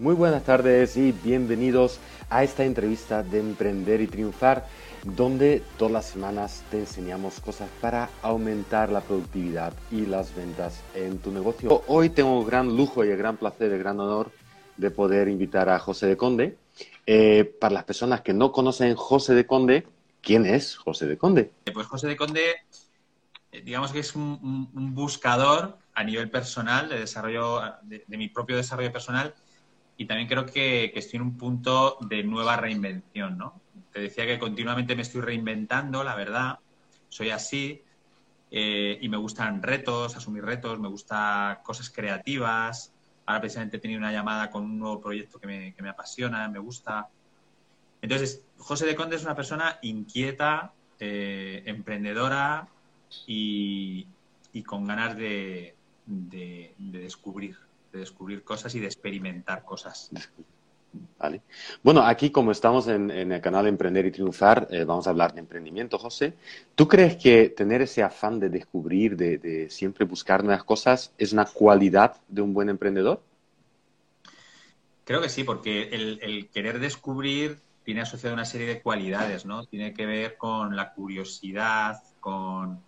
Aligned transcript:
Muy 0.00 0.14
buenas 0.14 0.44
tardes 0.44 0.96
y 0.96 1.12
bienvenidos 1.12 2.00
a 2.30 2.42
esta 2.42 2.64
entrevista 2.64 3.22
de 3.22 3.38
Emprender 3.38 4.00
y 4.00 4.06
Triunfar, 4.06 4.66
donde 5.04 5.62
todas 5.76 5.92
las 5.92 6.06
semanas 6.06 6.64
te 6.70 6.78
enseñamos 6.78 7.38
cosas 7.38 7.68
para 7.82 8.08
aumentar 8.22 8.88
la 8.88 9.02
productividad 9.02 9.74
y 9.90 10.06
las 10.06 10.34
ventas 10.34 10.80
en 10.94 11.18
tu 11.18 11.30
negocio. 11.30 11.84
Hoy 11.86 12.08
tengo 12.08 12.42
gran 12.46 12.74
lujo 12.74 13.04
y 13.04 13.10
el 13.10 13.18
gran 13.18 13.36
placer, 13.36 13.72
el 13.72 13.78
gran 13.78 14.00
honor 14.00 14.32
de 14.78 14.90
poder 14.90 15.28
invitar 15.28 15.68
a 15.68 15.78
José 15.78 16.06
de 16.06 16.16
Conde. 16.16 16.56
Eh, 17.04 17.44
para 17.60 17.74
las 17.74 17.84
personas 17.84 18.22
que 18.22 18.32
no 18.32 18.52
conocen 18.52 18.94
José 18.94 19.34
de 19.34 19.46
Conde, 19.46 19.86
¿quién 20.22 20.46
es 20.46 20.76
José 20.76 21.08
de 21.08 21.18
Conde? 21.18 21.52
Pues 21.74 21.86
José 21.86 22.06
de 22.06 22.16
Conde, 22.16 22.54
eh, 23.52 23.60
digamos 23.60 23.92
que 23.92 23.98
es 23.98 24.16
un, 24.16 24.70
buscador 24.94 25.76
a 25.92 26.02
nivel 26.04 26.30
personal, 26.30 26.88
de 26.88 27.00
desarrollo, 27.00 27.60
de 27.82 28.16
mi 28.16 28.28
propio 28.28 28.56
desarrollo 28.56 28.90
personal 28.90 29.34
y 30.00 30.06
también 30.06 30.28
creo 30.28 30.46
que, 30.46 30.92
estoy 30.94 31.18
en 31.18 31.22
un 31.24 31.36
punto 31.36 31.98
de 32.00 32.22
nueva 32.22 32.56
reinvención, 32.56 33.36
¿no? 33.36 33.60
Te 33.92 34.00
decía 34.00 34.24
que 34.24 34.38
continuamente 34.38 34.96
me 34.96 35.02
estoy 35.02 35.20
reinventando, 35.20 36.02
la 36.02 36.14
verdad, 36.14 36.58
soy 37.10 37.28
así 37.28 37.82
eh, 38.50 38.96
y 38.98 39.08
me 39.10 39.18
gustan 39.18 39.62
retos, 39.62 40.16
asumir 40.16 40.42
retos, 40.42 40.80
me 40.80 40.88
gustan 40.88 41.58
cosas 41.62 41.90
creativas. 41.90 42.94
Ahora 43.26 43.40
precisamente 43.42 43.76
he 43.76 43.80
tenido 43.80 43.98
una 43.98 44.10
llamada 44.10 44.50
con 44.50 44.64
un 44.64 44.78
nuevo 44.78 45.02
proyecto 45.02 45.38
que 45.38 45.46
me, 45.46 45.74
que 45.74 45.82
me 45.82 45.90
apasiona, 45.90 46.48
me 46.48 46.60
gusta. 46.60 47.10
Entonces, 48.00 48.42
José 48.56 48.86
de 48.86 48.96
Conde 48.96 49.16
es 49.16 49.22
una 49.24 49.36
persona 49.36 49.80
inquieta, 49.82 50.72
eh, 50.98 51.62
emprendedora 51.66 52.66
y, 53.26 54.06
y, 54.54 54.62
con 54.62 54.86
ganas 54.86 55.14
de, 55.14 55.74
de 56.06 56.74
descubrir 56.78 57.58
de 57.92 58.00
descubrir 58.00 58.44
cosas 58.44 58.74
y 58.74 58.80
de 58.80 58.86
experimentar 58.86 59.64
cosas. 59.64 60.10
Vale. 61.18 61.42
Bueno, 61.82 62.02
aquí 62.02 62.30
como 62.30 62.50
estamos 62.50 62.88
en, 62.88 63.10
el 63.10 63.40
canal 63.40 63.66
Emprender 63.66 64.06
y 64.06 64.10
Triunfar, 64.10 64.66
eh, 64.70 64.84
vamos 64.84 65.06
a 65.06 65.10
hablar 65.10 65.34
de 65.34 65.40
emprendimiento, 65.40 65.98
José. 65.98 66.34
¿Tú 66.74 66.88
crees 66.88 67.16
que 67.16 67.50
tener 67.50 67.82
ese 67.82 68.02
afán 68.02 68.40
de 68.40 68.48
descubrir, 68.48 69.16
de, 69.16 69.68
siempre 69.70 70.04
buscar 70.04 70.42
nuevas 70.42 70.64
cosas, 70.64 71.12
es 71.18 71.32
una 71.32 71.44
cualidad 71.44 72.16
de 72.28 72.42
un 72.42 72.54
buen 72.54 72.68
emprendedor? 72.68 73.22
Creo 75.04 75.20
que 75.20 75.28
sí, 75.28 75.44
porque 75.44 75.90
el, 75.92 76.48
querer 76.52 76.80
descubrir 76.80 77.58
tiene 77.84 78.00
asociado 78.00 78.34
una 78.34 78.44
serie 78.44 78.66
de 78.66 78.82
cualidades, 78.82 79.44
¿no? 79.44 79.64
Tiene 79.66 79.92
que 79.92 80.06
ver 80.06 80.36
con 80.36 80.76
la 80.76 80.92
curiosidad, 80.92 82.02
con, 82.20 82.80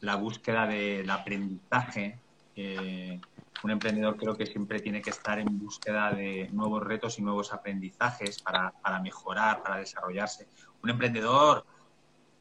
la 0.00 0.16
búsqueda 0.16 0.66
del 0.66 1.08
aprendizaje. 1.10 2.18
Un 2.56 3.70
emprendedor 3.70 4.16
creo 4.16 4.36
que 4.36 4.46
siempre 4.46 4.80
tiene 4.80 5.02
que 5.02 5.10
estar 5.10 5.38
en 5.38 5.58
búsqueda 5.58 6.12
de 6.12 6.48
nuevos 6.52 6.82
retos 6.82 7.18
y 7.18 7.22
nuevos 7.22 7.52
aprendizajes 7.52 8.40
para, 8.40 8.72
mejorar, 9.02 9.62
para 9.62 9.78
desarrollarse. 9.78 10.48
Un 10.82 10.90
emprendedor 10.90 11.66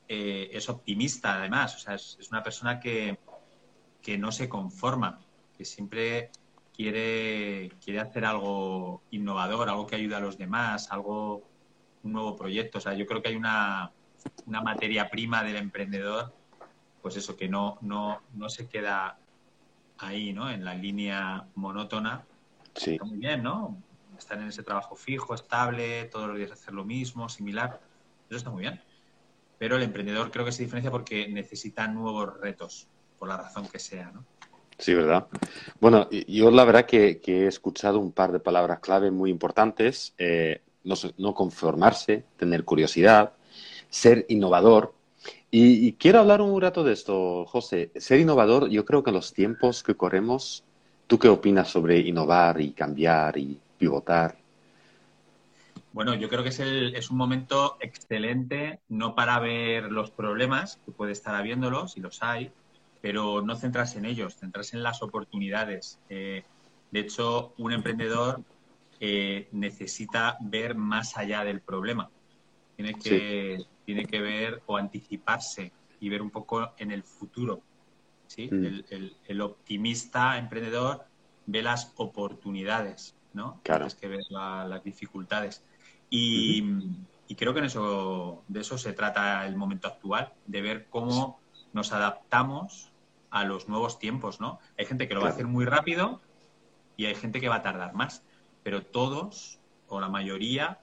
eh, 0.07 0.49
es 0.53 0.69
optimista, 0.69 1.35
además, 1.35 1.75
o 1.75 1.80
sea, 1.80 1.95
es, 1.95 2.17
una 2.31 2.44
persona 2.44 2.80
que, 2.80 3.17
no 4.19 4.31
se 4.31 4.47
conforma, 4.47 5.19
que 5.57 5.66
siempre 5.66 6.29
quiere, 6.72 7.69
quiere 7.83 8.00
hacer 8.00 8.23
algo 8.23 9.02
innovador, 9.11 9.67
algo 9.67 9.88
que 9.88 9.95
ayude 9.95 10.16
a 10.16 10.19
los 10.19 10.38
demás, 10.38 10.91
algo, 10.91 11.50
un 12.03 12.13
nuevo 12.13 12.35
proyecto. 12.35 12.77
O 12.77 12.81
sea, 12.81 12.94
yo 12.94 13.05
creo 13.05 13.22
que 13.22 13.29
hay 13.29 13.35
una, 13.35 13.91
una 14.45 14.61
materia 14.61 15.09
prima 15.09 15.44
del 15.44 15.55
emprendedor, 15.55 16.35
pues 17.02 17.17
eso, 17.17 17.35
que 17.35 17.50
no, 17.50 17.79
no, 17.81 18.22
no 18.33 18.47
se 18.47 18.69
queda 18.69 19.17
ahí, 19.97 20.33
¿no? 20.33 20.49
En 20.49 20.63
la 20.63 20.75
línea 20.75 21.45
monótona. 21.55 22.23
Sí. 22.75 22.93
Está 22.93 23.05
muy 23.05 23.17
bien, 23.17 23.43
¿no? 23.43 23.77
Estar 24.17 24.38
en 24.38 24.47
ese 24.47 24.63
trabajo 24.63 24.95
fijo, 24.95 25.33
estable, 25.33 26.05
todos 26.05 26.27
los 26.27 26.38
días 26.38 26.51
hacer 26.51 26.73
lo 26.73 26.85
mismo, 26.85 27.29
similar. 27.29 27.79
Eso 28.29 28.38
está 28.38 28.49
muy 28.49 28.61
bien. 28.61 28.81
Pero 29.57 29.77
el 29.77 29.83
emprendedor 29.83 30.31
creo 30.31 30.45
que 30.45 30.51
se 30.51 30.63
diferencia 30.63 30.91
porque 30.91 31.27
necesita 31.27 31.88
nuevos 31.88 32.39
retos, 32.39 32.88
por 33.17 33.28
la 33.28 33.38
razón 33.38 33.67
que 33.67 33.79
sea, 33.79 34.11
¿no? 34.11 34.25
Sí, 34.78 34.94
¿verdad? 34.94 35.28
Bueno, 35.79 36.09
yo 36.09 36.51
la 36.51 36.66
verdad 36.66 36.85
que, 36.85 37.22
he 37.25 37.47
escuchado 37.47 38.00
un 38.00 38.11
par 38.11 38.31
de 38.34 38.39
palabras 38.39 38.79
clave 38.79 39.09
muy 39.09 39.29
importantes. 39.29 40.13
Eh, 40.17 40.61
no 41.17 41.34
conformarse, 41.34 42.25
tener 42.38 42.63
curiosidad, 42.63 43.34
ser 43.89 44.25
innovador, 44.29 44.94
y, 45.57 45.93
quiero 45.93 46.19
hablar 46.19 46.41
un 46.41 46.59
rato 46.59 46.83
de 46.83 46.93
esto, 46.93 47.45
José. 47.45 47.91
Ser 47.95 48.19
innovador, 48.19 48.69
yo 48.69 48.83
creo 48.83 49.03
que 49.03 49.11
en 49.11 49.16
los 49.16 49.33
tiempos 49.33 49.83
que 49.83 49.95
corremos, 49.95 50.63
¿tú 51.07 51.17
qué 51.17 51.29
opinas 51.29 51.69
sobre 51.69 51.99
innovar 51.99 52.59
y 52.59 52.71
cambiar 52.71 53.38
y 53.38 53.57
pivotar? 53.77 54.38
Bueno, 55.93 56.13
yo 56.13 56.27
creo 56.27 56.43
que 56.43 56.49
es, 56.49 56.59
es 56.59 57.09
un 57.09 57.17
momento 57.17 57.77
excelente, 57.79 58.79
no 58.89 59.16
para 59.16 59.39
ver 59.39 59.91
los 59.91 60.11
problemas, 60.11 60.77
que 60.85 60.91
puede 60.91 61.13
estar 61.13 61.33
habiéndolos, 61.35 61.93
si 61.93 62.01
los 62.01 62.22
hay, 62.22 62.51
pero 63.01 63.41
no 63.41 63.55
centrarse 63.55 63.99
en 63.99 64.05
ellos, 64.05 64.35
centrarse 64.35 64.75
en 64.75 64.83
las 64.83 65.01
oportunidades. 65.01 65.99
Eh, 66.09 66.43
de 66.91 66.99
hecho, 66.99 67.53
un 67.59 67.72
emprendedor 67.72 68.41
eh, 68.99 69.47
necesita 69.53 70.37
ver 70.41 70.75
más 70.75 71.16
allá 71.17 71.45
del 71.45 71.61
problema. 71.61 72.09
Tiene 72.75 72.95
que, 72.95 73.63
tiene 73.85 74.06
que 74.06 74.22
ver 74.22 74.62
o 74.66 74.78
anticiparse 74.78 75.72
y 76.00 76.09
ver 76.09 76.22
un 76.22 76.29
poco 76.29 76.73
en 76.78 76.91
el 76.91 77.03
futuro. 77.03 77.62
¿sí? 78.28 78.50
Mm. 78.51 78.84
El, 79.28 79.41
optimista 79.41 80.38
emprendedor 80.38 81.06
ve 81.46 81.62
las 81.62 81.94
oportunidades, 81.96 83.16
¿no? 83.34 83.59
Claro. 83.63 83.88
que 84.00 84.07
ver 84.07 84.23
las 84.29 84.84
dificultades. 84.84 85.63
Y, 86.09 86.63
creo 87.38 87.53
que 87.53 87.59
en 87.59 87.66
eso, 87.66 88.44
de 88.47 88.62
eso 88.62 88.78
se 88.78 88.94
trata 88.94 89.46
el 89.46 89.56
momento 89.56 89.88
actual, 89.88 90.34
de 90.46 90.62
ver 90.62 90.88
cómo 90.90 91.40
nos 91.73 91.91
adaptamos 91.91 92.91
a 93.31 93.44
los 93.44 93.67
nuevos 93.67 94.00
tiempos, 94.00 94.40
¿no? 94.40 94.59
Hay 94.78 94.85
gente 94.85 95.07
que 95.07 95.13
lo 95.13 95.22
va 95.22 95.28
a 95.28 95.31
hacer 95.31 95.47
muy 95.47 95.66
rápido 95.66 96.22
y 96.96 97.06
hay 97.06 97.16
gente 97.16 97.41
que 97.41 97.50
va 97.50 97.56
a 97.56 97.62
tardar 97.62 97.94
más, 97.94 98.23
pero 98.63 98.84
todos 98.84 99.59
o 99.88 100.00
la 100.00 100.07
mayoría 100.07 100.79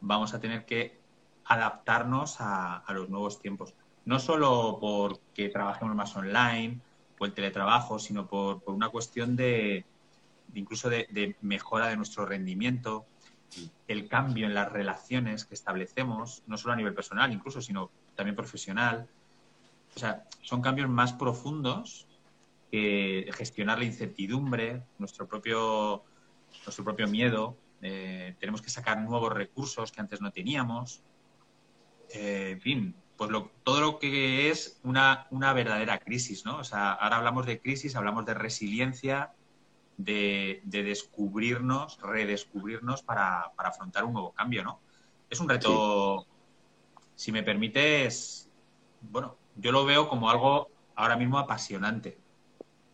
vamos 0.00 0.34
a 0.34 0.40
tener 0.40 0.66
que 0.66 1.00
adaptarnos 1.46 2.36
a, 2.40 2.84
los 2.90 3.08
nuevos 3.08 3.40
tiempos. 3.40 3.74
No 4.04 4.18
solo 4.18 4.78
porque 4.80 5.48
trabajemos 5.48 5.94
más 5.94 6.14
online 6.16 6.80
o 7.18 7.24
el 7.24 7.32
teletrabajo, 7.32 7.98
sino 7.98 8.26
por, 8.26 8.62
una 8.66 8.88
cuestión 8.88 9.36
de, 9.36 9.84
incluso 10.54 10.88
de, 10.88 11.36
mejora 11.40 11.88
de 11.88 11.96
nuestro 11.96 12.26
rendimiento, 12.26 13.06
el 13.86 14.08
cambio 14.08 14.46
en 14.46 14.54
las 14.54 14.70
relaciones 14.72 15.44
que 15.44 15.54
establecemos, 15.54 16.42
no 16.46 16.56
solo 16.56 16.74
a 16.74 16.76
nivel 16.76 16.94
personal 16.94 17.32
incluso, 17.32 17.60
sino 17.60 17.90
también 18.14 18.34
profesional. 18.34 19.08
O 19.94 19.98
sea, 19.98 20.24
son 20.42 20.60
cambios 20.60 20.88
más 20.88 21.12
profundos 21.12 22.08
que 22.70 23.30
gestionar 23.34 23.78
la 23.78 23.84
incertidumbre, 23.84 24.82
nuestro 24.98 25.28
propio, 25.28 26.02
nuestro 26.64 26.82
propio 26.82 27.06
miedo. 27.06 27.56
Eh, 27.80 28.34
tenemos 28.40 28.60
que 28.60 28.70
sacar 28.70 29.00
nuevos 29.00 29.32
recursos 29.32 29.92
que 29.92 30.00
antes 30.00 30.20
no 30.20 30.32
teníamos. 30.32 31.02
Eh, 32.14 32.50
en 32.52 32.60
fin, 32.60 32.94
pues 33.16 33.30
todo 33.64 33.80
lo 33.80 33.98
que 33.98 34.48
es 34.48 34.78
una, 34.84 35.26
verdadera 35.52 35.98
crisis, 35.98 36.44
¿no? 36.44 36.58
O 36.58 36.64
sea, 36.64 36.92
ahora 36.92 37.16
hablamos 37.16 37.44
de 37.44 37.60
crisis, 37.60 37.96
hablamos 37.96 38.24
de 38.24 38.34
resiliencia, 38.34 39.32
de, 39.96 40.62
descubrirnos, 40.64 42.00
redescubrirnos 42.00 43.02
para, 43.02 43.52
afrontar 43.56 44.04
un 44.04 44.12
nuevo 44.12 44.32
cambio, 44.32 44.62
¿no? 44.62 44.80
Es 45.28 45.40
un 45.40 45.48
reto, 45.48 46.24
si 47.16 47.32
me 47.32 47.42
permites, 47.42 48.48
bueno, 49.00 49.36
yo 49.56 49.72
lo 49.72 49.84
veo 49.84 50.08
como 50.08 50.30
algo 50.30 50.68
ahora 50.94 51.16
mismo 51.16 51.38
apasionante, 51.38 52.16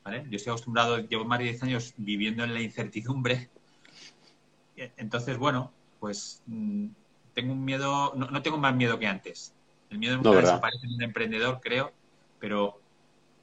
¿vale? 0.03 0.25
Yo 0.31 0.37
estoy 0.37 0.53
acostumbrado, 0.53 0.99
llevo 0.99 1.27
más 1.27 1.41
de 1.41 1.47
10 1.47 1.63
años 1.65 1.95
viviendo 1.99 2.43
en 2.43 2.55
la 2.55 2.63
incertidumbre, 2.63 3.51
entonces, 4.77 5.37
bueno, 5.37 5.73
pues 5.99 6.43
mm, 6.47 6.89
tengo 7.41 7.55
un 7.55 7.65
miedo, 7.65 8.13
no, 8.15 8.43
tengo 8.43 8.59
más 8.59 8.75
miedo 8.75 8.99
que 8.99 9.07
antes. 9.07 9.55
El 9.89 9.99
miedo 9.99 10.17
nunca 10.17 10.33
desaparece 10.33 10.87
en 10.87 10.95
un 10.95 11.03
emprendedor, 11.03 11.59
creo, 11.63 11.93
pero 12.39 12.79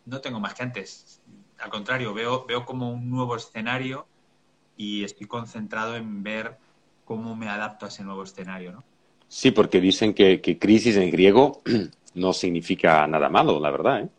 no 0.05 0.21
tengo 0.21 0.39
más 0.39 0.53
que 0.53 0.63
antes. 0.63 1.19
Al 1.59 1.71
contrario, 1.71 2.13
veo, 2.13 2.45
veo 2.45 2.63
como 2.63 2.91
un 2.91 3.09
nuevo 3.09 3.35
escenario 3.35 4.05
y 4.77 5.03
estoy 5.03 5.25
concentrado 5.25 5.95
en 5.95 6.21
ver 6.21 6.57
cómo 7.05 7.35
me 7.35 7.49
adapto 7.49 7.85
a 7.85 7.89
ese 7.89 8.03
nuevo 8.03 8.23
escenario, 8.23 8.71
¿no? 8.71 8.83
Sí, 9.27 9.49
porque 9.49 9.81
dicen 9.81 10.13
que, 10.13 10.39
crisis 10.59 10.95
en 10.95 11.09
griego 11.09 11.63
no 12.13 12.33
significa 12.33 13.07
nada 13.07 13.29
malo, 13.29 13.59
la 13.59 13.71
verdad, 13.71 14.01
¿eh? 14.01 14.09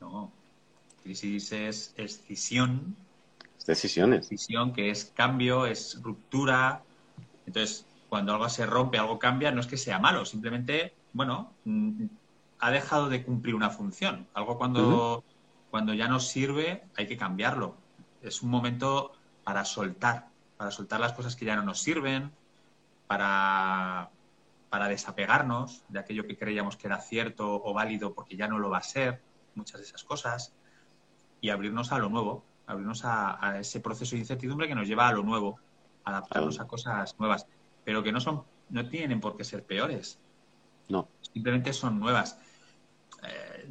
No. 0.00 0.32
Crisis 1.04 1.52
es 1.52 1.94
escisión. 1.96 2.96
Es 3.56 3.66
decisiones. 3.66 4.28
Decisión 4.28 4.72
que 4.72 4.90
es 4.90 5.12
cambio, 5.14 5.64
es 5.66 6.02
ruptura. 6.02 6.82
Entonces, 7.46 7.86
cuando 8.12 8.34
algo 8.34 8.46
se 8.50 8.66
rompe, 8.66 8.98
algo 8.98 9.18
cambia, 9.18 9.50
no 9.52 9.62
es 9.62 9.66
que 9.66 9.78
sea 9.78 9.98
malo, 9.98 10.26
simplemente, 10.26 10.94
bueno, 11.14 11.54
mm, 11.64 12.04
ha 12.58 12.70
dejado 12.70 13.08
de 13.08 13.24
cumplir 13.24 13.54
una 13.54 13.70
función. 13.70 14.28
Algo 14.34 14.58
cuando, 14.58 15.24
cuando 15.70 15.94
ya 15.94 16.08
no 16.08 16.20
sirve, 16.20 16.84
hay 16.94 17.06
que 17.06 17.16
cambiarlo. 17.16 17.74
Es 18.20 18.42
un 18.42 18.50
momento 18.50 19.12
para 19.44 19.64
soltar, 19.64 20.28
para 20.58 20.70
soltar 20.70 21.00
las 21.00 21.14
cosas 21.14 21.36
que 21.36 21.46
ya 21.46 21.56
no 21.56 21.62
nos 21.62 21.80
sirven, 21.80 22.30
para, 23.06 24.10
para 24.68 24.88
desapegarnos 24.88 25.82
de 25.88 26.00
aquello 26.00 26.26
que 26.26 26.36
creíamos 26.36 26.76
que 26.76 26.88
era 26.88 26.98
cierto 26.98 27.62
o 27.64 27.72
válido 27.72 28.12
porque 28.12 28.36
ya 28.36 28.46
no 28.46 28.58
lo 28.58 28.68
va 28.68 28.76
a 28.76 28.82
ser, 28.82 29.22
muchas 29.54 29.80
de 29.80 29.86
esas 29.86 30.04
cosas, 30.04 30.52
y 31.40 31.48
abrirnos 31.48 31.92
a 31.92 31.98
lo 31.98 32.10
nuevo, 32.10 32.44
abrirnos 32.66 33.06
a, 33.06 33.58
ese 33.58 33.80
proceso 33.80 34.16
de 34.16 34.20
incertidumbre 34.20 34.68
que 34.68 34.74
nos 34.74 34.86
lleva 34.86 35.08
a 35.08 35.12
lo 35.12 35.22
nuevo, 35.22 35.58
adaptarnos 36.04 36.60
a 36.60 36.66
cosas 36.66 37.18
nuevas, 37.18 37.46
pero 37.84 38.02
que 38.02 38.12
no 38.12 38.20
son, 38.20 38.42
no 38.70 38.88
tienen 38.88 39.20
por 39.20 39.36
qué 39.36 39.44
ser 39.44 39.64
peores. 39.64 40.18
No. 40.88 41.08
Simplemente 41.20 41.72
son 41.72 41.98
nuevas. 41.98 42.38
Eh, 43.22 43.68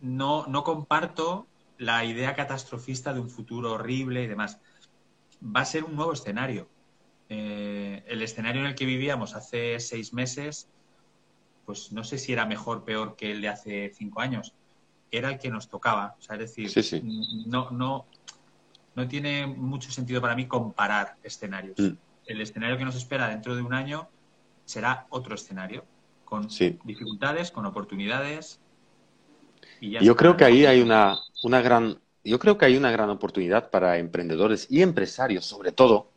no, 0.00 0.46
no 0.46 0.64
comparto 0.64 1.46
la 1.78 2.04
idea 2.04 2.34
catastrofista 2.34 3.12
de 3.14 3.20
un 3.20 3.30
futuro 3.30 3.72
horrible 3.72 4.22
y 4.22 4.26
demás. 4.26 4.58
Va 5.44 5.60
a 5.60 5.64
ser 5.64 5.84
un 5.84 5.94
nuevo 5.96 6.12
escenario. 6.12 6.68
Eh, 7.28 8.02
el 8.06 8.22
escenario 8.22 8.62
en 8.62 8.68
el 8.68 8.74
que 8.74 8.86
vivíamos 8.86 9.34
hace 9.34 9.78
seis 9.80 10.12
meses, 10.12 10.68
pues 11.64 11.92
no 11.92 12.02
sé 12.04 12.18
si 12.18 12.32
era 12.32 12.46
mejor, 12.46 12.84
peor 12.84 13.16
que 13.16 13.30
el 13.30 13.40
de 13.40 13.48
hace 13.48 13.92
cinco 13.94 14.20
años. 14.20 14.54
Era 15.10 15.30
el 15.30 15.38
que 15.38 15.50
nos 15.50 15.68
tocaba. 15.68 16.16
O 16.18 16.22
sea, 16.22 16.36
es 16.36 16.54
decir, 16.56 17.02
No, 17.46 17.70
no, 17.70 18.06
no 18.94 19.08
tiene 19.08 19.46
mucho 19.46 19.90
sentido 19.90 20.20
para 20.20 20.34
mí 20.34 20.46
comparar 20.46 21.16
escenarios. 21.22 21.78
Mm. 21.78 21.96
El 22.28 22.40
escenario 22.40 22.78
que 22.78 22.84
nos 22.84 22.94
espera 22.94 23.28
dentro 23.28 23.56
de 23.56 23.62
un 23.62 23.74
año 23.74 24.08
será 24.64 25.06
otro 25.10 25.34
escenario, 25.34 25.84
con 26.24 26.46
dificultades, 26.84 27.50
con 27.50 27.66
oportunidades, 27.66 28.60
yo 29.80 30.16
creo 30.16 30.36
que 30.36 30.44
ahí 30.44 30.66
hay 30.66 30.80
una, 30.80 31.18
una 31.42 31.60
gran, 31.60 31.98
yo 32.24 32.38
creo 32.38 32.58
que 32.58 32.66
hay 32.66 32.76
una 32.76 32.90
gran 32.90 33.10
oportunidad 33.10 33.70
para 33.70 33.98
emprendedores 33.98 34.66
y 34.70 34.82
empresarios, 34.82 35.44
sobre 35.44 35.72
todo, 35.72 36.10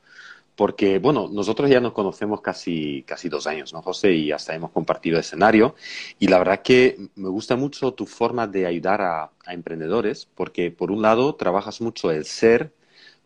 porque, 0.56 1.00
bueno, 1.00 1.30
nosotros 1.32 1.70
ya 1.70 1.80
nos 1.80 1.94
conocemos 1.94 2.42
casi, 2.42 3.04
casi 3.04 3.30
dos 3.30 3.48
años, 3.48 3.74
¿no, 3.74 3.82
José? 3.82 4.14
Y 4.14 4.32
hasta 4.32 4.54
hemos 4.54 4.72
compartido 4.72 5.20
escenario. 5.20 5.76
Y 6.20 6.28
la 6.28 6.38
verdad 6.40 6.62
que 6.62 6.98
me 7.16 7.30
gusta 7.30 7.56
mucho 7.56 7.94
tu 7.94 8.06
forma 8.06 8.48
de 8.48 8.66
ayudar 8.66 9.02
a, 9.02 9.32
a 9.46 9.54
emprendedores, 9.54 10.28
porque 10.36 10.72
por 10.72 10.92
un 10.92 11.02
lado 11.02 11.36
trabajas 11.36 11.82
mucho 11.82 12.12
el 12.12 12.26
ser, 12.26 12.74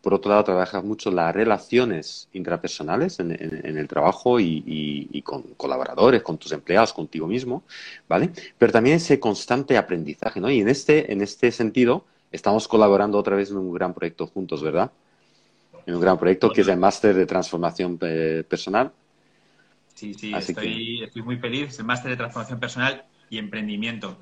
por 0.06 0.14
otro 0.14 0.30
lado, 0.30 0.44
trabajas 0.44 0.84
mucho 0.84 1.10
las 1.10 1.34
relaciones 1.34 2.28
intrapersonales 2.32 3.18
en, 3.18 3.32
el 3.32 3.88
trabajo 3.88 4.38
y, 4.38 5.20
con 5.24 5.42
colaboradores, 5.56 6.22
con 6.22 6.38
tus 6.38 6.52
empleados, 6.52 6.92
contigo 6.92 7.26
mismo, 7.26 7.64
¿vale? 8.08 8.30
Pero 8.56 8.70
también 8.70 8.98
ese 8.98 9.18
constante 9.18 9.76
aprendizaje, 9.76 10.38
¿no? 10.38 10.48
Y 10.48 10.60
en 10.60 10.68
este, 10.68 11.12
en 11.12 11.22
este 11.22 11.50
sentido, 11.50 12.04
estamos 12.30 12.68
colaborando 12.68 13.18
otra 13.18 13.34
vez 13.34 13.50
en 13.50 13.56
un 13.56 13.74
gran 13.74 13.92
proyecto 13.92 14.28
juntos, 14.28 14.62
¿verdad? 14.62 14.92
En 15.86 15.96
un 15.96 16.00
gran 16.00 16.16
proyecto 16.20 16.52
que 16.52 16.60
es 16.60 16.68
el 16.68 16.78
máster 16.78 17.12
de 17.12 17.26
transformación 17.26 17.98
eh, 18.02 18.44
personal. 18.48 18.92
Sí, 19.92 20.14
sí, 20.14 20.32
estoy, 20.32 21.02
estoy 21.02 21.22
muy 21.22 21.36
feliz. 21.38 21.70
Es 21.70 21.80
el 21.80 21.84
máster 21.84 22.12
de 22.12 22.16
transformación 22.16 22.60
personal 22.60 23.04
y 23.28 23.38
emprendimiento. 23.38 24.20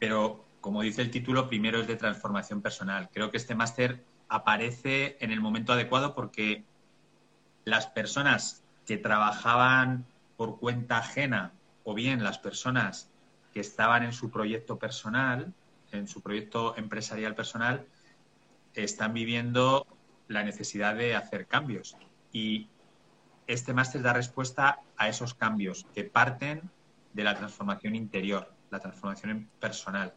Pero, 0.00 0.44
como 0.60 0.82
dice 0.82 1.02
el 1.02 1.12
título, 1.12 1.48
primero 1.48 1.82
es 1.82 1.86
de 1.86 1.94
transformación 1.94 2.60
personal. 2.60 3.08
Creo 3.12 3.30
que 3.30 3.36
este 3.36 3.54
máster 3.54 4.02
aparece 4.34 5.16
en 5.20 5.30
el 5.30 5.40
momento 5.40 5.72
adecuado 5.72 6.12
porque 6.12 6.64
las 7.64 7.86
personas 7.86 8.64
que 8.84 8.96
trabajaban 8.96 10.06
por 10.36 10.58
cuenta 10.58 10.98
ajena 10.98 11.52
o 11.84 11.94
bien 11.94 12.24
las 12.24 12.38
personas 12.38 13.10
que 13.52 13.60
estaban 13.60 14.02
en 14.02 14.12
su 14.12 14.30
proyecto 14.32 14.76
personal, 14.76 15.54
en 15.92 16.08
su 16.08 16.20
proyecto 16.20 16.76
empresarial 16.76 17.36
personal, 17.36 17.86
están 18.74 19.14
viviendo 19.14 19.86
la 20.26 20.42
necesidad 20.42 20.96
de 20.96 21.14
hacer 21.14 21.46
cambios. 21.46 21.96
Y 22.32 22.66
este 23.46 23.72
máster 23.72 24.02
da 24.02 24.14
respuesta 24.14 24.80
a 24.96 25.08
esos 25.08 25.34
cambios 25.34 25.86
que 25.94 26.02
parten 26.02 26.68
de 27.12 27.22
la 27.22 27.36
transformación 27.36 27.94
interior, 27.94 28.52
la 28.70 28.80
transformación 28.80 29.48
personal. 29.60 30.12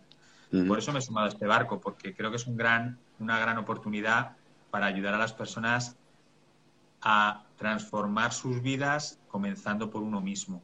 Por 0.67 0.79
eso 0.79 0.91
me 0.91 0.99
he 0.99 1.01
sumado 1.03 1.27
a 1.27 1.29
este 1.29 1.45
barco, 1.45 1.79
porque 1.79 2.15
creo 2.15 2.31
que 2.31 2.37
es 2.37 2.47
un 2.47 2.57
gran 2.57 2.97
una 3.19 3.39
gran 3.39 3.57
oportunidad 3.57 4.35
para 4.71 4.85
ayudar 4.85 5.13
a 5.13 5.17
las 5.17 5.33
personas 5.33 5.97
a 7.01 7.45
transformar 7.57 8.33
sus 8.33 8.61
vidas 8.61 9.19
comenzando 9.27 9.89
por 9.89 10.03
uno 10.03 10.21
mismo, 10.21 10.61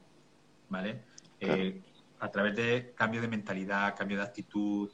¿vale? 0.70 1.04
Eh, 1.40 1.82
a 2.20 2.30
través 2.30 2.56
de 2.56 2.94
cambio 2.96 3.22
de 3.22 3.28
mentalidad, 3.28 3.96
cambio 3.96 4.18
de 4.18 4.24
actitud, 4.24 4.90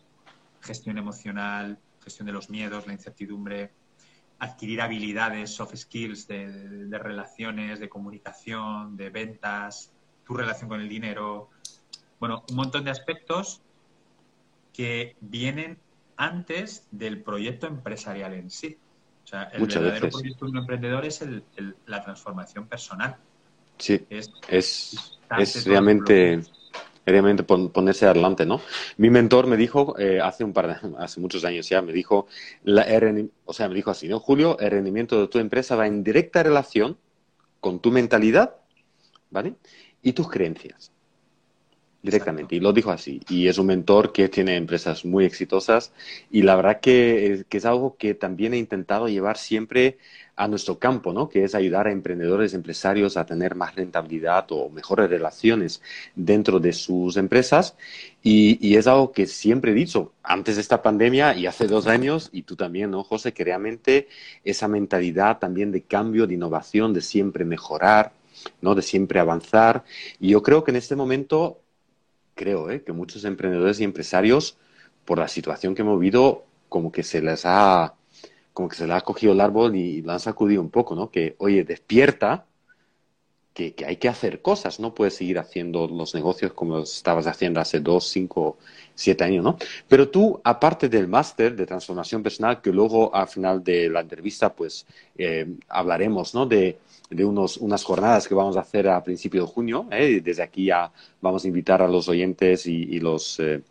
gestión 0.61 0.97
emocional, 0.97 1.79
gestión 2.03 2.25
de 2.25 2.33
los 2.33 2.49
miedos, 2.49 2.87
la 2.87 2.93
incertidumbre, 2.93 3.71
adquirir 4.39 4.81
habilidades, 4.81 5.53
soft 5.53 5.75
skills 5.75 6.27
de, 6.27 6.47
de 6.87 6.99
relaciones, 6.99 7.79
de 7.79 7.89
comunicación, 7.89 8.95
de 8.97 9.09
ventas, 9.09 9.91
tu 10.25 10.33
relación 10.33 10.69
con 10.69 10.81
el 10.81 10.89
dinero. 10.89 11.49
Bueno, 12.19 12.43
un 12.49 12.55
montón 12.55 12.83
de 12.83 12.91
aspectos 12.91 13.61
que 14.73 15.17
vienen 15.19 15.77
antes 16.19 16.85
del 16.91 17.23
proyecto 17.23 17.65
empresarial 17.65 18.33
en 18.33 18.51
sí. 18.51 18.77
O 19.23 19.27
sea, 19.27 19.43
el 19.53 19.65
verdadero 19.65 20.09
proyecto 20.09 20.45
de 20.45 20.51
un 20.51 20.57
emprendedor 20.57 21.05
es 21.05 21.23
la 21.85 22.03
transformación 22.03 22.67
personal. 22.67 23.15
Sí, 23.77 24.05
es, 24.09 24.29
es, 24.49 25.65
realmente, 25.65 26.41
realmente 27.05 27.43
ponerse 27.43 28.05
adelante, 28.05 28.45
¿no? 28.45 28.59
Mi 28.97 29.09
mentor 29.09 29.47
me 29.47 29.55
dijo, 29.55 29.97
eh, 29.97 30.19
hace 30.19 30.43
un 30.43 30.51
par 30.51 30.67
de, 30.67 30.95
hace 30.99 31.21
muchos 31.21 31.45
años 31.45 31.69
ya, 31.69 31.81
me 31.81 31.93
dijo, 31.93 32.27
la, 32.63 32.85
o 33.45 33.53
sea, 33.53 33.69
me 33.69 33.75
dijo 33.75 33.89
así, 33.89 34.09
¿no? 34.09 34.19
Julio, 34.19 34.59
el 34.59 34.71
rendimiento 34.71 35.21
de 35.21 35.27
tu 35.29 35.39
empresa 35.39 35.77
va 35.77 35.87
en 35.87 36.03
directa 36.03 36.43
relación 36.43 36.97
con 37.61 37.79
tu 37.79 37.91
mentalidad, 37.91 38.57
¿vale? 39.29 39.55
Y 40.01 40.11
tus 40.11 40.29
creencias 40.29 40.91
directamente. 42.01 42.55
Y 42.55 42.59
lo 42.59 42.73
dijo 42.73 42.91
así. 42.91 43.21
Y 43.29 43.47
es 43.47 43.57
un 43.57 43.67
mentor 43.67 44.11
que 44.13 44.29
tiene 44.29 44.55
empresas 44.55 45.05
muy 45.05 45.25
exitosas. 45.25 45.91
Y 46.31 46.43
la 46.43 46.55
verdad 46.55 46.79
que, 46.79 47.45
es 47.49 47.65
algo 47.65 47.97
que 47.97 48.13
también 48.13 48.53
he 48.53 48.57
intentado 48.57 49.07
llevar 49.09 49.37
siempre 49.37 49.97
a 50.35 50.47
nuestro 50.47 50.79
campo, 50.79 51.11
¿no? 51.11 51.27
Que 51.27 51.43
es 51.43 51.53
ayudar 51.53 51.87
a 51.87 51.91
emprendedores, 51.91 52.53
empresarios 52.53 53.17
a 53.17 53.25
tener 53.25 53.55
más 53.55 53.75
rentabilidad 53.75 54.45
o 54.51 54.69
mejores 54.69 55.09
relaciones 55.09 55.81
dentro 56.15 56.59
de 56.61 56.71
sus 56.71 57.17
empresas. 57.17 57.75
Y, 58.23 58.75
es 58.75 58.87
algo 58.87 59.11
que 59.11 59.27
siempre 59.27 59.71
he 59.71 59.75
dicho 59.75 60.13
antes 60.23 60.55
de 60.55 60.61
esta 60.61 60.81
pandemia 60.81 61.35
y 61.35 61.47
hace 61.47 61.67
dos 61.67 61.87
años, 61.87 62.29
y 62.31 62.43
tú 62.43 62.55
también, 62.55 62.91
¿no, 62.91 63.03
José? 63.03 63.33
Que 63.33 63.43
realmente 63.43 64.07
esa 64.45 64.69
mentalidad 64.69 65.39
también 65.39 65.71
de 65.73 65.81
cambio, 65.81 66.27
de 66.27 66.35
innovación, 66.35 66.93
de 66.93 67.01
siempre 67.01 67.43
mejorar, 67.43 68.13
¿no? 68.61 68.75
De 68.75 68.81
siempre 68.81 69.19
avanzar. 69.19 69.83
Y 70.21 70.29
yo 70.29 70.41
creo 70.41 70.63
que 70.63 70.71
en 70.71 70.77
este 70.77 70.95
momento 70.95 71.59
creo 72.39 72.69
¿eh? 72.71 72.83
que 72.83 72.93
muchos 72.93 73.25
emprendedores 73.25 73.81
y 73.81 73.83
empresarios, 73.83 74.57
por 75.03 75.19
la 75.19 75.27
situación 75.27 75.75
que 75.75 75.81
hemos 75.81 75.99
vivido, 75.99 76.45
como 76.69 76.89
que 76.89 77.03
se 77.03 77.21
les 77.21 77.41
ha, 77.43 77.95
como 78.53 78.69
que 78.69 78.77
se 78.77 78.87
les 78.87 78.95
ha 78.95 79.01
cogido 79.01 79.33
el 79.33 79.41
árbol 79.41 79.75
y 79.75 80.01
lo 80.01 80.13
han 80.13 80.21
sacudido 80.21 80.61
un 80.61 80.69
poco, 80.69 80.95
¿no? 80.95 81.11
Que, 81.11 81.35
oye, 81.39 81.65
despierta, 81.65 82.45
que, 83.53 83.75
hay 83.85 83.97
que 83.97 84.07
hacer 84.07 84.41
cosas, 84.41 84.79
no 84.79 84.95
puedes 84.95 85.15
seguir 85.15 85.37
haciendo 85.37 85.85
los 85.87 86.15
negocios 86.15 86.53
como 86.53 86.79
estabas 86.79 87.27
haciendo 87.27 87.59
hace 87.59 87.81
dos, 87.81 88.07
cinco, 88.07 88.57
siete 88.95 89.25
años, 89.25 89.43
¿no? 89.43 89.57
Pero 89.89 90.07
tú, 90.07 90.39
aparte 90.45 90.87
del 90.87 91.09
máster 91.09 91.57
de 91.57 91.65
transformación 91.65 92.23
personal, 92.23 92.61
que 92.61 92.71
luego 92.71 93.13
al 93.13 93.27
final 93.27 93.61
de 93.61 93.89
la 93.89 93.99
entrevista, 93.99 94.53
pues 94.53 94.85
eh, 95.17 95.45
hablaremos, 95.67 96.33
¿no? 96.33 96.45
De, 96.45 96.79
de 97.09 97.25
unos, 97.25 97.57
unas 97.57 97.83
jornadas 97.83 98.27
que 98.27 98.35
vamos 98.35 98.55
a 98.57 98.61
hacer 98.61 98.87
a 98.87 99.03
principios 99.03 99.47
de 99.47 99.53
junio. 99.53 99.87
¿eh? 99.91 100.21
Desde 100.23 100.43
aquí 100.43 100.65
ya 100.65 100.91
vamos 101.21 101.43
a 101.43 101.47
invitar 101.47 101.81
a 101.81 101.87
los 101.87 102.07
oyentes 102.07 102.67
y, 102.67 102.99
los, 102.99 103.39
eh, 103.39 103.63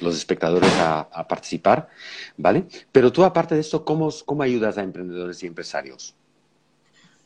los 0.00 0.16
espectadores 0.16 0.72
a, 0.78 1.26
participar, 1.28 1.88
¿vale? 2.36 2.66
Pero 2.90 3.12
tú, 3.12 3.24
aparte 3.24 3.54
de 3.54 3.60
esto, 3.60 3.84
¿cómo, 3.84 4.10
cómo 4.24 4.42
ayudas 4.42 4.78
a 4.78 4.82
emprendedores 4.82 5.42
y 5.42 5.46
empresarios? 5.46 6.14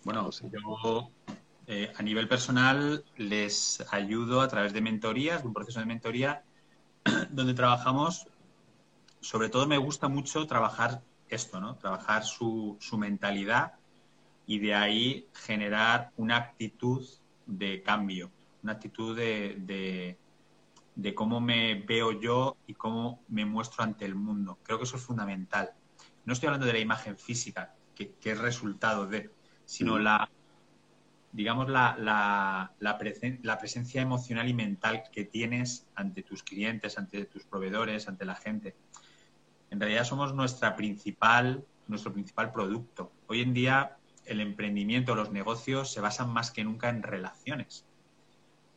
Bueno, 0.04 0.30
yo 0.30 1.10
eh, 1.66 1.92
a 1.96 2.02
nivel 2.02 2.28
personal 2.28 3.04
les 3.16 3.82
ayudo 3.90 4.40
a 4.40 4.48
través 4.48 4.72
de 4.72 4.80
mentorías, 4.80 5.42
de 5.42 5.48
un 5.48 5.54
proceso 5.54 5.80
de 5.80 5.86
mentoría, 5.86 6.42
donde 7.30 7.54
trabajamos, 7.54 8.26
sobre 9.20 9.48
todo 9.48 9.66
me 9.66 9.78
gusta 9.78 10.08
mucho 10.08 10.46
trabajar 10.46 11.02
esto, 11.28 11.60
¿no? 11.60 11.76
Trabajar 11.76 12.24
su, 12.24 12.76
su 12.80 12.98
mentalidad 12.98 13.74
y 14.46 14.58
de 14.58 14.75
ahí 14.75 15.28
generar 15.34 16.11
una 16.16 16.37
actitud 16.37 17.06
de 17.46 17.82
cambio, 17.82 18.30
una 18.62 18.72
actitud 18.72 19.16
de, 19.16 20.16
de, 20.94 21.14
cómo 21.14 21.40
me 21.40 21.75
veo 21.75 22.20
yo 22.20 22.56
y 22.66 22.75
cómo 22.75 23.22
me 23.28 23.44
muestro 23.44 23.84
ante 23.84 24.04
el 24.04 24.14
mundo. 24.14 24.58
Creo 24.62 24.78
que 24.78 24.84
eso 24.84 24.96
es 24.96 25.02
fundamental. 25.02 25.72
No 26.25 26.32
estoy 26.32 26.49
hablando 26.49 26.66
de 26.66 26.75
la 26.75 26.78
imagen 26.78 27.16
física, 27.16 27.75
que, 27.94 28.14
es 28.22 28.38
resultado 28.38 29.06
de, 29.06 29.30
sino 29.64 29.99
la, 29.99 30.28
digamos, 31.32 31.68
la, 31.68 31.96
la, 31.99 32.72
la, 32.78 32.99
la, 33.42 33.58
presencia 33.58 34.02
emocional 34.02 34.49
y 34.49 34.54
mental 34.54 35.04
que 35.12 35.25
tienes 35.25 35.87
ante 35.94 36.22
tus 36.22 36.42
clientes, 36.42 36.99
ante 36.99 37.25
tus 37.26 37.44
proveedores, 37.44 38.08
ante 38.08 38.25
la 38.25 38.34
gente. 38.34 38.76
En 39.70 39.80
realidad 39.80 40.04
somos 40.04 40.34
nuestra 40.34 40.76
principal, 40.76 41.64
nuestro 41.88 42.12
principal 42.12 42.52
producto. 42.52 43.12
Hoy 43.26 43.40
en 43.40 43.54
día 43.54 43.96
el 44.25 44.41
emprendimiento, 44.41 45.14
los 45.14 45.31
negocios 45.31 45.93
se 45.93 46.00
basan 46.00 46.31
más 46.31 46.50
que 46.50 46.64
nunca 46.64 46.88
en 46.88 47.02
relaciones. 47.02 47.85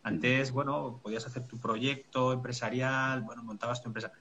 Antes, 0.03 0.51
bueno, 0.51 0.99
podías 1.01 1.25
hacer 1.25 1.47
tu 1.47 1.57
proyecto 1.57 2.31
empresarial, 2.31 3.21
bueno, 3.21 3.43
montabas 3.43 3.81
tu 3.81 3.89
empresa, 3.89 4.11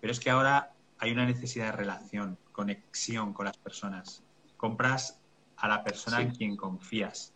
pero 0.00 0.12
es 0.12 0.20
que 0.20 0.30
ahora 0.30 0.72
hay 0.98 1.10
una 1.10 1.26
necesidad 1.26 1.66
de 1.66 1.72
relación, 1.72 2.38
conexión 2.52 3.32
con 3.32 3.46
las 3.46 3.56
personas. 3.58 4.22
Compras 4.56 5.20
a 5.56 5.66
la 5.66 5.82
persona 5.82 6.20
en 6.20 6.30
quien 6.30 6.56
confías. 6.56 7.32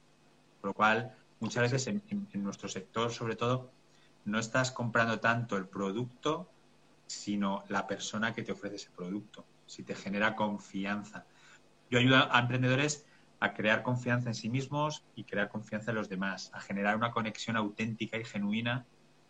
Por 0.61 0.71
lo 0.71 0.75
cual, 0.75 1.17
muchas 1.41 1.73
veces 1.73 1.89
en, 1.89 2.29
nuestro 2.35 2.69
sector, 2.69 3.11
sobre 3.11 3.35
todo, 3.35 3.71
no 4.25 4.39
estás 4.39 4.71
comprando 4.71 5.19
tanto 5.19 5.57
el 5.57 5.67
producto, 5.67 6.49
sino 7.07 7.65
la 7.69 7.89
persona 7.89 8.33
que 8.33 8.45
te 8.45 8.53
ofrece 8.53 8.77
ese 8.77 8.91
producto. 8.91 9.45
Si 9.67 9.83
te 9.83 9.97
genera 9.97 10.37
confianza. 10.37 11.25
Yo 11.91 11.99
ayudo 11.99 12.33
a 12.33 12.39
emprendedores 12.39 13.05
a 13.47 13.55
crear 13.55 13.83
confianza 13.83 14.29
en 14.29 14.35
sí 14.35 14.49
mismos 14.49 15.05
y 15.15 15.25
crear 15.25 15.49
confianza 15.49 15.91
en 15.91 15.97
los 15.97 16.09
demás, 16.09 16.51
a 16.53 16.61
generar 16.61 16.97
una 16.97 17.11
conexión 17.11 17.57
auténtica 17.57 18.19
y 18.19 18.25
genuina 18.25 18.85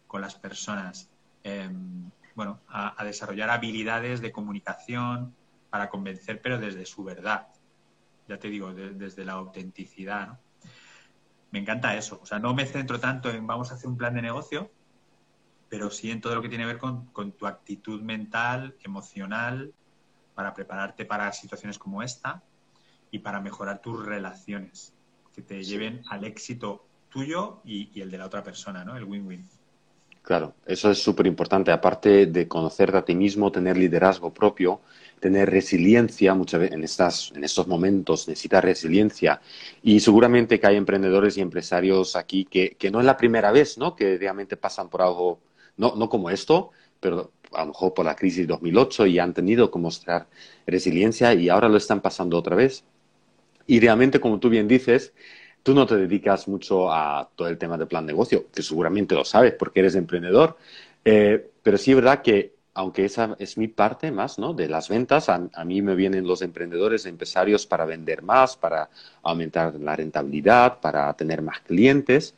con 0.06 0.20
las 0.20 0.34
personas. 0.34 1.10
Em, 1.42 2.10
bueno, 2.34 2.60
a, 2.68 3.02
desarrollar 3.04 3.50
habilidades 3.50 4.20
de 4.20 4.32
comunicación 4.32 5.34
para 5.70 5.88
convencer, 5.88 6.40
pero 6.42 6.58
desde 6.58 6.84
su 6.84 7.04
verdad. 7.04 7.48
Ya 8.28 8.38
te 8.38 8.48
digo, 8.48 8.74
desde 8.74 9.24
la 9.24 9.34
autenticidad. 9.34 10.38
Me 11.50 11.60
encanta 11.60 11.94
eso. 11.96 12.18
O 12.22 12.26
sea, 12.26 12.38
no 12.38 12.52
me 12.54 12.66
centro 12.66 12.98
tanto 12.98 13.30
en 13.30 13.46
vamos 13.46 13.70
a 13.70 13.74
hacer 13.74 13.88
un 13.88 13.96
plan 13.96 14.14
de 14.14 14.22
negocio, 14.22 14.70
pero 15.68 15.90
sí 15.90 16.10
en 16.10 16.20
todo 16.20 16.34
lo 16.34 16.42
que 16.42 16.48
tiene 16.48 16.64
que 16.64 16.72
ver 16.72 16.78
con, 16.78 17.06
con 17.06 17.32
tu 17.32 17.46
actitud 17.46 18.02
mental, 18.02 18.76
emocional, 18.82 19.72
para 20.34 20.52
prepararte 20.52 21.06
para 21.06 21.32
situaciones 21.32 21.78
como 21.78 22.02
esta 22.02 22.42
y 23.10 23.20
para 23.20 23.40
mejorar 23.40 23.80
tus 23.80 24.04
relaciones, 24.04 24.92
que 25.34 25.42
te 25.42 25.62
lleven 25.62 26.02
al 26.10 26.24
éxito 26.24 26.84
tuyo 27.08 27.60
y, 27.64 27.90
y 27.94 28.00
el 28.00 28.10
de 28.10 28.18
la 28.18 28.26
otra 28.26 28.42
persona, 28.42 28.84
¿no? 28.84 28.96
El 28.96 29.04
win-win. 29.04 29.44
Claro, 30.26 30.54
eso 30.66 30.90
es 30.90 30.98
súper 31.00 31.28
importante. 31.28 31.70
Aparte 31.70 32.26
de 32.26 32.48
conocerte 32.48 32.96
a 32.96 33.04
ti 33.04 33.14
mismo, 33.14 33.52
tener 33.52 33.76
liderazgo 33.76 34.34
propio, 34.34 34.80
tener 35.20 35.48
resiliencia, 35.48 36.34
muchas 36.34 36.62
veces 36.62 36.74
en, 36.74 36.82
estas, 36.82 37.32
en 37.36 37.44
estos 37.44 37.68
momentos 37.68 38.26
necesitas 38.26 38.64
resiliencia. 38.64 39.40
Y 39.84 40.00
seguramente 40.00 40.58
que 40.58 40.66
hay 40.66 40.74
emprendedores 40.74 41.36
y 41.36 41.42
empresarios 41.42 42.16
aquí 42.16 42.44
que, 42.44 42.76
que 42.76 42.90
no 42.90 42.98
es 42.98 43.06
la 43.06 43.16
primera 43.16 43.52
vez 43.52 43.78
¿no? 43.78 43.94
que 43.94 44.18
realmente 44.18 44.56
pasan 44.56 44.88
por 44.88 45.02
algo, 45.02 45.38
no, 45.76 45.94
no 45.94 46.08
como 46.08 46.28
esto, 46.28 46.72
pero 46.98 47.30
a 47.52 47.60
lo 47.60 47.66
mejor 47.68 47.94
por 47.94 48.04
la 48.04 48.16
crisis 48.16 48.38
de 48.38 48.46
2008 48.46 49.06
y 49.06 49.20
han 49.20 49.32
tenido 49.32 49.70
que 49.70 49.78
mostrar 49.78 50.26
resiliencia 50.66 51.34
y 51.34 51.48
ahora 51.48 51.68
lo 51.68 51.76
están 51.76 52.00
pasando 52.00 52.36
otra 52.36 52.56
vez. 52.56 52.82
Y 53.66 53.80
realmente, 53.80 54.20
como 54.20 54.38
tú 54.38 54.48
bien 54.48 54.68
dices, 54.68 55.12
tú 55.62 55.74
no 55.74 55.86
te 55.86 55.96
dedicas 55.96 56.48
mucho 56.48 56.92
a 56.92 57.28
todo 57.34 57.48
el 57.48 57.58
tema 57.58 57.76
de 57.76 57.86
plan 57.86 58.06
negocio, 58.06 58.46
que 58.54 58.62
seguramente 58.62 59.14
lo 59.14 59.24
sabes 59.24 59.52
porque 59.54 59.80
eres 59.80 59.94
emprendedor, 59.96 60.56
eh, 61.04 61.50
pero 61.62 61.78
sí 61.78 61.90
es 61.90 61.96
verdad 61.96 62.22
que 62.22 62.56
aunque 62.76 63.06
esa 63.06 63.34
es 63.38 63.56
mi 63.56 63.68
parte 63.68 64.12
más, 64.12 64.38
¿no? 64.38 64.52
De 64.52 64.68
las 64.68 64.90
ventas, 64.90 65.30
a, 65.30 65.64
mí 65.64 65.80
me 65.80 65.94
vienen 65.94 66.26
los 66.26 66.42
emprendedores, 66.42 67.06
empresarios 67.06 67.66
para 67.66 67.86
vender 67.86 68.22
más, 68.22 68.58
para 68.58 68.90
aumentar 69.22 69.74
la 69.76 69.96
rentabilidad, 69.96 70.78
para 70.80 71.10
tener 71.14 71.40
más 71.40 71.60
clientes, 71.60 72.34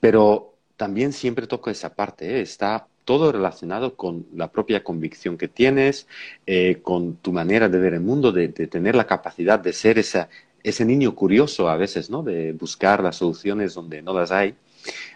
pero 0.00 0.54
también 0.78 1.12
siempre 1.12 1.46
toco 1.46 1.68
esa 1.68 1.94
parte, 1.94 2.38
¿eh? 2.38 2.40
está 2.40 2.88
todo 3.04 3.32
relacionado 3.32 3.96
con 3.96 4.26
la 4.34 4.50
propia 4.50 4.82
convicción 4.82 5.36
que 5.36 5.48
tienes, 5.48 6.08
eh, 6.46 6.80
con 6.82 7.16
tu 7.16 7.32
manera 7.32 7.68
de 7.68 7.78
ver 7.78 7.94
el 7.94 8.00
mundo, 8.00 8.32
de, 8.32 8.48
tener 8.48 8.94
la 8.96 9.06
capacidad 9.06 9.58
de 9.60 9.72
ser 9.74 9.98
esa, 9.98 10.28
ese 10.66 10.84
niño 10.84 11.14
curioso 11.14 11.68
a 11.68 11.76
veces, 11.76 12.10
¿no? 12.10 12.24
De 12.24 12.52
buscar 12.52 13.00
las 13.00 13.16
soluciones 13.16 13.74
donde 13.74 14.02
no 14.02 14.12
las 14.12 14.32
hay. 14.32 14.56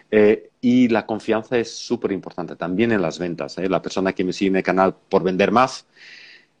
Eh, 0.09 0.49
y 0.61 0.87
la 0.87 1.05
confianza 1.05 1.57
es 1.57 1.69
súper 1.75 2.13
importante 2.13 2.55
también 2.55 2.93
en 2.93 3.01
las 3.01 3.19
ventas. 3.19 3.57
¿eh? 3.57 3.67
La 3.67 3.81
persona 3.81 4.13
que 4.13 4.23
me 4.23 4.31
sigue 4.31 4.49
en 4.49 4.55
el 4.55 4.63
canal 4.63 4.95
por 5.09 5.23
vender 5.23 5.51
más, 5.51 5.85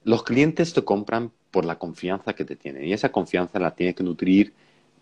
los 0.03 0.23
clientes 0.23 0.73
te 0.73 0.83
compran 0.83 1.31
por 1.51 1.63
la 1.63 1.77
confianza 1.77 2.33
que 2.33 2.43
te 2.43 2.57
tienen. 2.57 2.83
Y 2.83 2.91
esa 2.91 3.13
confianza 3.13 3.59
la 3.59 3.71
tiene 3.75 3.95
que 3.95 4.03
nutrir 4.03 4.53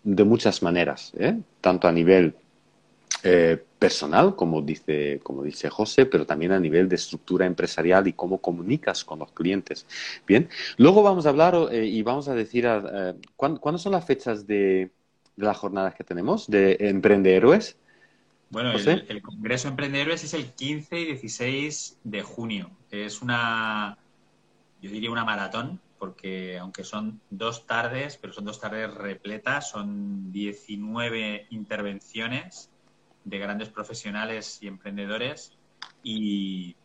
de 0.04 0.22
muchas 0.22 0.62
maneras, 0.62 1.12
¿eh? 1.18 1.36
tanto 1.60 1.88
a 1.88 1.92
nivel 1.92 2.34
eh, 3.22 3.62
personal, 3.78 4.36
como 4.36 4.62
dice, 4.62 5.20
como 5.22 5.42
dice 5.42 5.68
José, 5.68 6.06
pero 6.06 6.26
también 6.26 6.52
a 6.52 6.60
nivel 6.60 6.88
de 6.88 6.96
estructura 6.96 7.46
empresarial 7.46 8.06
y 8.08 8.12
cómo 8.12 8.38
comunicas 8.38 9.04
con 9.04 9.18
los 9.18 9.32
clientes. 9.32 9.86
Bien, 10.26 10.48
luego 10.76 11.02
vamos 11.02 11.26
a 11.26 11.30
hablar 11.30 11.54
eh, 11.70 11.86
y 11.86 12.02
vamos 12.02 12.28
a 12.28 12.34
decir 12.34 12.66
eh, 12.66 13.14
¿cuándo, 13.36 13.78
son 13.78 13.92
las 13.92 14.04
fechas 14.04 14.46
de, 14.46 14.90
de 15.36 15.46
las 15.46 15.56
jornadas 15.56 15.94
que 15.94 16.04
tenemos 16.04 16.48
de 16.48 16.76
Emprende 16.80 17.34
Héroes. 17.34 17.76
Bueno, 18.50 18.72
el, 18.72 19.06
el, 19.08 19.22
Congreso 19.22 19.68
Emprende 19.68 20.00
Héroes 20.00 20.24
es 20.24 20.34
el 20.34 20.52
15 20.52 21.00
y 21.00 21.04
16 21.04 21.98
de 22.02 22.22
junio. 22.22 22.70
Es 22.90 23.22
una, 23.22 23.96
yo 24.82 24.90
diría 24.90 25.10
una 25.10 25.24
maratón, 25.24 25.80
porque 25.98 26.58
aunque 26.58 26.84
son 26.84 27.20
dos 27.30 27.66
tardes, 27.66 28.16
pero 28.16 28.32
son 28.32 28.46
dos 28.46 28.58
tardes 28.58 28.92
repletas, 28.92 29.70
son 29.70 30.32
19 30.32 31.46
intervenciones 31.50 32.69
de 33.24 33.38
grandes 33.38 33.68
profesionales 33.68 34.58
y 34.62 34.68
emprendedores 34.68 35.56
y, 36.02 36.76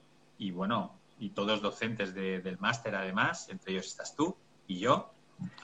bueno, 0.51 0.99
y 1.19 1.29
todos 1.29 1.61
docentes 1.61 2.13
del 2.13 2.57
máster 2.59 2.95
además, 2.95 3.49
entre 3.49 3.73
ellos 3.73 3.87
estás 3.87 4.15
tú 4.15 4.35
y 4.67 4.79
yo. 4.79 5.11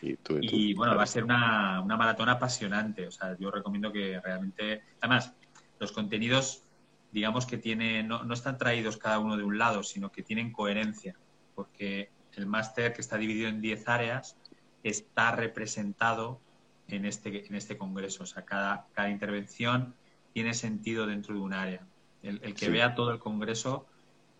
Y, 0.01 0.74
bueno, 0.74 0.96
va 0.96 1.04
a 1.04 1.08
ser 1.08 1.24
una, 1.24 1.82
una, 1.82 1.96
maratón 1.96 2.30
apasionante. 2.30 3.08
O 3.08 3.12
sea, 3.12 3.38
yo 3.38 3.51
recomiendo 3.51 3.92
que 3.92 4.20
realmente, 4.20 4.84
además, 5.00 5.34
los 5.80 5.92
contenidos, 5.92 6.63
digamos 7.12 7.46
que 7.46 7.58
tienen, 7.58 8.08
no, 8.08 8.24
no 8.24 8.34
están 8.34 8.58
traídos 8.58 8.98
cada 8.98 9.20
uno 9.20 9.38
de 9.38 9.44
un 9.44 9.58
lado, 9.58 9.84
sino 9.84 10.12
que 10.12 10.24
tienen 10.24 10.51
coherencia, 10.51 11.16
porque 11.56 12.12
el 12.34 12.46
máster 12.48 12.94
que 12.94 13.01
está 13.01 13.18
dividido 13.18 13.50
en 13.50 13.62
10 13.62 13.88
áreas 13.88 14.38
está 14.84 15.32
representado 15.36 16.40
en 16.88 17.06
este, 17.06 17.48
en 17.48 17.56
este 17.56 17.78
congreso. 17.78 18.24
O 18.24 18.25
sea, 18.25 18.44
cada, 18.44 18.88
cada 18.94 19.10
intervención 19.10 19.96
tiene 20.34 20.54
sentido 20.54 21.06
dentro 21.06 21.36
de 21.36 21.42
un 21.42 21.54
área. 21.54 21.82
El, 22.24 22.40
que 22.54 22.70
vea 22.70 22.94
todo 22.94 23.12
el 23.12 23.20
Congreso 23.20 23.88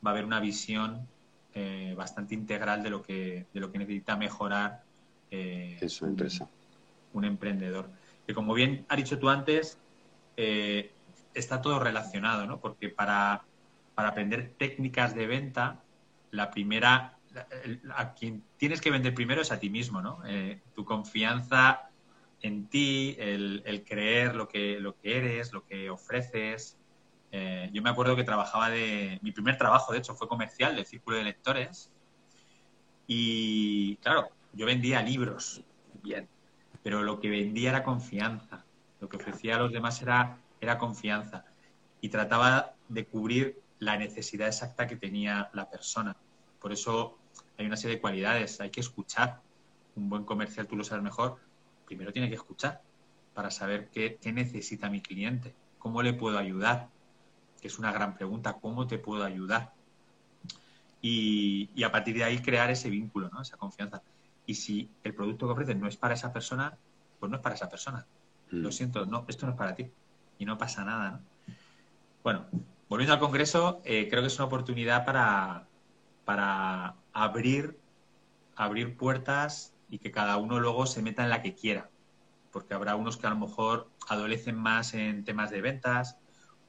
va 0.06 0.12
a 0.12 0.14
ver 0.14 0.26
una 0.26 0.40
visión 0.40 1.08
eh, 1.54 1.94
bastante 1.98 2.36
integral 2.36 2.84
de 2.84 2.90
lo 2.90 3.02
que, 3.02 3.48
de 3.54 3.60
lo 3.60 3.72
que 3.72 3.80
necesita 3.80 4.16
mejorar 4.16 4.84
eh, 5.32 5.78
en 5.82 5.90
su 5.90 6.06
empresa. 6.06 6.48
Un, 7.14 7.26
emprendedor. 7.26 7.90
Que 8.28 8.34
como 8.34 8.54
bien 8.54 8.86
has 8.88 8.98
dicho 8.98 9.20
tú 9.20 9.30
antes, 9.30 9.80
eh, 10.38 10.92
está 11.34 11.62
todo 11.62 11.80
relacionado, 11.80 12.46
¿no? 12.46 12.60
Porque 12.60 12.90
para, 12.90 13.44
para 13.96 14.10
aprender 14.10 14.54
técnicas 14.58 15.16
de 15.16 15.28
venta, 15.28 15.82
la 16.30 16.52
primera, 16.52 17.18
a 17.96 18.14
quien 18.14 18.44
tienes 18.58 18.80
que 18.80 18.92
vender 18.92 19.14
primero 19.14 19.42
es 19.42 19.52
a 19.52 19.60
ti 19.60 19.70
mismo, 19.70 20.02
¿no? 20.02 20.20
tu 20.74 20.86
confianza 20.86 21.91
en 22.42 22.68
ti, 22.68 23.16
el, 23.20 23.84
creer 23.88 24.36
lo 24.36 24.48
que, 24.48 24.80
lo 24.80 24.98
que 25.00 25.18
eres, 25.18 25.54
lo 25.54 25.66
que 25.66 25.90
ofreces. 25.90 26.78
Eh, 27.32 27.70
yo 27.72 27.82
me 27.82 27.90
acuerdo 27.90 28.16
que 28.16 28.24
trabajaba 28.24 28.70
de... 28.70 29.20
Mi 29.22 29.32
primer 29.32 29.58
trabajo, 29.58 29.94
de 29.94 30.00
hecho, 30.00 30.16
fue 30.16 30.28
comercial 30.28 30.76
del 30.76 30.86
Círculo 30.86 31.18
de 31.18 31.24
Lectores. 31.24 31.92
Y, 33.08 33.98
claro, 33.98 34.30
yo 34.54 34.66
vendía 34.66 35.02
libros, 35.02 35.64
bien, 36.02 36.28
pero 36.84 37.04
lo 37.04 37.20
que 37.20 37.30
vendía 37.30 37.70
era 37.70 37.84
confianza. 37.84 38.66
Lo 39.00 39.10
que 39.10 39.18
ofrecía 39.18 39.56
a 39.56 39.60
los 39.60 39.72
demás 39.72 40.02
era, 40.02 40.38
era 40.60 40.78
confianza. 40.78 41.46
Y 42.02 42.10
trataba 42.10 42.74
de 42.90 43.06
cubrir 43.06 43.62
la 43.80 43.98
necesidad 43.98 44.48
exacta 44.48 44.88
que 44.88 44.96
tenía 44.96 45.50
la 45.54 45.70
persona. 45.70 46.16
Por 46.60 46.72
eso 46.72 47.18
hay 47.58 47.66
una 47.66 47.78
serie 47.78 47.98
de 47.98 48.02
cualidades. 48.02 48.60
Hay 48.62 48.72
que 48.72 48.80
escuchar. 48.80 49.42
Un 49.96 50.10
buen 50.10 50.24
comercial, 50.24 50.68
tú 50.68 50.78
lo 50.78 50.86
sabes 50.86 51.04
mejor, 51.04 51.38
primero 51.92 52.14
tiene 52.14 52.30
que 52.30 52.36
escuchar 52.36 52.82
para 53.34 53.52
saber 53.52 53.90
qué, 53.90 54.18
necesita 54.34 54.90
mi 54.90 55.02
cliente, 55.02 55.54
cómo 55.78 56.02
le 56.02 56.14
puedo 56.14 56.38
ayudar, 56.38 56.88
que 57.60 57.68
es 57.68 57.78
una 57.78 57.92
gran 57.92 58.16
pregunta, 58.16 58.54
¿cómo 58.62 58.88
te 58.88 58.98
puedo 58.98 59.26
ayudar? 59.26 59.74
Y, 61.02 61.84
a 61.84 61.92
partir 61.92 62.16
de 62.16 62.24
ahí 62.24 62.40
crear 62.40 62.72
ese 62.72 62.90
vínculo, 62.90 63.30
¿no? 63.34 63.42
esa 63.42 63.58
confianza. 63.58 64.02
Y 64.46 64.56
si 64.56 64.90
el 65.04 65.14
producto 65.14 65.48
que 65.48 65.52
ofreces 65.52 65.76
no 65.76 65.88
es 65.88 65.98
para 65.98 66.14
esa 66.14 66.32
persona, 66.32 66.78
pues 67.20 67.30
no 67.30 67.36
es 67.36 67.44
para 67.44 67.56
esa 67.56 67.70
persona. 67.70 68.06
Lo 68.52 68.70
mm. 68.70 68.72
siento, 68.72 69.06
no, 69.06 69.26
esto 69.28 69.46
no 69.46 69.52
es 69.52 69.58
para 69.58 69.76
ti. 69.76 69.90
Y 70.40 70.46
no 70.46 70.58
pasa 70.58 70.86
nada. 70.86 71.20
Bueno, 72.24 72.46
volviendo 72.88 73.14
al 73.14 73.20
Congreso, 73.20 73.82
eh, 73.84 74.08
creo 74.10 74.22
que 74.22 74.28
es 74.28 74.38
una 74.38 74.46
oportunidad 74.46 75.04
para, 75.04 75.68
para 76.24 76.96
abrir, 77.12 77.78
abrir 78.56 78.96
puertas 78.96 79.74
y 79.92 80.00
que 80.00 80.10
cada 80.10 80.38
uno 80.38 80.60
luego 80.60 80.88
se 80.88 81.04
meta 81.04 81.22
en 81.22 81.30
la 81.30 81.44
que 81.44 81.54
quiera. 81.54 81.90
Porque 82.52 82.74
habrá 82.74 82.96
unos 82.96 83.18
que 83.18 83.28
a 83.28 83.30
lo 83.30 83.36
mejor 83.36 83.90
adolecen 84.08 84.56
más 84.56 84.96
en 84.96 85.24
temas 85.24 85.52
de 85.52 85.62
ventas, 85.62 86.18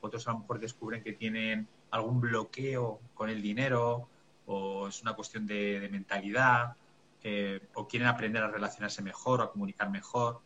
otros 0.00 0.26
a 0.28 0.32
lo 0.32 0.40
mejor 0.40 0.58
descubren 0.58 1.02
que 1.02 1.12
tienen 1.12 1.68
algún 1.90 2.20
bloqueo 2.20 3.00
con 3.14 3.30
el 3.30 3.40
dinero 3.40 4.08
o 4.46 4.88
es 4.88 5.00
una 5.02 5.14
cuestión 5.14 5.46
de, 5.46 5.88
mentalidad 5.90 6.74
eh, 7.22 7.60
o 7.74 7.86
quieren 7.86 8.08
aprender 8.08 8.42
a 8.42 8.48
relacionarse 8.48 9.00
mejor 9.02 9.40
o 9.40 9.44
a 9.44 9.52
comunicar 9.52 9.88
mejor. 9.88 10.40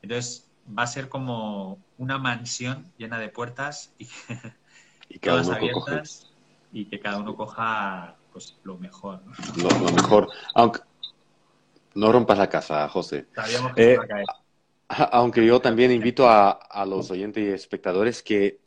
Entonces 0.00 0.50
va 0.66 0.84
a 0.84 0.86
ser 0.86 1.10
como 1.10 1.78
una 1.98 2.16
mansión 2.16 2.90
llena 2.96 3.18
de 3.18 3.28
puertas 3.28 3.92
y, 3.98 4.08
Y 5.10 5.18
todas 5.18 5.48
coge 5.48 5.58
abiertas 5.58 6.30
y 6.72 6.84
que 6.86 7.00
cada 7.00 7.18
uno 7.18 7.34
coja 7.34 8.16
pues 8.32 8.56
lo 8.62 8.78
mejor. 8.78 9.20
¿no? 9.26 9.32
lo, 9.56 9.86
lo 9.86 9.92
mejor. 9.92 10.28
Aunque 10.54 10.80
no 11.94 12.12
rompas 12.12 12.38
la 12.38 12.48
casa, 12.48 12.88
José. 12.88 13.26
Sabíamos 13.34 13.74
que 13.74 13.82
se 13.82 13.90
Eh, 13.90 13.94
iba 13.94 14.04
a 14.04 14.06
caer. 14.06 14.26
Aunque 15.12 15.46
yo 15.46 15.60
también 15.60 15.92
invito 15.92 16.28
a, 16.28 16.50
a 16.50 16.84
los 16.84 17.10
oyentes 17.10 17.44
y 17.44 17.48
espectadores 17.48 18.22
que, 18.22 18.58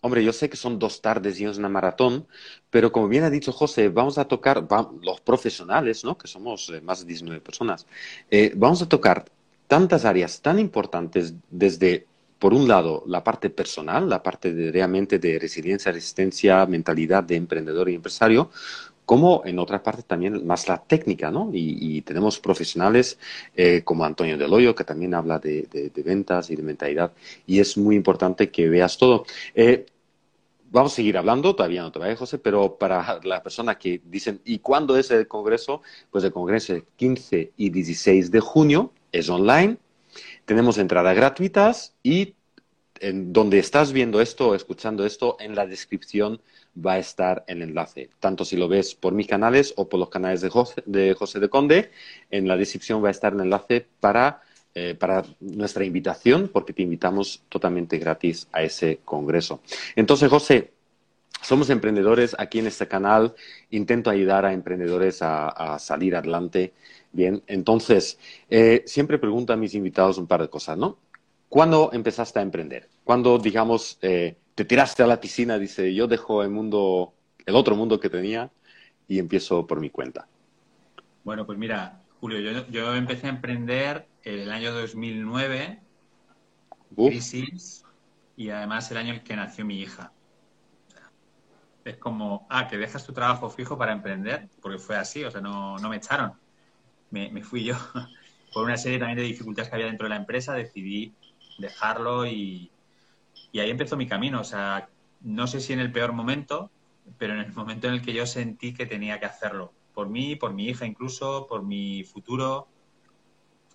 hombre, 0.00 0.22
yo 0.24 0.32
sé 0.32 0.48
que 0.48 0.56
son 0.56 0.78
dos 0.78 1.00
tardes 1.02 1.40
y 1.40 1.44
es 1.46 1.58
una 1.58 1.68
maratón, 1.68 2.28
pero 2.70 2.92
como 2.92 3.08
bien 3.08 3.24
ha 3.24 3.30
dicho 3.30 3.52
José, 3.52 3.88
vamos 3.88 4.18
a 4.18 4.26
tocar, 4.28 4.70
va- 4.72 4.90
los 5.02 5.20
profesionales, 5.20 6.04
¿no? 6.04 6.16
Que 6.16 6.28
somos 6.28 6.68
eh, 6.70 6.80
más 6.80 7.00
de 7.00 7.06
19 7.06 7.40
personas, 7.40 7.86
eh, 8.30 8.52
vamos 8.56 8.82
a 8.82 8.88
tocar 8.88 9.24
tantas 9.66 10.04
áreas 10.04 10.40
tan 10.42 10.58
importantes 10.60 11.34
desde, 11.50 12.06
por 12.38 12.54
un 12.54 12.68
lado, 12.68 13.02
la 13.06 13.24
parte 13.24 13.50
personal, 13.50 14.08
la 14.08 14.22
parte 14.22 14.52
de, 14.52 14.70
realmente 14.70 15.18
de 15.18 15.38
resiliencia, 15.40 15.90
resistencia, 15.90 16.66
mentalidad 16.66 17.24
de 17.24 17.36
emprendedor 17.36 17.88
y 17.88 17.94
empresario, 17.96 18.50
como 19.04 19.42
en 19.44 19.58
otras 19.58 19.80
partes 19.82 20.04
también 20.04 20.46
más 20.46 20.68
la 20.68 20.82
técnica, 20.82 21.30
¿no? 21.30 21.50
Y, 21.52 22.02
tenemos 22.02 22.38
profesionales 22.38 23.18
eh, 23.56 23.82
como 23.84 24.04
Antonio 24.04 24.36
Del 24.38 24.52
Hoyo, 24.52 24.74
que 24.74 24.84
también 24.84 25.14
habla 25.14 25.38
de, 25.38 25.62
de- 25.70 26.02
ventas 26.02 26.50
y 26.50 26.56
de 26.56 26.62
mentalidad, 26.62 27.12
y 27.46 27.60
es 27.60 27.76
muy 27.76 27.96
importante 27.96 28.50
que 28.50 28.68
veas 28.68 28.98
todo. 28.98 29.24
Eh, 29.54 29.86
vamos 30.70 30.92
a 30.92 30.96
seguir 30.96 31.16
hablando, 31.16 31.54
todavía 31.54 31.82
no 31.82 31.92
te 31.92 31.98
vayas, 31.98 32.18
José, 32.18 32.38
pero 32.38 32.76
para 32.76 33.20
las 33.22 33.40
personas 33.40 33.76
que 33.76 34.00
dicen, 34.04 34.40
¿y 34.44 34.58
cuándo 34.58 34.96
es 34.96 35.10
el 35.10 35.28
congreso? 35.28 35.82
Pues 36.10 36.24
el 36.24 36.32
congreso 36.32 36.74
es 36.74 36.82
15 36.96 37.52
y 37.56 37.70
16 37.70 38.30
de 38.30 38.40
junio, 38.40 38.90
es 39.12 39.28
online, 39.28 39.78
tenemos 40.44 40.78
entradas 40.78 41.16
gratuitas 41.16 41.94
y 42.02 42.34
en 43.00 43.32
donde 43.32 43.58
estás 43.58 43.92
viendo 43.92 44.20
esto 44.20 44.50
o 44.50 44.54
escuchando 44.54 45.04
esto, 45.04 45.36
en 45.40 45.54
la 45.54 45.66
descripción 45.66 46.40
va 46.74 46.94
a 46.94 46.98
estar 46.98 47.44
el 47.46 47.62
enlace. 47.62 48.10
Tanto 48.20 48.44
si 48.44 48.56
lo 48.56 48.68
ves 48.68 48.94
por 48.94 49.12
mis 49.12 49.26
canales 49.26 49.74
o 49.76 49.88
por 49.88 50.00
los 50.00 50.08
canales 50.08 50.40
de 50.40 50.50
José 50.50 50.82
de, 51.40 51.48
Conde, 51.48 51.90
en 52.30 52.48
la 52.48 52.56
descripción 52.56 53.02
va 53.02 53.08
a 53.08 53.12
estar 53.12 53.32
el 53.32 53.40
enlace 53.40 53.86
para, 54.00 54.42
eh, 54.74 54.94
para 54.98 55.24
nuestra 55.40 55.84
invitación, 55.84 56.48
porque 56.52 56.72
te 56.72 56.82
invitamos 56.82 57.42
totalmente 57.48 57.98
gratis 57.98 58.48
a 58.52 58.62
ese 58.62 59.00
congreso. 59.04 59.60
Entonces, 59.96 60.28
José, 60.28 60.72
somos 61.42 61.68
emprendedores 61.70 62.34
aquí 62.38 62.58
en 62.60 62.68
este 62.68 62.88
canal. 62.88 63.34
Intento 63.70 64.08
ayudar 64.08 64.46
a 64.46 64.52
emprendedores 64.52 65.20
a, 65.20 65.48
a 65.48 65.78
salir 65.78 66.16
adelante. 66.16 66.72
Bien, 67.12 67.42
entonces, 67.46 68.18
eh, 68.50 68.82
siempre 68.86 69.18
pregunto 69.18 69.52
a 69.52 69.56
mis 69.56 69.74
invitados 69.74 70.18
un 70.18 70.26
par 70.26 70.40
de 70.40 70.48
cosas, 70.48 70.78
¿no? 70.78 70.98
¿Cuándo 71.54 71.90
empezaste 71.92 72.40
a 72.40 72.42
emprender? 72.42 72.88
¿Cuándo, 73.04 73.38
digamos, 73.38 73.96
eh, 74.02 74.36
te 74.56 74.64
tiraste 74.64 75.04
a 75.04 75.06
la 75.06 75.20
piscina, 75.20 75.56
dice, 75.56 75.94
yo 75.94 76.08
dejo 76.08 76.42
el 76.42 76.50
mundo, 76.50 77.14
el 77.46 77.54
otro 77.54 77.76
mundo 77.76 78.00
que 78.00 78.10
tenía 78.10 78.50
y 79.06 79.20
empiezo 79.20 79.64
por 79.64 79.78
mi 79.78 79.88
cuenta? 79.88 80.26
Bueno, 81.22 81.46
pues 81.46 81.56
mira, 81.56 82.02
Julio, 82.18 82.40
yo, 82.40 82.66
yo 82.66 82.92
empecé 82.96 83.28
a 83.28 83.30
emprender 83.30 84.04
en 84.24 84.40
el 84.40 84.50
año 84.50 84.72
2009, 84.72 85.80
Uf, 86.96 87.10
crisis, 87.10 87.84
y 88.36 88.50
además 88.50 88.90
el 88.90 88.96
año 88.96 89.14
en 89.14 89.20
que 89.22 89.36
nació 89.36 89.64
mi 89.64 89.78
hija. 89.78 90.10
Es 91.84 91.98
como, 91.98 92.48
ah, 92.50 92.66
que 92.66 92.78
dejas 92.78 93.06
tu 93.06 93.12
trabajo 93.12 93.48
fijo 93.48 93.78
para 93.78 93.92
emprender, 93.92 94.48
porque 94.60 94.78
fue 94.78 94.96
así, 94.96 95.22
o 95.22 95.30
sea, 95.30 95.40
no, 95.40 95.78
no 95.78 95.88
me 95.88 95.98
echaron, 95.98 96.32
me, 97.10 97.30
me 97.30 97.44
fui 97.44 97.62
yo. 97.62 97.76
Por 98.52 98.64
una 98.64 98.76
serie 98.76 98.98
también 98.98 99.18
de 99.18 99.24
dificultades 99.24 99.68
que 99.68 99.76
había 99.76 99.86
dentro 99.86 100.06
de 100.06 100.10
la 100.10 100.16
empresa, 100.16 100.52
decidí 100.54 101.14
dejarlo 101.58 102.26
y, 102.26 102.70
ahí 103.54 103.70
empezó 103.70 103.96
mi 103.96 104.06
camino. 104.06 104.40
O 104.40 104.44
sea, 104.44 104.88
no 105.20 105.46
sé 105.46 105.60
si 105.60 105.72
en 105.72 105.80
el 105.80 105.92
peor 105.92 106.12
momento, 106.12 106.70
pero 107.18 107.34
en 107.34 107.40
el 107.40 107.52
momento 107.54 107.88
en 107.88 107.94
el 107.94 108.02
que 108.02 108.12
yo 108.12 108.26
sentí 108.26 108.74
que 108.74 108.86
tenía 108.86 109.20
que 109.20 109.26
hacerlo. 109.26 109.72
Por 109.94 110.08
mí, 110.08 110.36
por 110.36 110.52
mi 110.52 110.66
hija 110.66 110.86
incluso, 110.86 111.46
por 111.46 111.62
mi 111.62 112.04
futuro. 112.04 112.66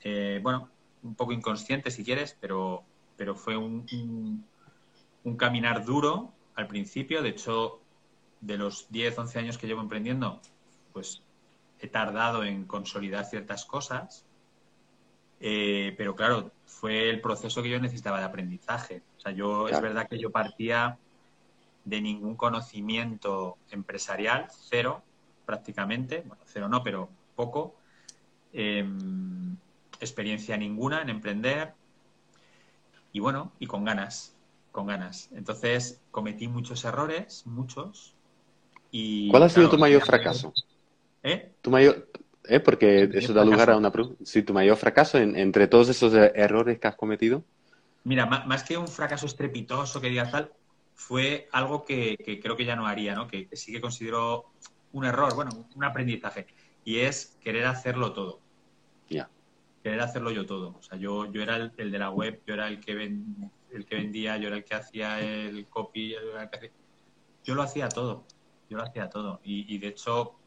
Eh, 0.04 0.40
bueno, 0.44 0.70
un 1.04 1.16
poco 1.16 1.32
inconsciente 1.32 1.92
si 1.92 2.04
quieres, 2.04 2.38
pero, 2.40 2.84
pero 3.16 3.36
fue 3.36 3.56
un, 3.56 3.86
un, 3.94 4.46
un 5.24 5.38
caminar 5.38 5.86
duro 5.86 6.34
al 6.56 6.68
principio. 6.68 7.22
De 7.22 7.30
hecho, 7.30 7.82
de 8.42 8.58
los 8.58 8.90
10, 8.90 9.18
11 9.18 9.40
años 9.40 9.58
que 9.58 9.68
llevo 9.68 9.82
emprendiendo, 9.82 10.42
pues 10.94 11.24
he 11.80 11.88
tardado 11.88 12.44
en 12.44 12.66
consolidar 12.66 13.26
ciertas 13.26 13.66
cosas. 13.66 14.26
Eh, 15.40 15.94
pero 15.98 16.16
claro, 16.16 16.52
fue 16.66 17.10
el 17.10 17.22
proceso 17.22 17.64
que 17.64 17.70
yo 17.70 17.80
necesitaba 17.80 18.20
de 18.20 18.26
aprendizaje. 18.26 19.02
O 19.18 19.22
sea, 19.22 19.32
yo 19.32 19.68
es 19.68 19.80
verdad 19.82 20.08
que 20.08 20.20
yo 20.20 20.32
partía 20.32 20.98
de 21.86 22.02
ningún 22.02 22.36
conocimiento 22.36 23.58
empresarial, 23.72 24.48
cero 24.52 25.02
prácticamente, 25.46 26.24
bueno, 26.26 26.44
cero 26.46 26.68
no, 26.70 26.84
pero 26.84 27.10
poco, 27.36 27.76
Eh, 28.52 28.84
experiencia 30.00 30.58
ninguna 30.58 31.02
en 31.02 31.10
emprender 31.10 31.74
y 33.12 33.20
bueno, 33.20 33.52
y 33.60 33.68
con 33.68 33.84
ganas, 33.84 34.34
con 34.72 34.88
ganas. 34.88 35.30
Entonces 35.34 36.00
cometí 36.12 36.48
muchos 36.48 36.86
errores, 36.86 37.44
muchos. 37.46 38.14
Y, 38.92 39.30
¿Cuál 39.30 39.44
ha 39.44 39.50
sido 39.50 39.64
claro, 39.64 39.72
tu 39.72 39.78
mayor 39.80 40.02
fracaso? 40.04 40.54
¿Eh? 41.24 41.52
Tu 41.62 41.70
mayor, 41.70 42.08
eh, 42.50 42.60
porque 42.60 43.10
eso 43.14 43.34
da 43.34 43.46
lugar 43.46 43.70
a 43.70 43.78
una. 43.78 43.92
Sí, 44.24 44.44
tu 44.44 44.54
mayor 44.54 44.76
fracaso 44.78 45.18
en- 45.18 45.36
entre 45.36 45.68
todos 45.68 45.90
esos 45.90 46.14
eh, 46.14 46.32
errores 46.36 46.80
que 46.80 46.88
has 46.88 46.96
cometido. 46.96 47.44
Mira, 48.04 48.26
más 48.26 48.64
que 48.64 48.78
un 48.78 48.88
fracaso 48.88 49.26
estrepitoso 49.26 50.00
que 50.02 50.10
digas 50.10 50.32
tal, 50.32 50.52
fue 50.96 51.48
algo 51.52 51.86
que, 51.86 52.18
que 52.18 52.40
creo 52.40 52.56
que 52.56 52.66
ya 52.66 52.76
no 52.76 52.88
haría, 52.88 53.14
¿no? 53.16 53.28
Que, 53.28 53.48
que 53.48 53.56
sí 53.56 53.72
que 53.72 53.82
considero 53.82 54.46
un 54.94 55.06
error, 55.06 55.36
bueno, 55.36 55.68
un 55.76 55.84
aprendizaje. 55.84 56.48
Y 56.84 57.00
es 57.00 57.38
querer 57.42 57.66
hacerlo 57.66 58.14
todo. 58.14 58.40
Ya. 59.10 59.30
Querer 59.84 60.02
hacerlo 60.02 60.32
yo 60.32 60.46
todo. 60.46 60.76
O 60.78 60.82
sea, 60.82 60.98
yo, 60.98 61.32
yo 61.32 61.42
era 61.42 61.56
el, 61.58 61.72
el 61.78 61.92
de 61.92 62.00
la 62.00 62.10
web, 62.10 62.42
yo 62.48 62.54
era 62.54 62.68
el 62.68 62.80
que, 62.80 62.96
ven- 62.96 63.52
el 63.72 63.86
que 63.86 63.96
vendía, 63.96 64.38
yo 64.38 64.48
era 64.48 64.58
el 64.58 64.64
que 64.64 64.76
hacía 64.76 65.20
el 65.22 65.68
copy, 65.68 66.12
yo 66.14 66.20
era 66.32 66.44
el 66.44 66.50
que 66.50 66.58
hacía- 66.58 66.72
Yo 67.44 67.56
lo 67.56 67.62
hacía 67.64 67.90
todo. 67.90 68.26
Yo 68.70 68.78
lo 68.78 68.84
hacía 68.84 69.10
todo. 69.10 69.40
Y, 69.44 69.74
y 69.74 69.78
de 69.78 69.88
hecho, 69.90 70.39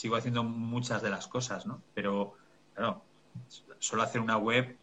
sigo 0.00 0.16
haciendo 0.16 0.42
muchas 0.42 1.02
de 1.02 1.10
las 1.10 1.26
cosas, 1.26 1.66
¿no? 1.66 1.82
Pero, 1.92 2.34
claro, 2.74 3.02
solo 3.78 4.02
hacer 4.02 4.22
una 4.22 4.38
web, 4.38 4.78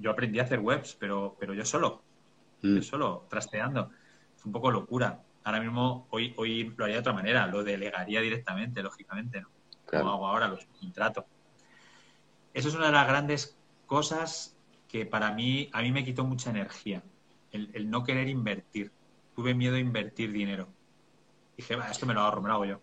yo 0.00 0.10
aprendí 0.10 0.40
a 0.40 0.42
hacer 0.42 0.58
webs, 0.58 0.96
pero, 0.98 1.36
pero 1.38 1.54
yo 1.54 1.64
solo, 1.64 2.02
Mm, 2.62 2.76
yo 2.76 2.82
solo, 2.82 3.26
trasteando. 3.28 3.90
Es 4.36 4.44
un 4.44 4.52
poco 4.52 4.70
locura. 4.70 5.22
Ahora 5.44 5.60
mismo, 5.60 6.06
hoy, 6.10 6.32
hoy 6.36 6.72
lo 6.76 6.84
haría 6.84 6.96
de 6.96 7.00
otra 7.00 7.12
manera, 7.12 7.46
lo 7.46 7.62
delegaría 7.62 8.20
directamente, 8.20 8.82
lógicamente, 8.82 9.40
¿no? 9.40 9.48
Como 9.84 10.10
hago 10.10 10.26
ahora, 10.26 10.48
los 10.48 10.64
contrato. 10.80 11.26
Eso 12.54 12.68
es 12.68 12.74
una 12.74 12.86
de 12.86 12.92
las 12.92 13.06
grandes 13.06 13.56
cosas 13.86 14.56
que 14.88 15.06
para 15.06 15.32
mí, 15.32 15.68
a 15.72 15.82
mí 15.82 15.92
me 15.92 16.04
quitó 16.04 16.24
mucha 16.24 16.50
energía, 16.50 17.02
el, 17.50 17.70
el 17.74 17.90
no 17.90 18.04
querer 18.04 18.28
invertir. 18.28 18.92
Tuve 19.34 19.54
miedo 19.54 19.76
a 19.76 19.78
invertir 19.80 20.32
dinero. 20.32 20.68
Dije, 21.56 21.76
va, 21.76 21.90
esto 21.90 22.06
me 22.06 22.14
lo 22.14 22.20
ahorro, 22.20 22.42
me 22.42 22.48
lo 22.48 22.54
hago 22.54 22.64
yo. 22.64 22.80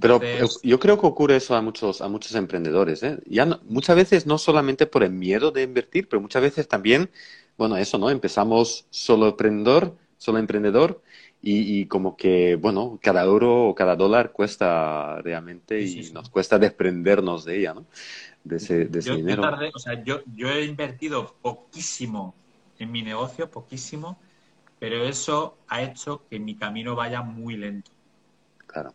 Pero 0.00 0.28
Entonces, 0.28 0.60
yo 0.62 0.78
creo 0.80 1.00
que 1.00 1.06
ocurre 1.06 1.36
eso 1.36 1.54
a 1.54 1.62
muchos, 1.62 2.00
a 2.02 2.08
muchos 2.08 2.34
emprendedores, 2.34 3.02
¿eh? 3.02 3.18
Ya 3.26 3.46
no- 3.46 3.60
muchas 3.64 3.96
veces 3.96 4.26
no 4.26 4.38
solamente 4.38 4.86
por 4.86 5.02
el 5.04 5.12
miedo 5.12 5.50
de 5.52 5.62
invertir, 5.62 6.08
pero 6.08 6.20
muchas 6.20 6.42
veces 6.42 6.68
también, 6.68 7.10
bueno, 7.56 7.76
eso, 7.76 7.98
¿no? 7.98 8.10
Empezamos 8.10 8.86
solo 8.90 9.28
emprendedor, 9.28 9.96
solo 10.18 10.38
emprendedor, 10.38 11.02
y, 11.40 11.80
y 11.82 11.86
como 11.86 12.16
que, 12.16 12.56
bueno, 12.56 12.98
cada 13.02 13.22
euro 13.24 13.68
o 13.68 13.74
cada 13.74 13.96
dólar 13.96 14.32
cuesta 14.32 15.20
realmente 15.22 15.80
Sí, 15.80 15.86
y 15.86 16.02
sí, 16.02 16.02
sí. 16.04 16.12
nos 16.12 16.28
cuesta 16.28 16.58
desprendernos 16.58 17.44
de 17.44 17.58
ella, 17.60 17.74
¿no? 17.74 17.86
De 18.44 18.56
ese, 18.56 18.86
de 18.86 18.98
ese 19.00 19.14
yo, 19.14 19.18
yo 19.26 19.38
dinero. 19.38 19.38
tardé, 19.38 19.70
o 19.74 19.78
sea, 19.78 20.02
yo, 20.04 20.20
yo 20.26 20.48
he 20.50 20.64
invertido 20.64 21.36
poquísimo 21.42 22.34
en 22.78 22.90
mi 22.92 23.02
negocio, 23.02 23.50
poquísimo, 23.50 24.18
pero 24.78 25.04
eso 25.04 25.58
ha 25.68 25.82
hecho 25.82 26.26
que 26.30 26.38
mi 26.38 26.56
camino 26.56 26.94
vaya 26.96 27.22
muy 27.22 27.56
lento. 27.56 27.92
Claro, 28.66 28.94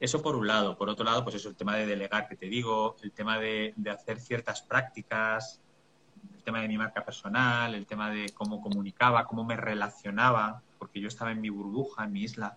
Eso 0.00 0.22
por 0.22 0.36
un 0.36 0.46
lado. 0.46 0.76
Por 0.76 0.88
otro 0.88 1.04
lado, 1.04 1.24
pues 1.24 1.36
eso, 1.36 1.48
el 1.48 1.56
tema 1.56 1.76
de 1.76 1.86
delegar 1.86 2.28
que 2.28 2.36
te 2.36 2.46
digo, 2.46 2.96
el 3.02 3.12
tema 3.12 3.38
de, 3.38 3.74
de 3.76 3.90
hacer 3.90 4.20
ciertas 4.20 4.62
prácticas, 4.62 5.60
el 6.36 6.42
tema 6.42 6.60
de 6.60 6.68
mi 6.68 6.78
marca 6.78 7.04
personal, 7.04 7.74
el 7.74 7.86
tema 7.86 8.10
de 8.10 8.28
cómo 8.30 8.60
comunicaba, 8.60 9.24
cómo 9.24 9.44
me 9.44 9.56
relacionaba, 9.56 10.62
porque 10.78 11.00
yo 11.00 11.08
estaba 11.08 11.32
en 11.32 11.40
mi 11.40 11.48
burbuja, 11.50 12.04
en 12.04 12.12
mi 12.12 12.22
isla, 12.22 12.56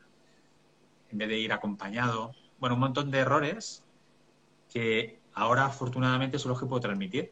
en 1.09 1.17
vez 1.17 1.29
de 1.29 1.39
ir 1.39 1.51
acompañado. 1.51 2.33
Bueno, 2.59 2.75
un 2.75 2.81
montón 2.81 3.09
de 3.09 3.19
errores 3.19 3.83
que 4.71 5.19
ahora 5.33 5.65
afortunadamente 5.65 6.39
son 6.39 6.49
los 6.49 6.59
que 6.59 6.65
puedo 6.65 6.81
transmitir. 6.81 7.31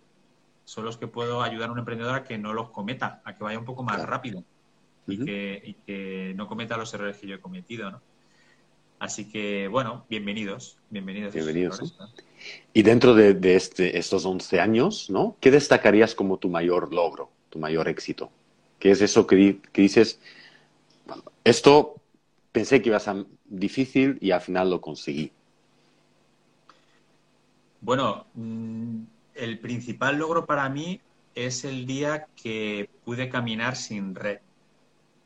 Son 0.65 0.85
los 0.85 0.97
que 0.97 1.07
puedo 1.07 1.41
ayudar 1.41 1.69
a 1.69 1.71
un 1.71 1.79
emprendedor 1.79 2.15
a 2.15 2.23
que 2.23 2.37
no 2.37 2.53
los 2.53 2.69
cometa, 2.69 3.21
a 3.25 3.35
que 3.35 3.43
vaya 3.43 3.57
un 3.57 3.65
poco 3.65 3.83
más 3.83 4.05
rápido 4.05 4.43
y, 5.07 5.25
que, 5.25 5.61
y 5.65 5.73
que 5.73 6.33
no 6.35 6.47
cometa 6.47 6.77
los 6.77 6.93
errores 6.93 7.17
que 7.17 7.27
yo 7.27 7.35
he 7.35 7.39
cometido, 7.39 7.89
¿no? 7.89 8.01
Así 8.99 9.29
que, 9.29 9.69
bueno, 9.69 10.05
bienvenidos, 10.09 10.77
bienvenidos. 10.89 11.33
Bienvenidos. 11.33 11.95
Y 12.73 12.83
dentro 12.83 13.15
de, 13.15 13.55
este, 13.55 13.97
estos 13.97 14.25
11 14.25 14.59
años, 14.59 15.09
¿no? 15.09 15.37
¿Qué 15.39 15.51
destacarías 15.51 16.13
como 16.15 16.37
tu 16.37 16.49
mayor 16.49 16.93
logro, 16.93 17.29
tu 17.49 17.59
mayor 17.59 17.87
éxito? 17.87 18.29
¿Qué 18.77 18.91
es 18.91 19.01
eso 19.01 19.25
que, 19.25 19.57
dices, 19.73 20.19
esto 21.45 21.95
pensé 22.51 22.81
que 22.81 22.89
iba 22.89 22.97
a 22.97 22.99
ser 22.99 23.25
difícil 23.45 24.17
y 24.19 24.31
al 24.31 24.41
final 24.41 24.69
lo 24.69 24.81
conseguí? 24.81 25.31
Bueno, 27.79 28.25
mm, 28.33 29.03
el 29.35 29.59
principal 29.59 30.17
logro 30.17 30.45
para 30.45 30.67
mí 30.67 30.99
es 31.35 31.63
el 31.63 31.85
día 31.85 32.27
que 32.35 32.89
pude 33.05 33.29
caminar 33.29 33.77
sin 33.77 34.13
red. 34.13 34.39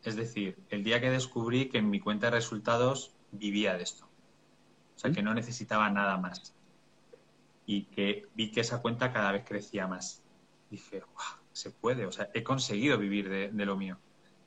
Es 0.04 0.16
decir, 0.16 0.58
el 0.70 0.84
día 0.84 1.02
que 1.02 1.10
descubrí 1.10 1.70
que 1.70 1.80
en 1.80 1.90
mi 1.90 2.00
cuenta 2.00 2.28
de 2.28 2.38
resultados 2.38 3.14
vivía 3.34 3.76
de 3.78 3.84
esto. 3.84 4.06
O 4.96 5.00
sea, 5.00 5.12
que 5.12 5.22
no 5.22 5.34
necesitaba 5.34 5.89
nada 5.89 6.17
más. 6.17 6.56
Y 7.65 7.84
que 7.86 8.28
vi 8.36 8.52
que 8.52 8.62
esa 8.62 8.82
cuenta 8.82 9.12
cada 9.12 9.32
vez 9.32 9.43
crecía 9.46 9.88
más. 9.88 10.24
Dije, 10.69 11.02
wow, 11.02 11.41
se 11.52 11.72
puede. 11.72 12.06
O 12.06 12.12
sea, 12.12 12.30
he 12.34 12.43
conseguido 12.43 12.98
vivir 12.98 13.30
de, 13.30 13.65
lo 13.65 13.76
mío. 13.76 13.98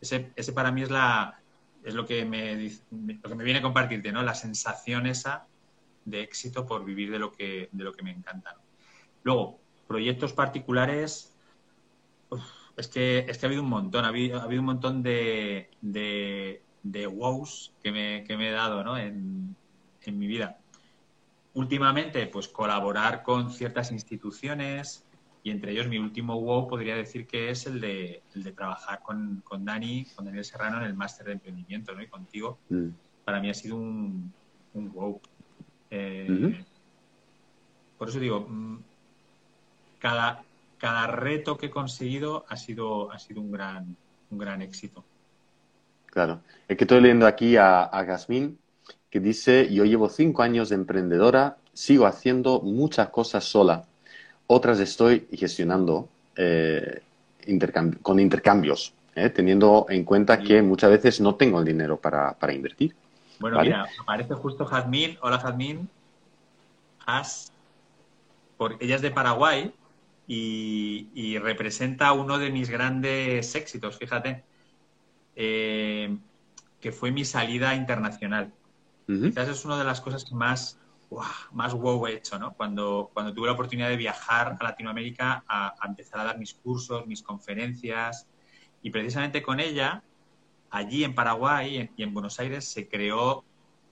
Ese, 0.01 0.33
ese, 0.37 0.53
para 0.53 0.73
mí 0.73 0.83
es 0.83 0.91
la 0.91 1.41
es 1.87 1.95
lo 1.95 2.05
que 2.05 2.25
me, 2.25 2.69
lo 2.91 3.31
que 3.31 3.35
me 3.37 3.45
viene 3.45 3.61
a 3.61 3.63
compartirte, 3.63 4.11
¿no? 4.11 4.21
La 4.25 4.35
sensación 4.35 5.07
esa 5.07 5.47
de 6.05 6.21
éxito 6.21 6.67
por 6.67 6.85
vivir 6.85 7.13
de 7.13 7.21
lo 7.21 7.31
que, 7.31 7.69
de 7.71 7.85
lo 7.85 7.93
que 7.93 8.03
me 8.03 8.11
encanta. 8.11 8.57
Luego, 9.23 9.61
proyectos 9.87 10.33
particulares, 10.33 11.33
es, 12.77 12.89
que, 12.89 13.21
es 13.29 13.39
que 13.39 13.47
ha 13.47 13.49
habido 13.49 13.63
un 13.63 13.69
montón, 13.69 14.05
ha 14.05 14.09
habido, 14.09 14.41
ha 14.41 14.43
habido 14.43 14.63
un 14.63 14.67
montón 14.67 15.05
de, 15.05 15.71
de, 15.81 16.61
de 16.93 17.07
wows 17.07 17.73
que 17.83 17.93
me, 17.93 18.25
que 18.25 18.37
me 18.37 18.49
he 18.49 18.53
dado 18.53 18.85
¿no? 18.85 18.97
en, 18.97 19.57
en 20.03 20.19
mi 20.19 20.27
vida. 20.27 20.59
Últimamente, 21.55 22.27
pues 22.27 22.49
colaborar 22.49 23.23
con 23.23 23.51
ciertas 23.51 23.91
instituciones 23.91 25.07
y 25.43 25.51
entre 25.51 25.71
ellos 25.73 25.87
mi 25.87 25.99
último 25.99 26.41
wow 26.41 26.67
podría 26.67 26.97
decir 26.97 27.27
que 27.27 27.51
es 27.51 27.67
el 27.67 27.81
de, 27.81 28.21
el 28.35 28.43
de 28.43 28.53
trabajar 28.53 29.01
con, 29.01 29.43
con 29.45 29.65
Dani, 29.65 30.05
con 30.15 30.25
Daniel 30.25 30.45
Serrano 30.45 30.79
en 30.79 30.85
el 30.85 30.95
máster 30.95 31.27
de 31.27 31.35
emprendimiento 31.35 31.95
¿no? 31.95 32.03
y 32.03 32.09
contigo. 32.09 32.59
Mm. 32.69 32.89
Para 33.25 33.41
mí 33.41 33.49
ha 33.49 33.55
sido 33.55 33.77
un, 33.77 34.33
un 34.75 34.93
wow. 34.93 35.21
Eh, 35.91 36.65
por 37.97 38.09
eso 38.09 38.19
digo, 38.19 38.41
mm, 38.49 38.79
cada, 39.99 40.43
cada 40.79 41.07
reto 41.07 41.57
que 41.57 41.67
he 41.67 41.71
conseguido 41.71 42.45
ha 42.49 42.57
sido, 42.57 43.13
ha 43.13 43.19
sido 43.19 43.41
un, 43.41 43.53
gran, 43.53 43.97
un 44.31 44.39
gran 44.39 44.63
éxito. 44.63 45.05
Claro. 46.17 46.41
Es 46.67 46.79
que 46.79 46.85
estoy 46.85 47.03
leyendo 47.03 47.27
aquí 47.27 47.59
a, 47.59 47.91
a 47.93 48.19
que 49.11 49.21
dice, 49.21 49.71
yo 49.71 49.85
llevo 49.85 50.09
cinco 50.09 50.43
años 50.43 50.71
de 50.71 50.77
emprendedora, 50.77 51.59
sigo 51.75 52.07
haciendo 52.07 52.63
muchas 52.63 53.11
cosas 53.11 53.45
sola, 53.45 53.85
otras 54.47 54.81
estoy 54.81 55.29
gestionando 55.31 56.09
eh, 56.35 57.03
con 58.01 58.19
intercambios, 58.19 58.95
eh, 59.15 59.29
teniendo 59.29 59.85
en 59.91 60.05
cuenta 60.05 60.41
que 60.41 60.63
muchas 60.63 60.89
veces 60.89 61.21
no 61.21 61.35
tengo 61.35 61.59
el 61.59 61.67
dinero 61.67 61.99
para, 61.99 62.33
para 62.33 62.55
invertir. 62.55 62.97
Bueno, 63.39 63.61
mira, 63.61 63.85
aparece 64.01 64.33
justo 64.33 64.65
Jazmín. 64.65 65.19
Hola, 65.21 65.39
Jazmín. 65.39 65.87
Has, 67.05 67.53
por, 68.57 68.79
ella 68.81 68.97
es 68.97 69.03
de 69.03 69.11
Paraguay 69.11 69.71
y, 70.27 71.37
representa 71.43 72.13
uno 72.13 72.39
de 72.39 72.51
mis 72.51 72.71
grandes 72.71 73.55
éxitos, 73.55 73.99
fíjate, 73.99 74.45
eh, 75.37 76.17
que 76.81 76.93
fue 76.93 77.13
mi 77.13 77.25
salida 77.25 77.75
internacional. 77.75 78.53
Quizás 79.07 79.49
es 79.49 79.65
una 79.65 79.79
de 79.79 79.85
las 79.85 80.01
cosas 80.01 80.25
que 80.25 80.35
más, 80.35 80.81
más 81.53 81.73
wow 81.75 82.09
he 82.09 82.15
hecho, 82.15 82.39
¿no? 82.41 82.55
Cuando, 82.55 83.11
cuando 83.15 83.33
tuve 83.33 83.47
la 83.47 83.53
oportunidad 83.53 83.89
de 83.89 83.97
viajar 83.97 84.57
a 84.59 84.65
Latinoamérica 84.65 85.45
a, 85.47 85.75
a 85.79 85.87
empezar 85.87 86.19
a 86.21 86.25
dar 86.25 86.39
mis 86.39 86.55
cursos, 86.55 87.07
mis 87.07 87.23
conferencias, 87.23 88.27
y 88.83 88.91
precisamente 88.91 89.43
con 89.43 89.61
ella 89.61 90.03
allí 90.71 91.05
en 91.05 91.15
Paraguay 91.15 91.91
y 91.97 92.03
en 92.03 92.13
Buenos 92.13 92.39
Aires 92.41 92.65
se 92.65 92.89
creó 92.89 93.45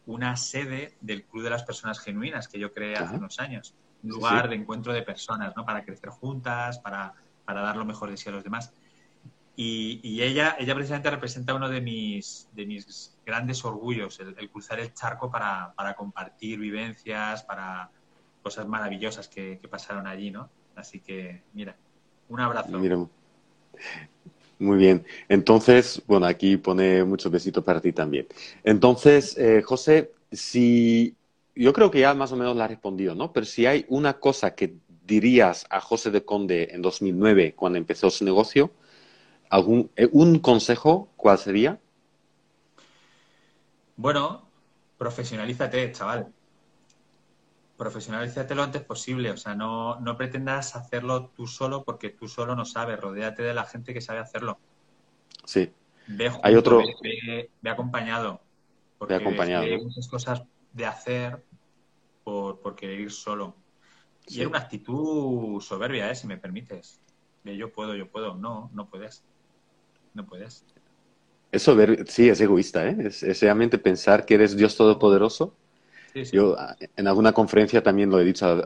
una 0.06 0.36
sede 0.36 0.96
del 1.00 1.24
Club 1.24 1.44
de 1.44 1.50
las 1.50 1.64
Personas 1.64 1.98
Genuinas 2.00 2.48
que 2.48 2.58
yo 2.58 2.72
creé 2.72 2.96
hace 2.96 3.16
unos 3.16 3.40
años. 3.40 3.74
Un 4.02 4.10
lugar 4.10 4.48
de 4.48 4.56
encuentro 4.56 4.92
de 4.92 5.02
personas, 5.02 5.54
¿no? 5.56 5.64
Para 5.64 5.84
crecer 5.84 6.10
juntas, 6.10 6.78
para, 6.78 7.14
dar 7.46 7.76
lo 7.76 7.84
mejor 7.84 8.10
de 8.10 8.16
sí 8.16 8.28
a 8.28 8.32
los 8.32 8.44
demás. 8.44 8.72
Y, 9.56 10.20
ella, 10.20 10.56
ella 10.58 10.74
precisamente 10.74 11.10
representa 11.10 11.54
uno 11.54 11.68
de 11.68 11.80
mis, 11.80 12.48
de 12.52 12.66
mis 12.66 13.16
grandes 13.24 13.64
orgullos, 13.64 14.18
el, 14.20 14.50
cruzar 14.50 14.80
el 14.80 14.92
charco 14.92 15.30
para, 15.30 15.94
compartir 15.96 16.58
vivencias, 16.58 17.44
para 17.44 17.90
cosas 18.42 18.66
maravillosas 18.66 19.28
que, 19.28 19.60
pasaron 19.70 20.06
allí, 20.06 20.30
¿no? 20.30 20.48
Así 20.74 21.00
que, 21.00 21.42
mira, 21.52 21.76
un 22.28 22.40
abrazo. 22.40 22.68
Muy 24.58 24.78
bien. 24.78 25.04
Entonces, 25.28 26.02
bueno, 26.06 26.26
aquí 26.26 26.56
pone 26.56 27.04
muchos 27.04 27.30
besitos 27.30 27.62
para 27.62 27.80
ti 27.80 27.92
también. 27.92 28.26
Entonces, 28.62 29.36
eh, 29.38 29.62
José, 29.62 30.12
si 30.32 31.16
yo 31.54 31.72
creo 31.72 31.90
que 31.90 32.00
ya 32.00 32.14
más 32.14 32.32
o 32.32 32.36
menos 32.36 32.56
la 32.56 32.64
has 32.64 32.70
respondido, 32.70 33.14
¿no? 33.14 33.32
Pero 33.32 33.46
si 33.46 33.66
hay 33.66 33.84
una 33.88 34.14
cosa 34.14 34.54
que 34.54 34.76
dirías 35.06 35.66
a 35.70 35.80
José 35.80 36.10
de 36.10 36.24
Conde 36.24 36.68
en 36.72 36.82
2009 36.82 37.54
cuando 37.54 37.78
empezó 37.78 38.10
su 38.10 38.24
negocio, 38.24 38.72
algún 39.50 39.90
eh, 39.96 40.08
un 40.12 40.38
consejo, 40.38 41.08
¿cuál 41.16 41.38
sería? 41.38 41.80
Bueno, 43.96 44.48
profesionalízate, 44.98 45.92
chaval 45.92 46.32
profesionalízate 47.76 48.54
lo 48.54 48.62
antes 48.62 48.82
posible, 48.82 49.30
o 49.30 49.36
sea, 49.36 49.54
no, 49.54 49.98
no 50.00 50.16
pretendas 50.16 50.76
hacerlo 50.76 51.30
tú 51.36 51.46
solo 51.46 51.84
porque 51.84 52.10
tú 52.10 52.28
solo 52.28 52.54
no 52.54 52.64
sabes, 52.64 52.98
rodéate 53.00 53.42
de 53.42 53.54
la 53.54 53.64
gente 53.64 53.92
que 53.92 54.00
sabe 54.00 54.20
hacerlo. 54.20 54.58
Sí. 55.44 55.72
Ve 56.06 56.30
Hay 56.42 56.54
otro... 56.54 56.82
Ve, 57.02 57.50
acompañado. 57.68 58.40
Porque 58.98 59.14
acompañado. 59.14 59.64
hay 59.64 59.78
muchas 59.78 60.08
cosas 60.08 60.42
de 60.72 60.86
hacer 60.86 61.44
por, 62.22 62.60
por 62.60 62.76
querer 62.76 63.00
ir 63.00 63.10
solo. 63.10 63.56
Y 64.26 64.40
es 64.40 64.46
una 64.46 64.58
actitud 64.58 65.60
soberbia, 65.60 66.10
¿eh? 66.10 66.14
si 66.14 66.26
me 66.26 66.38
permites. 66.38 67.00
De 67.42 67.56
yo 67.56 67.72
puedo, 67.72 67.94
yo 67.94 68.08
puedo. 68.08 68.34
No, 68.34 68.70
no 68.72 68.88
puedes. 68.88 69.22
No 70.14 70.26
puedes. 70.26 70.64
Eso 71.52 71.76
sí, 72.06 72.28
es 72.28 72.40
egoísta, 72.40 72.88
¿eh? 72.88 72.96
Es, 73.06 73.22
es 73.22 73.40
realmente 73.40 73.78
pensar 73.78 74.24
que 74.24 74.34
eres 74.34 74.56
Dios 74.56 74.76
Todopoderoso 74.76 75.54
yo 76.32 76.56
en 76.96 77.08
alguna 77.08 77.32
conferencia 77.32 77.82
también 77.82 78.08
lo 78.08 78.20
he 78.20 78.24
dicho 78.24 78.62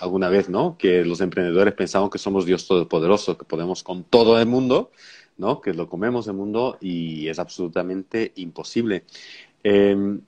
alguna 0.00 0.30
vez, 0.30 0.48
¿no? 0.48 0.76
Que 0.78 1.04
los 1.04 1.20
emprendedores 1.20 1.74
pensamos 1.74 2.10
que 2.10 2.18
somos 2.18 2.46
Dios 2.46 2.66
Todopoderoso, 2.66 3.36
que 3.36 3.44
podemos 3.44 3.82
con 3.82 4.04
todo 4.04 4.40
el 4.40 4.46
mundo, 4.46 4.90
¿no? 5.36 5.60
Que 5.60 5.74
lo 5.74 5.88
comemos 5.88 6.26
el 6.28 6.34
mundo 6.34 6.78
y 6.80 7.28
es 7.28 7.38
absolutamente 7.38 8.32
imposible. 8.36 9.04
Em, 9.62 10.20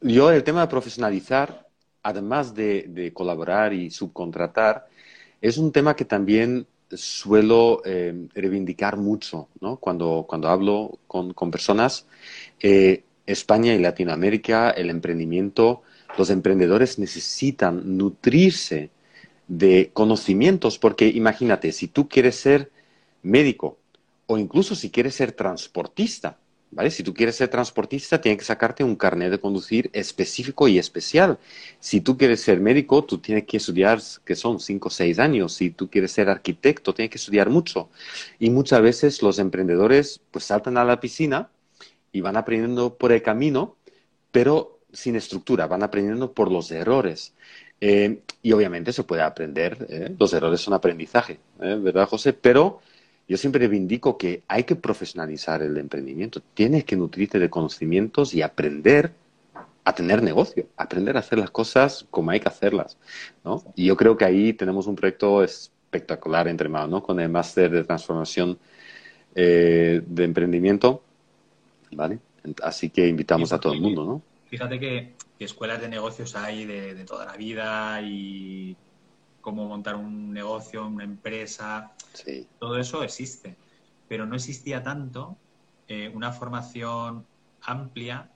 yo 0.00 0.30
el 0.30 0.42
tema 0.42 0.62
de 0.62 0.68
profesionalizar, 0.68 1.68
además 2.02 2.54
de, 2.54 3.12
colaborar 3.14 3.74
y 3.74 3.90
subcontratar, 3.90 4.86
es 5.42 5.58
un 5.58 5.70
tema 5.70 5.94
que 5.94 6.06
también 6.06 6.66
suelo 6.92 7.82
em, 7.84 8.28
reivindicar 8.34 8.96
mucho, 8.96 9.48
¿no? 9.60 9.76
Cuando, 9.76 10.24
cuando 10.28 10.48
hablo 10.48 10.98
con, 11.06 11.32
con 11.34 11.50
personas. 11.50 12.06
Eh, 12.60 13.04
España 13.26 13.74
y 13.74 13.78
Latinoamérica, 13.78 14.70
el 14.70 14.88
emprendimiento, 14.88 15.82
los 16.16 16.30
emprendedores 16.30 16.98
necesitan 16.98 17.98
nutrirse 17.98 18.90
de 19.48 19.90
conocimientos, 19.92 20.78
porque 20.78 21.08
imagínate, 21.08 21.72
si 21.72 21.88
tú 21.88 22.08
quieres 22.08 22.36
ser 22.36 22.70
médico 23.22 23.76
o 24.26 24.38
incluso 24.38 24.74
si 24.74 24.90
quieres 24.90 25.14
ser 25.14 25.32
transportista, 25.32 26.38
¿vale? 26.70 26.90
Si 26.90 27.02
tú 27.02 27.14
quieres 27.14 27.36
ser 27.36 27.48
transportista, 27.48 28.20
tienes 28.20 28.38
que 28.38 28.44
sacarte 28.44 28.84
un 28.84 28.96
carnet 28.96 29.30
de 29.30 29.40
conducir 29.40 29.90
específico 29.92 30.68
y 30.68 30.78
especial. 30.78 31.38
Si 31.80 32.00
tú 32.00 32.16
quieres 32.16 32.40
ser 32.40 32.60
médico, 32.60 33.04
tú 33.04 33.18
tienes 33.18 33.44
que 33.44 33.56
estudiar, 33.56 34.00
que 34.24 34.34
son 34.36 34.60
cinco 34.60 34.88
o 34.88 34.90
seis 34.90 35.18
años. 35.18 35.54
Si 35.54 35.70
tú 35.70 35.88
quieres 35.90 36.12
ser 36.12 36.28
arquitecto, 36.28 36.94
tienes 36.94 37.10
que 37.10 37.18
estudiar 37.18 37.50
mucho. 37.50 37.88
Y 38.38 38.50
muchas 38.50 38.82
veces 38.82 39.22
los 39.22 39.38
emprendedores 39.38 40.20
pues 40.30 40.44
saltan 40.44 40.76
a 40.76 40.84
la 40.84 41.00
piscina 41.00 41.50
y 42.12 42.20
van 42.20 42.36
aprendiendo 42.36 42.94
por 42.96 43.12
el 43.12 43.22
camino, 43.22 43.76
pero 44.30 44.80
sin 44.92 45.16
estructura, 45.16 45.66
van 45.66 45.82
aprendiendo 45.82 46.32
por 46.32 46.50
los 46.50 46.70
errores. 46.70 47.34
Eh, 47.80 48.22
y 48.42 48.52
obviamente 48.52 48.92
se 48.92 49.04
puede 49.04 49.22
aprender, 49.22 49.86
¿eh? 49.88 50.14
los 50.18 50.32
errores 50.32 50.60
son 50.60 50.74
aprendizaje, 50.74 51.38
¿eh? 51.60 51.76
¿verdad, 51.80 52.08
José? 52.08 52.32
Pero 52.32 52.80
yo 53.28 53.36
siempre 53.36 53.60
reivindico 53.60 54.16
que 54.16 54.42
hay 54.48 54.64
que 54.64 54.74
profesionalizar 54.74 55.62
el 55.62 55.76
emprendimiento, 55.76 56.40
tienes 56.54 56.84
que 56.84 56.96
nutrirte 56.96 57.38
de 57.38 57.50
conocimientos 57.50 58.34
y 58.34 58.42
aprender 58.42 59.12
a 59.84 59.94
tener 59.94 60.22
negocio, 60.22 60.66
aprender 60.76 61.16
a 61.16 61.20
hacer 61.20 61.38
las 61.38 61.50
cosas 61.50 62.06
como 62.10 62.30
hay 62.30 62.40
que 62.40 62.48
hacerlas, 62.48 62.96
¿no? 63.44 63.62
Y 63.74 63.86
yo 63.86 63.96
creo 63.96 64.16
que 64.16 64.24
ahí 64.24 64.52
tenemos 64.52 64.86
un 64.86 64.96
proyecto 64.96 65.42
espectacular 65.42 66.48
entre 66.48 66.68
manos, 66.68 66.90
¿no? 66.90 67.02
Con 67.02 67.20
el 67.20 67.28
máster 67.28 67.70
de 67.70 67.84
transformación 67.84 68.58
de 69.34 70.02
emprendimiento, 70.18 71.02
¿vale? 71.92 72.18
Así 72.62 72.90
que 72.90 73.06
invitamos 73.06 73.52
a 73.52 73.60
todo 73.60 73.72
el 73.72 73.80
mundo, 73.80 74.04
¿no? 74.04 74.22
fíjate 74.48 74.78
que, 74.78 75.12
escuelas 75.38 75.80
de 75.80 75.88
negocios 75.88 76.34
hay 76.34 76.64
de, 76.64 77.04
toda 77.04 77.24
la 77.24 77.36
vida 77.36 78.00
y 78.02 78.76
cómo 79.48 79.66
montar 79.66 79.96
un 79.96 80.30
negocio, 80.30 80.86
una 80.86 81.04
empresa, 81.04 81.94
todo 82.58 82.78
eso 82.78 83.02
existe. 83.02 83.56
Pero 84.06 84.26
no 84.26 84.36
existía 84.36 84.82
tanto 84.82 85.38
eh, 85.86 86.12
una 86.14 86.32
formación 86.32 87.24
amplia 87.62 88.30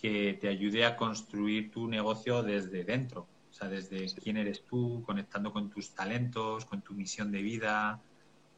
que 0.00 0.38
te 0.40 0.48
ayude 0.48 0.86
a 0.86 0.96
construir 0.96 1.70
tu 1.70 1.86
negocio 1.86 2.42
desde 2.42 2.82
dentro. 2.82 3.26
O 3.50 3.52
sea, 3.52 3.68
desde 3.68 4.06
quién 4.22 4.38
eres 4.38 4.64
tú, 4.64 5.02
conectando 5.04 5.52
con 5.52 5.68
tus 5.68 5.90
talentos, 5.90 6.64
con 6.64 6.80
tu 6.80 6.94
misión 6.94 7.30
de 7.30 7.42
vida, 7.42 8.00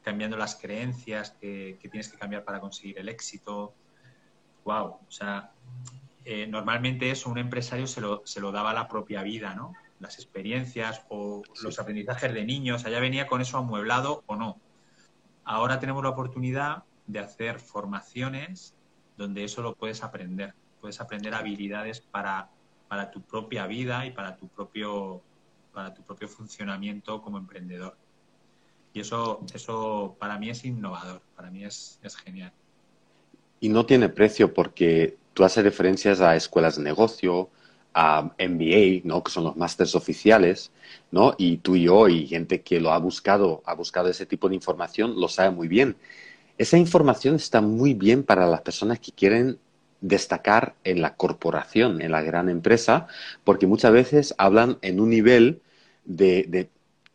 cambiando 0.05 0.37
las 0.37 0.55
creencias 0.55 1.33
que, 1.40 1.76
tienes 1.81 2.09
que 2.09 2.18
cambiar 2.18 2.44
para 2.44 2.61
conseguir 2.61 3.00
el 3.00 3.09
éxito. 3.09 3.74
Wow, 4.64 4.87
o 5.09 5.11
sea, 5.11 5.50
eh, 6.24 6.46
normalmente 6.46 7.11
eso 7.11 7.29
un 7.31 7.38
empresario 7.38 7.88
se 7.88 8.00
lo, 8.00 8.22
se 8.24 8.38
lo 8.38 8.53
daba 8.53 8.72
la 8.72 8.87
propia 8.87 9.24
vida, 9.24 9.57
¿no? 9.57 9.74
Las 10.00 10.16
experiencias 10.16 11.02
o 11.08 11.42
los 11.62 11.78
aprendizajes 11.78 12.34
de 12.34 12.44
niños, 12.44 12.84
allá 12.84 13.00
venía 13.00 13.26
con 13.26 13.40
eso 13.40 13.58
amueblado 13.58 14.24
o 14.26 14.34
no. 14.34 14.58
Ahora 15.44 15.78
tenemos 15.78 16.02
la 16.02 16.10
oportunidad 16.10 16.84
de 17.06 17.18
hacer 17.18 17.60
formaciones 17.60 18.74
donde 19.16 19.44
eso 19.44 19.62
lo 19.62 19.74
puedes 19.74 20.02
aprender. 20.02 20.54
Puedes 20.80 21.00
aprender 21.00 21.34
habilidades 21.34 22.00
para, 22.00 22.48
para 22.88 23.10
tu 23.10 23.20
propia 23.20 23.66
vida 23.66 24.06
y 24.06 24.12
para 24.12 24.36
tu 24.36 24.48
propio, 24.48 25.20
para 25.72 25.92
tu 25.92 26.02
propio 26.02 26.26
funcionamiento 26.28 27.20
como 27.20 27.38
emprendedor. 27.38 27.96
Y 28.92 29.00
eso, 29.00 29.44
eso 29.54 30.16
para 30.18 30.38
mí 30.38 30.50
es 30.50 30.64
innovador, 30.64 31.22
para 31.36 31.50
mí 31.50 31.64
es, 31.64 32.00
genial. 32.24 32.52
Y 33.60 33.68
no 33.68 33.86
tiene 33.86 34.08
precio 34.08 34.52
porque 34.52 35.18
tú 35.34 35.44
haces 35.44 35.62
referencias 35.62 36.20
a 36.20 36.34
escuelas 36.34 36.76
de 36.76 36.82
negocio, 36.82 37.50
a 37.94 38.31
MBA, 38.38 39.03
¿no? 39.05 39.22
que 39.22 39.31
son 39.31 39.44
los 39.44 39.57
másters 39.57 39.94
oficiales, 39.94 40.70
¿no? 41.11 41.35
y 41.38 41.59
tú 41.59 41.76
y 41.76 41.85
yo 41.85 42.09
y 42.09 42.26
gente 42.26 42.62
que 42.62 42.81
lo 42.81 42.92
ha 42.92 42.98
buscado, 42.98 43.62
ha 43.66 43.74
buscado 43.74 44.09
ese 44.09 44.26
tipo 44.26 44.48
de 44.48 44.55
información, 44.55 45.20
lo 45.20 45.29
sabe 45.29 45.50
muy 45.50 45.68
bien. 45.68 45.96
Esa 46.59 46.76
información 46.79 47.37
está 47.37 47.61
muy 47.61 47.94
bien 47.94 48.22
para 48.22 48.46
las 48.46 48.61
personas 48.61 49.00
que 49.00 49.12
quieren 49.12 49.59
destacar 50.00 50.74
en 50.85 51.03
la 51.03 51.16
corporación, 51.16 52.00
en 52.00 52.12
la 52.12 52.22
gran 52.22 52.48
empresa, 52.48 53.07
porque 53.44 53.66
muchas 53.66 53.92
veces 53.92 54.35
hablan 54.38 54.79
en 54.83 55.00
un 55.00 55.11
nivel 55.11 55.61
de 56.05 56.68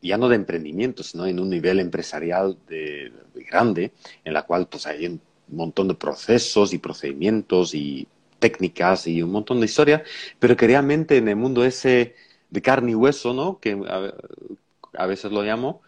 ya 0.05 0.17
no 0.17 0.29
de 0.29 0.35
emprendimiento, 0.35 1.03
sino 1.03 1.25
en 1.25 1.39
un 1.39 1.49
nivel 1.49 1.79
empresarial 1.79 2.57
de, 2.67 3.11
grande, 3.49 3.91
en 4.23 4.33
la 4.33 4.43
cual 4.43 4.67
pues 4.67 4.85
hay 4.87 5.07
un 5.07 5.21
montón 5.47 5.87
de 5.87 5.95
procesos 5.95 6.73
y 6.73 6.77
procedimientos 6.77 7.73
y 7.73 8.07
técnicas 8.45 9.07
y 9.07 9.23
un 9.23 9.31
montón 9.31 9.59
de 9.59 9.65
historia, 9.65 10.03
pero 10.37 10.55
que 10.55 10.67
realmente 10.67 11.17
en 11.17 11.27
el 11.27 11.35
mundo 11.35 11.65
ese 11.65 12.13
de 12.51 12.61
carne 12.61 12.91
y 12.91 12.95
hueso, 12.95 13.33
¿no? 13.33 13.59
que 13.59 13.71
a, 14.93 15.05
veces 15.07 15.31
lo 15.31 15.41
llamo, 15.41 15.81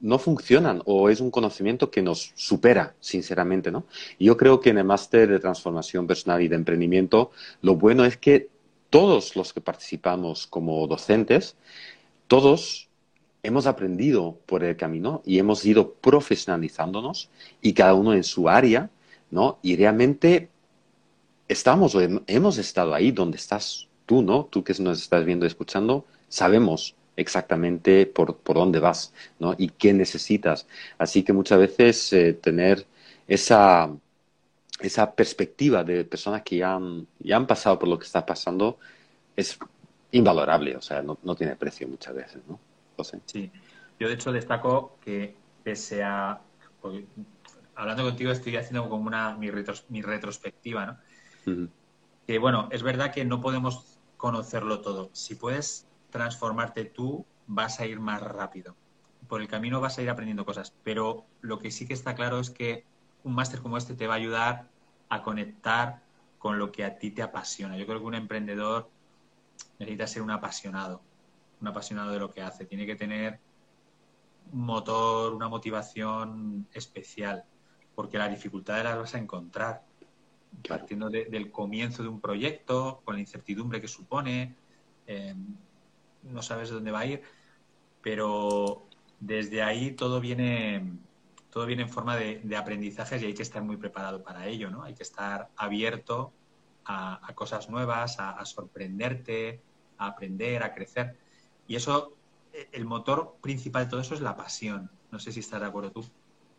no 0.00 0.20
funcionan 0.20 0.80
o 0.84 1.08
es 1.08 1.20
un 1.20 1.32
conocimiento 1.32 1.90
que 1.90 2.00
nos 2.00 2.30
supera, 2.36 2.94
sinceramente, 3.00 3.72
¿no? 3.72 3.84
Yo 4.18 4.36
creo 4.36 4.60
que 4.60 4.70
en 4.70 4.78
el 4.78 4.84
máster 4.84 5.28
de 5.28 5.40
transformación 5.40 6.06
personal 6.06 6.40
y 6.40 6.48
de 6.48 6.54
emprendimiento, 6.54 7.32
lo 7.62 7.74
bueno 7.74 8.04
es 8.04 8.16
que 8.16 8.48
todos 8.90 9.34
los 9.34 9.52
que 9.52 9.60
participamos 9.60 10.46
como 10.46 10.86
docentes, 10.86 11.56
todos 12.28 12.88
hemos 13.42 13.66
aprendido 13.66 14.38
por 14.46 14.62
el 14.62 14.76
camino 14.76 15.20
y 15.26 15.40
hemos 15.40 15.66
ido 15.66 15.94
profesionalizándonos 15.94 17.28
y 17.60 17.72
cada 17.72 17.94
uno 17.94 18.14
en 18.14 18.22
su 18.22 18.48
área, 18.48 18.88
¿no? 19.30 19.58
Y 19.62 19.76
realmente 19.76 20.48
estamos 21.48 21.94
o 21.94 22.00
hemos 22.26 22.58
estado 22.58 22.94
ahí 22.94 23.10
donde 23.10 23.36
estás 23.36 23.88
tú, 24.06 24.22
¿no? 24.22 24.44
Tú 24.44 24.62
que 24.64 24.74
nos 24.80 25.00
estás 25.02 25.24
viendo 25.24 25.46
y 25.46 25.48
escuchando, 25.48 26.04
sabemos 26.28 26.94
exactamente 27.16 28.06
por, 28.06 28.36
por 28.36 28.56
dónde 28.56 28.78
vas, 28.78 29.12
¿no? 29.38 29.54
Y 29.58 29.70
qué 29.70 29.92
necesitas. 29.92 30.66
Así 30.98 31.22
que 31.24 31.32
muchas 31.32 31.58
veces 31.58 32.12
eh, 32.12 32.34
tener 32.34 32.86
esa, 33.26 33.90
esa 34.80 35.12
perspectiva 35.12 35.84
de 35.84 36.04
personas 36.04 36.42
que 36.42 36.58
ya 36.58 36.74
han, 36.74 37.06
ya 37.18 37.36
han 37.36 37.46
pasado 37.46 37.78
por 37.78 37.88
lo 37.88 37.98
que 37.98 38.06
está 38.06 38.24
pasando 38.24 38.78
es 39.36 39.58
invalorable, 40.12 40.76
o 40.76 40.80
sea, 40.80 41.02
no, 41.02 41.18
no 41.22 41.34
tiene 41.34 41.56
precio 41.56 41.86
muchas 41.88 42.14
veces, 42.14 42.42
¿no? 42.48 42.58
Sí, 43.26 43.50
yo 43.98 44.08
de 44.08 44.14
hecho 44.14 44.32
destaco 44.32 44.98
que 45.04 45.36
pese 45.62 46.02
a... 46.02 46.40
Hablando 47.76 48.02
contigo 48.02 48.32
estoy 48.32 48.56
haciendo 48.56 48.88
como 48.88 49.06
una 49.06 49.36
mi, 49.36 49.50
retrospectiva, 49.50 50.86
¿no? 50.86 50.98
Que 52.26 52.38
bueno, 52.38 52.68
es 52.70 52.82
verdad 52.82 53.12
que 53.12 53.24
no 53.24 53.40
podemos 53.40 53.98
conocerlo 54.16 54.80
todo. 54.80 55.10
Si 55.12 55.34
puedes 55.34 55.86
transformarte 56.10 56.84
tú, 56.84 57.24
vas 57.46 57.80
a 57.80 57.86
ir 57.86 58.00
más 58.00 58.22
rápido. 58.22 58.76
Por 59.28 59.40
el 59.40 59.48
camino 59.48 59.80
vas 59.80 59.98
a 59.98 60.02
ir 60.02 60.10
aprendiendo 60.10 60.44
cosas. 60.44 60.74
Pero 60.82 61.26
lo 61.40 61.58
que 61.58 61.70
sí 61.70 61.86
que 61.86 61.94
está 61.94 62.14
claro 62.14 62.38
es 62.38 62.50
que 62.50 62.84
un 63.24 63.34
máster 63.34 63.60
como 63.60 63.76
este 63.76 63.94
te 63.94 64.06
va 64.06 64.14
a 64.14 64.18
ayudar 64.18 64.68
a 65.08 65.22
conectar 65.22 66.02
con 66.38 66.58
lo 66.58 66.70
que 66.70 66.84
a 66.84 66.98
ti 66.98 67.10
te 67.10 67.22
apasiona. 67.22 67.76
Yo 67.76 67.86
creo 67.86 67.98
que 67.98 68.06
un 68.06 68.14
emprendedor 68.14 68.90
necesita 69.78 70.06
ser 70.06 70.22
un 70.22 70.30
apasionado 70.30 71.02
un 71.60 71.68
apasionado 71.68 72.12
de 72.12 72.18
lo 72.18 72.30
que 72.30 72.42
hace. 72.42 72.64
Tiene 72.66 72.86
que 72.86 72.96
tener 72.96 73.40
un 74.52 74.64
motor, 74.64 75.34
una 75.34 75.48
motivación 75.48 76.66
especial, 76.72 77.44
porque 77.94 78.18
las 78.18 78.30
dificultades 78.30 78.84
las 78.84 78.98
vas 78.98 79.14
a 79.14 79.18
encontrar. 79.18 79.84
Partiendo 80.68 81.08
del 81.08 81.50
comienzo 81.50 82.02
de 82.02 82.08
un 82.08 82.20
proyecto, 82.20 83.00
con 83.04 83.14
la 83.14 83.20
incertidumbre 83.20 83.80
que 83.80 83.88
supone, 83.88 84.54
eh, 85.06 85.34
no 86.22 86.42
sabes 86.42 86.68
de 86.68 86.76
dónde 86.76 86.90
va 86.90 87.00
a 87.00 87.06
ir, 87.06 87.22
pero 88.02 88.86
desde 89.20 89.62
ahí 89.62 89.92
todo 89.92 90.20
viene, 90.20 90.98
todo 91.50 91.66
viene 91.66 91.82
en 91.82 91.88
forma 91.88 92.16
de, 92.16 92.56
aprendizajes 92.56 93.22
y 93.22 93.26
hay 93.26 93.34
que 93.34 93.42
estar 93.42 93.62
muy 93.62 93.76
preparado 93.76 94.22
para 94.22 94.46
ello, 94.46 94.70
¿no? 94.70 94.82
Hay 94.82 94.94
que 94.94 95.02
estar 95.02 95.50
abierto 95.56 96.32
a, 96.84 97.32
cosas 97.34 97.68
nuevas, 97.70 98.18
a 98.18 98.44
sorprenderte, 98.44 99.60
a 99.98 100.06
aprender, 100.06 100.62
a 100.62 100.74
crecer. 100.74 101.16
Y 101.66 101.76
eso, 101.76 102.14
eh, 102.52 102.68
el 102.72 102.84
motor 102.84 103.36
principal 103.42 103.84
de 103.84 103.90
todo 103.90 104.00
eso 104.00 104.14
es 104.14 104.20
la 104.20 104.36
pasión. 104.36 104.90
No 105.10 105.18
sé 105.18 105.32
si 105.32 105.40
estás 105.40 105.60
de 105.60 105.66
acuerdo 105.66 105.92
tú. 105.92 106.04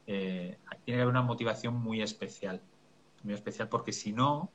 Eh, 0.05 0.57
tiene 0.85 0.97
que 0.97 1.01
haber 1.01 1.07
una 1.07 1.21
motivación 1.21 1.75
muy 1.75 2.01
especial. 2.01 2.61
Muy 3.23 3.33
especial 3.33 3.69
porque 3.69 3.91
si 3.91 4.13
no, 4.13 4.51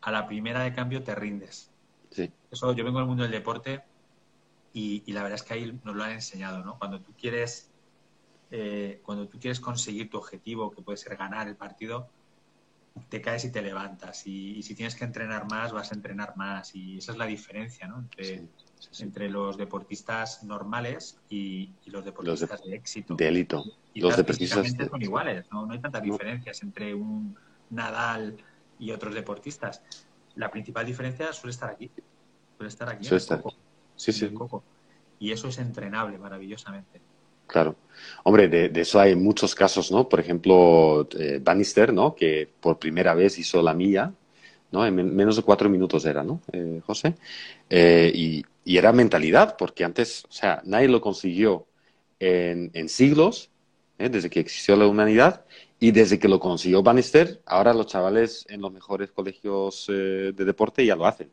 a 0.00 0.10
la 0.10 0.26
primera 0.26 0.62
de 0.62 0.72
cambio 0.72 1.02
te 1.02 1.14
rindes. 1.14 1.70
Sí. 2.10 2.32
Eso 2.50 2.72
yo 2.72 2.84
vengo 2.84 2.98
del 2.98 3.08
mundo 3.08 3.22
del 3.22 3.32
deporte 3.32 3.82
y, 4.72 5.12
la 5.12 5.22
verdad 5.22 5.36
es 5.36 5.42
que 5.42 5.54
ahí 5.54 5.80
nos 5.84 5.96
lo 5.96 6.04
han 6.04 6.12
enseñado, 6.12 6.64
¿no? 6.64 6.78
Cuando 6.78 7.00
tú 7.00 7.12
quieres, 7.18 7.70
eh, 8.50 9.00
cuando 9.02 9.26
tú 9.28 9.38
quieres 9.38 9.60
conseguir 9.60 10.08
tu 10.08 10.18
objetivo, 10.18 10.70
que 10.70 10.82
puede 10.82 10.98
ser 10.98 11.16
ganar 11.16 11.48
el 11.48 11.56
partido, 11.56 12.08
te 13.08 13.20
caes 13.20 13.44
y 13.44 13.52
te 13.52 13.62
levantas. 13.62 14.26
Y, 14.26 14.62
si 14.62 14.74
tienes 14.74 14.94
que 14.94 15.04
entrenar 15.04 15.50
más, 15.50 15.72
vas 15.72 15.90
a 15.92 15.94
entrenar 15.94 16.36
más. 16.36 16.74
Y 16.74 16.98
esa 16.98 17.12
es 17.12 17.18
la 17.18 17.26
diferencia, 17.26 17.86
¿no? 17.88 17.98
Entre, 17.98 18.46
entre 19.00 19.28
los 19.28 19.56
deportistas 19.56 20.44
normales 20.44 21.18
y, 21.28 21.72
los 21.86 22.04
deportistas 22.04 22.62
de, 22.62 22.76
éxito. 22.76 23.14
De 23.14 23.28
élito. 23.28 23.64
Los 23.94 24.16
deportistas 24.16 24.72
son 24.90 25.02
iguales, 25.02 25.46
¿no? 25.50 25.68
hay 25.70 25.80
tantas 25.80 26.02
diferencias 26.02 26.62
entre 26.62 26.94
un 26.94 27.36
Nadal 27.70 28.36
y 28.78 28.90
otros 28.90 29.14
deportistas. 29.14 29.82
La 30.36 30.50
principal 30.50 30.86
diferencia 30.86 31.32
suele 31.32 31.52
estar 31.52 31.70
aquí. 31.70 31.90
Suele 32.56 32.68
estar 32.68 32.88
aquí. 32.88 33.04
Suele 33.04 33.18
estar. 33.18 33.42
Sí, 33.96 34.12
sí. 34.12 34.30
Y 35.18 35.32
eso 35.32 35.48
es 35.48 35.58
entrenable 35.58 36.18
maravillosamente. 36.18 37.00
Claro. 37.46 37.76
Hombre, 38.24 38.48
de, 38.48 38.80
eso 38.80 39.00
hay 39.00 39.16
muchos 39.16 39.54
casos, 39.54 39.90
¿no? 39.90 40.08
Por 40.08 40.20
ejemplo, 40.20 41.08
eh, 41.18 41.40
Bannister, 41.42 41.92
¿no? 41.92 42.14
Que 42.14 42.48
por 42.60 42.78
primera 42.78 43.14
vez 43.14 43.38
hizo 43.38 43.62
la 43.62 43.74
milla, 43.74 44.12
¿no? 44.70 44.86
En 44.86 45.16
menos 45.16 45.36
de 45.36 45.42
cuatro 45.42 45.68
minutos 45.68 46.04
era, 46.04 46.22
¿no, 46.22 46.40
eh, 46.52 46.80
José? 46.84 47.14
Eh, 47.70 48.12
y, 48.14 48.44
y 48.64 48.76
era 48.76 48.92
mentalidad, 48.92 49.56
porque 49.56 49.82
antes, 49.82 50.26
o 50.28 50.32
sea, 50.32 50.60
nadie 50.64 50.88
lo 50.88 51.00
consiguió 51.00 51.66
en, 52.20 52.88
siglos, 52.88 53.50
¿eh? 53.98 54.08
desde 54.08 54.30
que 54.30 54.40
existió 54.40 54.76
la 54.76 54.86
humanidad, 54.86 55.44
y 55.80 55.92
desde 55.92 56.18
que 56.18 56.28
lo 56.28 56.40
consiguió 56.40 56.82
Bannister, 56.82 57.40
ahora 57.46 57.72
los 57.72 57.86
chavales 57.86 58.44
en 58.48 58.60
los 58.60 58.72
mejores 58.72 59.12
colegios 59.12 59.86
eh, 59.88 60.32
de 60.34 60.44
deporte 60.44 60.84
ya 60.84 60.96
lo 60.96 61.06
hacen. 61.06 61.30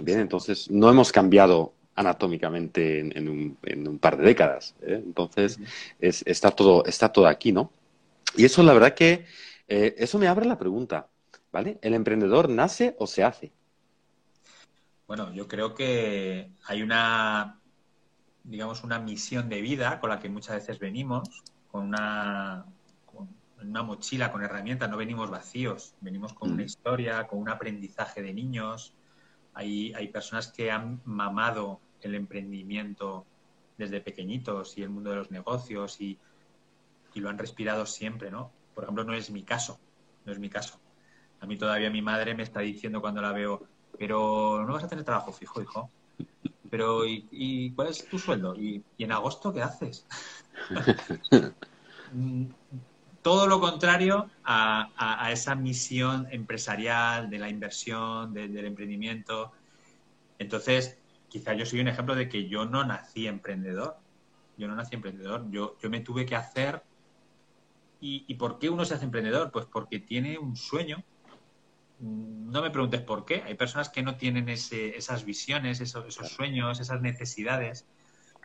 Bien, 0.00 0.20
entonces 0.20 0.70
no 0.70 0.88
hemos 0.88 1.12
cambiado 1.12 1.74
anatómicamente 1.94 3.00
en, 3.00 3.28
un, 3.28 3.98
par 3.98 4.16
de 4.16 4.24
décadas. 4.24 4.74
¿eh? 4.82 5.00
Entonces 5.04 5.58
está, 6.00 6.50
todo, 6.50 6.84
está 6.86 7.12
todo 7.12 7.26
aquí, 7.26 7.52
¿no? 7.52 7.70
Y 8.36 8.44
eso 8.44 8.62
la 8.62 8.72
verdad 8.72 8.94
que, 8.94 9.26
eso 9.68 10.18
me 10.18 10.26
abre 10.26 10.46
la 10.46 10.58
pregunta, 10.58 11.08
¿vale? 11.52 11.78
¿El 11.82 11.94
emprendedor 11.94 12.48
nace 12.48 12.96
o 12.98 13.06
se 13.06 13.22
hace? 13.22 13.52
Bueno, 15.06 15.32
yo 15.32 15.46
creo 15.46 15.74
que 15.74 16.50
hay 16.66 16.82
una, 16.82 17.60
digamos, 18.42 18.82
una 18.82 18.98
misión 18.98 19.48
de 19.48 19.60
vida 19.60 20.00
con 20.00 20.10
la 20.10 20.18
que 20.18 20.28
muchas 20.28 20.56
veces 20.56 20.78
venimos, 20.78 21.44
con 21.70 21.84
una, 21.84 22.66
una 23.62 23.82
mochila, 23.82 24.32
con 24.32 24.42
herramientas, 24.42 24.90
no 24.90 24.96
venimos 24.96 25.30
vacíos, 25.30 25.94
venimos 26.00 26.32
con 26.32 26.52
una 26.52 26.62
mm. 26.62 26.66
historia, 26.66 27.26
con 27.26 27.38
un 27.40 27.48
aprendizaje 27.48 28.22
de 28.22 28.32
niños, 28.32 28.94
Hay, 29.54 29.92
hay 29.94 30.08
personas 30.08 30.52
que 30.52 30.70
han 30.70 31.00
mamado 31.04 31.80
el 32.00 32.14
emprendimiento 32.14 33.24
desde 33.78 34.00
pequeñitos 34.00 34.76
y 34.78 34.82
el 34.82 34.90
mundo 34.90 35.10
de 35.10 35.16
los 35.16 35.30
negocios 35.30 36.00
y, 36.00 36.18
y 37.14 37.20
lo 37.20 37.30
han 37.30 37.38
respirado 37.38 37.86
siempre, 37.86 38.30
¿no? 38.30 38.50
Por 38.74 38.84
ejemplo, 38.84 39.04
no 39.04 39.14
es 39.14 39.30
mi 39.30 39.42
caso, 39.42 39.78
no 40.24 40.32
es 40.32 40.38
mi 40.38 40.48
caso. 40.48 40.80
A 41.40 41.46
mí 41.46 41.56
todavía 41.56 41.90
mi 41.90 42.02
madre 42.02 42.34
me 42.34 42.42
está 42.42 42.60
diciendo 42.60 43.00
cuando 43.00 43.20
la 43.20 43.32
veo, 43.32 43.66
pero 43.98 44.64
no 44.66 44.72
vas 44.72 44.84
a 44.84 44.88
tener 44.88 45.04
trabajo 45.04 45.32
fijo, 45.32 45.62
hijo. 45.62 45.90
Pero, 46.70 47.06
¿y, 47.06 47.70
cuál 47.76 47.88
es 47.88 48.08
tu 48.08 48.18
sueldo? 48.18 48.56
¿Y, 48.56 48.82
en 48.98 49.12
agosto 49.12 49.52
qué 49.52 49.62
haces? 49.62 50.06
Todo 53.24 53.46
lo 53.46 53.58
contrario 53.58 54.28
a, 54.44 55.30
esa 55.32 55.54
misión 55.54 56.28
empresarial 56.30 57.30
de 57.30 57.38
la 57.38 57.48
inversión, 57.48 58.34
del 58.34 58.66
emprendimiento. 58.66 59.52
Entonces, 60.38 60.98
quizá 61.30 61.54
yo 61.54 61.64
soy 61.64 61.80
un 61.80 61.88
ejemplo 61.88 62.14
de 62.14 62.28
que 62.28 62.46
yo 62.46 62.66
no 62.66 62.84
nací 62.84 63.26
emprendedor. 63.26 63.96
Yo 64.58 64.68
no 64.68 64.76
nací 64.76 64.94
emprendedor. 64.94 65.50
Yo, 65.50 65.78
yo 65.80 65.88
me 65.88 66.00
tuve 66.00 66.26
que 66.26 66.36
hacer. 66.36 66.82
¿Y, 67.98 68.26
¿Y 68.28 68.34
por 68.34 68.58
qué 68.58 68.68
uno 68.68 68.84
se 68.84 68.92
hace 68.92 69.06
emprendedor? 69.06 69.50
Pues 69.50 69.64
porque 69.64 70.00
tiene 70.00 70.36
un 70.36 70.54
sueño, 70.54 71.02
no 72.00 72.60
me 72.60 72.70
preguntes 72.70 73.00
por 73.00 73.24
qué. 73.24 73.42
Hay 73.46 73.54
personas 73.54 73.88
que 73.88 74.02
no 74.02 74.16
tienen 74.16 74.50
esas 74.50 75.24
visiones, 75.24 75.80
esos, 75.80 76.14
sueños, 76.14 76.78
esas 76.78 77.00
necesidades. 77.00 77.86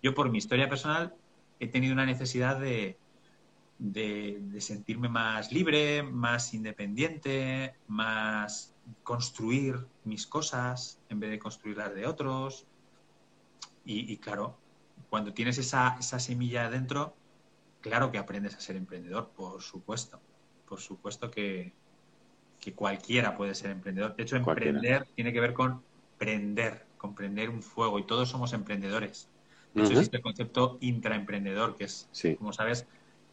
Yo, 0.02 0.14
por 0.14 0.30
mi 0.30 0.38
historia 0.38 0.70
personal, 0.70 1.14
he 1.60 1.68
tenido 1.68 1.94
una 1.94 2.06
necesidad 2.06 2.60
de, 2.60 2.98
de, 3.80 4.42
sentirme 4.60 5.10
más 5.10 5.52
libre, 5.52 6.04
más 6.04 6.54
independiente, 6.54 7.74
más 7.88 8.76
construir 9.04 9.88
mis 10.04 10.28
cosas 10.28 11.00
en 11.10 11.20
vez 11.20 11.32
de 11.32 11.40
construir 11.40 11.78
las 11.78 11.96
de 11.96 12.06
otros. 12.06 12.68
Y, 13.86 14.18
claro, 14.18 14.56
cuando 15.10 15.34
tienes 15.34 15.58
esa, 15.58 15.98
esa 16.00 16.20
semilla 16.20 16.66
adentro, 16.66 17.16
claro 17.82 18.12
que 18.12 18.20
aprendes 18.20 18.54
a 18.56 18.60
ser 18.60 18.76
emprendedor, 18.76 19.32
por 19.36 19.64
supuesto. 19.64 20.20
Por 20.68 20.80
supuesto 20.80 21.32
que, 21.32 21.74
que 22.60 22.74
cualquiera 22.74 23.36
puede 23.36 23.56
ser 23.56 23.72
emprendedor. 23.72 24.16
De 24.16 24.24
hecho, 24.24 24.36
emprender 24.36 25.08
tiene 25.16 25.34
que 25.34 25.40
ver 25.40 25.54
con 25.54 25.82
prender, 26.20 26.86
con 26.98 27.16
prender 27.16 27.50
un 27.50 27.64
fuego 27.64 27.98
y 27.98 28.04
todos 28.04 28.30
somos 28.30 28.54
emprendedores. 28.54 29.30
De 29.74 29.82
hecho, 29.82 29.94
existe 29.94 30.18
el 30.18 30.24
concepto 30.24 30.78
intraemprendedor, 30.82 31.76
que 31.76 31.86
es, 31.86 32.10
como 32.38 32.54
sabes, 32.54 32.88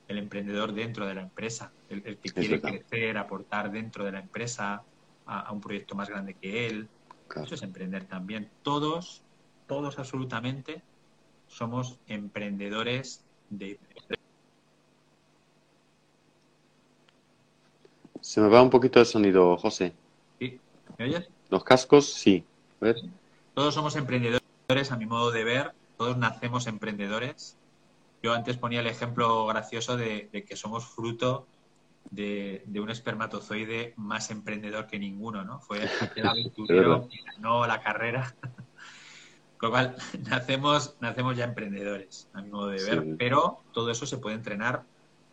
el 0.09 0.19
emprendedor 0.19 0.73
dentro 0.73 1.07
de 1.07 1.15
la 1.15 1.23
empresa, 1.23 1.73
el, 1.89 2.03
que 2.03 2.31
quiere 2.31 2.61
crecer, 2.61 3.19
aportar 3.19 3.71
dentro 3.71 4.05
de 4.05 4.13
la 4.13 4.21
empresa 4.21 4.83
a, 5.27 5.53
un 5.53 5.61
proyecto 5.61 5.95
más 5.95 6.09
grande 6.09 6.35
que 6.35 6.67
él. 6.67 6.89
Eso 7.43 7.55
es 7.55 7.63
emprender 7.63 8.05
también. 8.05 8.49
Todos, 8.63 9.23
todos 9.67 9.99
absolutamente 9.99 10.83
somos 11.49 11.99
emprendedores 12.07 13.25
de 13.51 13.79
Se 18.27 18.41
me 18.41 18.49
va 18.49 18.61
un 18.61 18.71
poquito 18.71 18.99
el 18.99 19.07
sonido, 19.07 19.57
José. 19.57 19.93
¿Sí? 20.41 20.59
¿Me 20.99 21.05
oyes? 21.05 21.29
Los 21.49 21.63
cascos, 21.63 22.13
sí. 22.13 22.45
Todos 23.55 23.73
somos 23.73 23.95
emprendedores, 23.95 24.91
a 24.91 24.97
mi 24.97 25.07
modo 25.07 25.31
de 25.31 25.45
ver. 25.45 25.73
Todos 25.97 26.17
nacemos 26.17 26.67
emprendedores. 26.67 27.57
Yo 28.27 28.35
antes 28.35 28.57
ponía 28.57 28.81
el 28.81 28.89
ejemplo 28.89 29.47
gracioso 29.47 29.97
de, 29.97 30.29
que 30.49 30.57
somos 30.57 30.85
fruto 30.85 31.47
de, 32.11 32.65
un 32.75 32.91
espermatozoide 32.91 33.95
más 33.97 34.33
emprendedor 34.33 34.89
que 34.89 34.99
ninguno, 34.99 35.45
¿no? 35.45 35.61
Fue 35.61 35.89
el 36.17 36.27
aventurero 36.27 37.07
que 37.09 37.19
ganó 37.23 37.65
la 37.69 37.81
carrera. 37.81 38.35
Con 39.59 39.69
lo 39.69 39.71
cual, 39.71 39.97
nacemos, 40.29 40.97
nacemos 40.99 41.37
ya 41.37 41.45
emprendedores, 41.45 42.29
a 42.33 42.43
mi 42.43 42.51
modo 42.51 42.71
de 42.71 42.83
ver. 42.83 43.17
Pero 43.17 43.61
todo 43.73 43.93
eso 43.93 44.07
se 44.07 44.19
puede 44.19 44.35
entrenar 44.35 44.83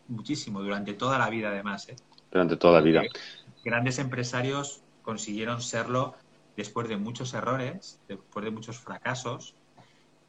muchísimo 0.06 0.62
durante 0.62 0.94
toda 0.94 1.18
la 1.18 1.28
vida, 1.30 1.48
además. 1.48 1.88
¿eh? 1.88 1.96
durante 2.30 2.56
toda 2.56 2.74
la 2.74 2.80
vida. 2.80 3.02
Grandes 3.64 3.98
empresarios 3.98 4.84
consiguieron 5.02 5.60
serlo 5.60 6.14
después 6.56 6.88
de 6.88 6.96
muchos 6.96 7.34
errores, 7.34 7.98
después 8.06 8.44
de 8.44 8.52
muchos 8.52 8.78
fracasos, 8.78 9.56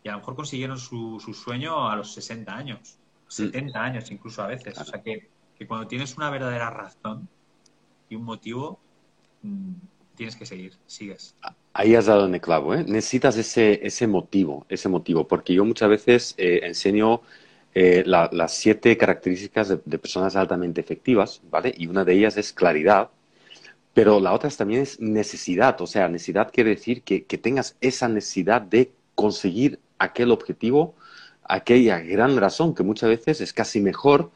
y 0.05 0.09
a 0.09 0.11
lo 0.11 0.19
mejor 0.19 0.35
consiguieron 0.35 0.77
su, 0.77 1.19
sueño 1.33 1.89
a 1.89 1.95
los 1.95 2.13
60 2.13 2.55
años, 2.55 2.99
70 3.27 3.77
mm. 3.77 3.81
años 3.81 4.11
incluso 4.11 4.43
a 4.43 4.47
veces. 4.47 4.79
O 4.79 4.85
sea 4.85 5.01
que, 5.01 5.29
cuando 5.67 5.87
tienes 5.87 6.15
una 6.15 6.29
verdadera 6.29 6.69
razón 6.69 7.27
y 8.07 8.15
un 8.15 8.23
motivo, 8.23 8.79
mm, 9.41 9.73
tienes 10.15 10.35
que 10.35 10.45
seguir, 10.45 10.73
sigues. 10.85 11.35
Ahí 11.73 11.95
has 11.95 12.05
dado 12.05 12.27
en 12.27 12.35
el 12.35 12.41
clavo, 12.41 12.75
¿eh? 12.75 12.85
Necesitas 12.87 13.35
ese, 13.35 13.85
ese 13.85 14.05
motivo, 14.05 14.67
ese 14.69 14.89
motivo, 14.89 15.27
porque 15.27 15.55
yo 15.55 15.65
muchas 15.65 15.89
veces 15.89 16.35
eh, 16.37 16.59
enseño 16.61 17.21
eh, 17.73 18.03
las 18.05 18.55
siete 18.55 18.95
características 18.97 19.69
de, 19.69 19.97
personas 19.97 20.35
altamente 20.35 20.81
efectivas, 20.81 21.41
¿vale? 21.49 21.73
Y 21.75 21.87
una 21.87 22.05
de 22.05 22.13
ellas 22.13 22.37
es 22.37 22.53
claridad, 22.53 23.09
pero 23.95 24.19
la 24.19 24.33
otra 24.33 24.51
también 24.51 24.83
es 24.83 24.99
necesidad, 24.99 25.81
o 25.81 25.87
sea, 25.87 26.07
necesidad 26.07 26.51
quiere 26.53 26.69
decir 26.69 27.01
que, 27.01 27.21
tengas 27.21 27.75
esa 27.81 28.07
necesidad 28.07 28.61
de 28.61 28.91
conseguir 29.15 29.79
aquel 29.99 30.31
objetivo, 30.31 30.95
aquella 31.43 31.99
gran 31.99 32.37
razón 32.37 32.73
que 32.75 32.83
muchas 32.83 33.09
veces 33.09 33.41
es 33.41 33.53
casi 33.53 33.81
mejor 33.81 34.31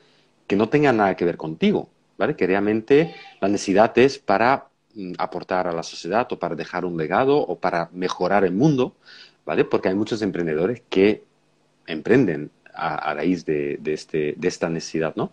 que 0.48 0.56
no 0.56 0.70
tenga 0.70 0.92
nada 0.92 1.16
que 1.16 1.26
ver 1.26 1.38
contigo, 1.38 1.90
¿vale? 2.18 2.36
Que 2.36 2.48
realmente 2.48 3.16
la 3.42 3.48
necesidad 3.48 3.98
es 3.98 4.20
para 4.20 4.68
mm, 4.96 5.14
aportar 5.18 5.68
a 5.68 5.72
la 5.72 5.84
sociedad 5.84 6.28
o 6.32 6.40
para 6.40 6.56
dejar 6.56 6.86
un 6.86 6.98
legado 6.98 7.38
o 7.38 7.60
para 7.60 7.90
mejorar 7.94 8.44
el 8.44 8.54
mundo, 8.54 8.96
¿vale? 9.46 9.66
Porque 9.66 9.90
hay 9.90 9.96
muchos 9.96 10.22
emprendedores 10.22 10.82
que 10.90 11.24
emprenden 11.88 12.52
a, 12.74 13.14
raíz 13.14 13.46
de, 13.46 13.80
este, 13.86 14.36
de 14.38 14.48
esta 14.48 14.70
necesidad, 14.70 15.16
¿no? 15.16 15.32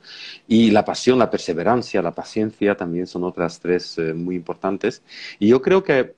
Y 0.49 0.71
la 0.71 0.85
pasión, 0.85 1.19
la 1.19 1.31
perseverancia, 1.31 2.03
la 2.03 2.15
paciencia 2.15 2.77
también 2.77 3.07
son 3.07 3.25
otras 3.25 3.61
tres 3.61 3.99
eh, 3.99 4.13
muy 4.15 4.35
importantes. 4.37 5.03
Y 5.39 5.49
yo 5.49 5.63
creo 5.63 5.83
que, 5.83 6.15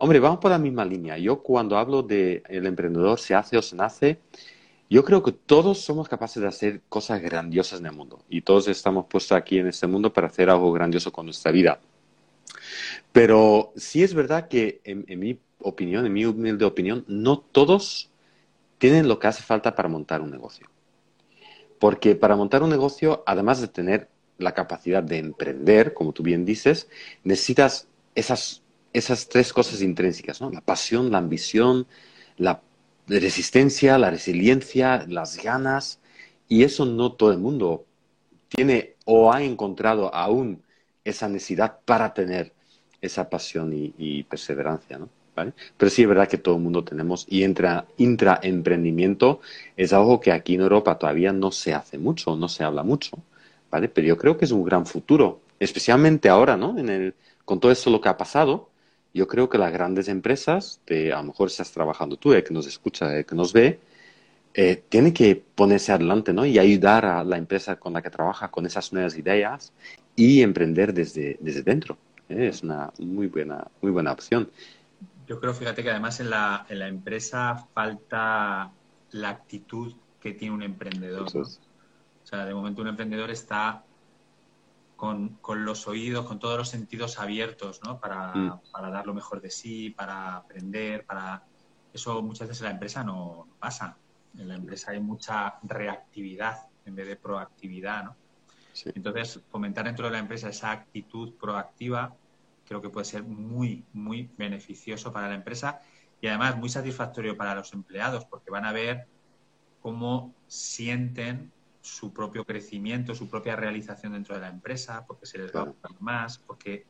hombre, 0.00 0.18
vamos 0.18 0.40
por 0.40 0.50
la 0.50 0.58
misma 0.58 0.84
línea. 0.84 1.18
Yo 1.18 1.42
cuando 1.42 1.78
hablo 1.78 2.02
de 2.02 2.42
el 2.48 2.66
emprendedor 2.66 3.18
se 3.18 3.34
hace 3.34 3.56
o 3.56 3.62
se 3.62 3.76
nace, 3.76 4.18
yo 4.88 5.04
creo 5.04 5.22
que 5.22 5.32
todos 5.32 5.78
somos 5.80 6.08
capaces 6.08 6.42
de 6.42 6.48
hacer 6.48 6.80
cosas 6.88 7.22
grandiosas 7.22 7.80
en 7.80 7.86
el 7.86 7.92
mundo 7.92 8.24
y 8.28 8.42
todos 8.42 8.66
estamos 8.68 9.06
puestos 9.06 9.36
aquí 9.36 9.58
en 9.58 9.68
este 9.68 9.86
mundo 9.86 10.12
para 10.12 10.26
hacer 10.26 10.50
algo 10.50 10.72
grandioso 10.72 11.12
con 11.12 11.26
nuestra 11.26 11.52
vida. 11.52 11.80
Pero 13.12 13.72
sí 13.76 14.02
es 14.02 14.14
verdad 14.14 14.48
que, 14.48 14.80
en 14.84 15.18
mi 15.18 15.38
opinión, 15.60 16.06
en 16.06 16.12
mi 16.12 16.24
humilde 16.24 16.64
opinión, 16.64 17.04
no 17.06 17.38
todos 17.38 18.10
tienen 18.78 19.06
lo 19.06 19.18
que 19.18 19.28
hace 19.28 19.42
falta 19.42 19.74
para 19.74 19.88
montar 19.88 20.22
un 20.22 20.30
negocio. 20.30 20.66
Porque 21.78 22.14
para 22.14 22.36
montar 22.36 22.62
un 22.62 22.70
negocio, 22.70 23.22
además 23.26 23.60
de 23.60 23.68
tener 23.68 24.08
la 24.38 24.54
capacidad 24.54 25.02
de 25.02 25.18
emprender, 25.18 25.92
como 25.92 26.12
tú 26.12 26.22
bien 26.22 26.44
dices, 26.44 26.88
necesitas 27.22 27.88
esas, 28.14 28.59
esas 28.92 29.28
tres 29.28 29.52
cosas 29.52 29.82
intrínsecas, 29.82 30.40
¿no? 30.40 30.50
La 30.50 30.60
pasión, 30.60 31.10
la 31.10 31.18
ambición, 31.18 31.86
la 32.36 32.60
resistencia, 33.06 33.98
la 33.98 34.10
resiliencia, 34.10 35.04
las 35.08 35.42
ganas. 35.42 36.00
Y 36.48 36.64
eso 36.64 36.84
no 36.84 37.12
todo 37.12 37.32
el 37.32 37.38
mundo 37.38 37.84
tiene 38.48 38.94
o 39.04 39.32
ha 39.32 39.42
encontrado 39.42 40.14
aún 40.14 40.62
esa 41.04 41.28
necesidad 41.28 41.78
para 41.84 42.12
tener 42.12 42.52
esa 43.00 43.30
pasión 43.30 43.72
y, 43.72 44.22
perseverancia, 44.24 44.98
¿no? 44.98 45.08
Pero 45.76 45.90
sí 45.90 46.02
es 46.02 46.08
verdad 46.08 46.28
que 46.28 46.36
todo 46.36 46.56
el 46.56 46.60
mundo 46.60 46.84
tenemos, 46.84 47.26
y 47.28 47.44
entra 47.44 47.86
intraemprendimiento 47.96 49.40
es 49.74 49.94
algo 49.94 50.20
que 50.20 50.32
aquí 50.32 50.54
en 50.56 50.60
Europa 50.60 50.98
todavía 50.98 51.32
no 51.32 51.50
se 51.50 51.72
hace 51.72 51.96
mucho, 51.96 52.36
no 52.36 52.48
se 52.48 52.62
habla 52.62 52.82
mucho, 52.82 53.16
¿vale? 53.70 53.88
Pero 53.88 54.06
yo 54.06 54.18
creo 54.18 54.36
que 54.36 54.44
es 54.44 54.50
un 54.50 54.64
gran 54.64 54.84
futuro, 54.84 55.40
especialmente 55.58 56.28
ahora, 56.28 56.58
¿no? 56.58 56.78
En 56.78 56.90
el, 56.90 57.14
con 57.44 57.58
todo 57.58 57.72
esto 57.72 57.88
lo 57.88 58.00
que 58.00 58.10
ha 58.10 58.18
pasado, 58.18 58.69
yo 59.12 59.26
creo 59.26 59.48
que 59.48 59.58
las 59.58 59.72
grandes 59.72 60.08
empresas, 60.08 60.80
de, 60.86 61.12
a 61.12 61.16
lo 61.18 61.24
mejor 61.24 61.48
estás 61.48 61.72
trabajando 61.72 62.16
tú, 62.16 62.32
el 62.32 62.44
que 62.44 62.54
nos 62.54 62.66
escucha, 62.66 63.16
el 63.16 63.26
que 63.26 63.34
nos 63.34 63.52
ve, 63.52 63.80
eh, 64.54 64.82
tiene 64.88 65.12
que 65.12 65.36
ponerse 65.36 65.92
adelante, 65.92 66.32
¿no? 66.32 66.44
Y 66.44 66.58
ayudar 66.58 67.04
a 67.04 67.24
la 67.24 67.36
empresa 67.36 67.76
con 67.76 67.92
la 67.92 68.02
que 68.02 68.10
trabaja 68.10 68.50
con 68.50 68.66
esas 68.66 68.92
nuevas 68.92 69.16
ideas 69.16 69.72
y 70.16 70.42
emprender 70.42 70.92
desde, 70.92 71.38
desde 71.40 71.62
dentro. 71.62 71.96
¿eh? 72.28 72.48
Es 72.48 72.62
una 72.62 72.92
muy 72.98 73.28
buena, 73.28 73.66
muy 73.80 73.92
buena 73.92 74.12
opción. 74.12 74.50
Yo 75.26 75.38
creo, 75.40 75.54
fíjate 75.54 75.82
que 75.82 75.90
además 75.90 76.18
en 76.18 76.30
la, 76.30 76.66
en 76.68 76.80
la 76.80 76.88
empresa 76.88 77.66
falta 77.72 78.72
la 79.12 79.28
actitud 79.28 79.94
que 80.20 80.32
tiene 80.32 80.54
un 80.54 80.62
emprendedor. 80.62 81.28
O 81.32 82.26
sea, 82.26 82.44
de 82.44 82.54
momento 82.54 82.82
un 82.82 82.88
emprendedor 82.88 83.30
está 83.30 83.84
con, 85.00 85.64
los 85.64 85.88
oídos, 85.88 86.26
con 86.26 86.38
todos 86.38 86.58
los 86.58 86.68
sentidos 86.68 87.18
abiertos, 87.18 87.80
¿no? 87.82 87.98
Para, 87.98 88.34
mm. 88.34 88.60
para, 88.70 88.90
dar 88.90 89.06
lo 89.06 89.14
mejor 89.14 89.40
de 89.40 89.50
sí, 89.50 89.88
para 89.88 90.36
aprender, 90.36 91.06
para... 91.06 91.42
Eso 91.90 92.20
muchas 92.20 92.48
veces 92.48 92.60
en 92.60 92.66
la 92.66 92.72
empresa 92.72 93.02
no, 93.02 93.48
pasa. 93.58 93.96
En 94.36 94.46
la 94.46 94.56
empresa 94.56 94.90
hay 94.90 95.00
mucha 95.00 95.58
reactividad 95.62 96.68
en 96.84 96.94
vez 96.94 97.06
de 97.08 97.16
proactividad, 97.16 98.04
¿no? 98.04 98.16
Entonces, 98.94 99.40
fomentar 99.48 99.86
dentro 99.86 100.04
de 100.04 100.12
la 100.12 100.18
empresa 100.18 100.50
esa 100.50 100.70
actitud 100.70 101.32
proactiva 101.34 102.14
creo 102.66 102.82
que 102.82 102.90
puede 102.90 103.06
ser 103.06 103.22
muy, 103.24 103.84
muy 103.94 104.30
beneficioso 104.36 105.12
para 105.12 105.28
la 105.28 105.34
empresa 105.34 105.80
y 106.20 106.28
además 106.28 106.56
muy 106.56 106.68
satisfactorio 106.68 107.36
para 107.36 107.54
los 107.54 107.72
empleados 107.72 108.26
porque 108.26 108.50
van 108.50 108.66
a 108.66 108.72
ver 108.72 109.06
cómo 109.80 110.34
sienten 110.46 111.50
su 111.80 112.12
propio 112.12 112.44
crecimiento, 112.44 113.14
su 113.14 113.28
propia 113.28 113.56
realización 113.56 114.12
dentro 114.12 114.34
de 114.34 114.42
la 114.42 114.48
empresa, 114.48 115.04
porque 115.06 115.26
se 115.26 115.38
les 115.38 115.54
va 115.54 115.62
a 115.62 115.64
gustar 115.64 115.92
más, 116.00 116.38
porque 116.38 116.86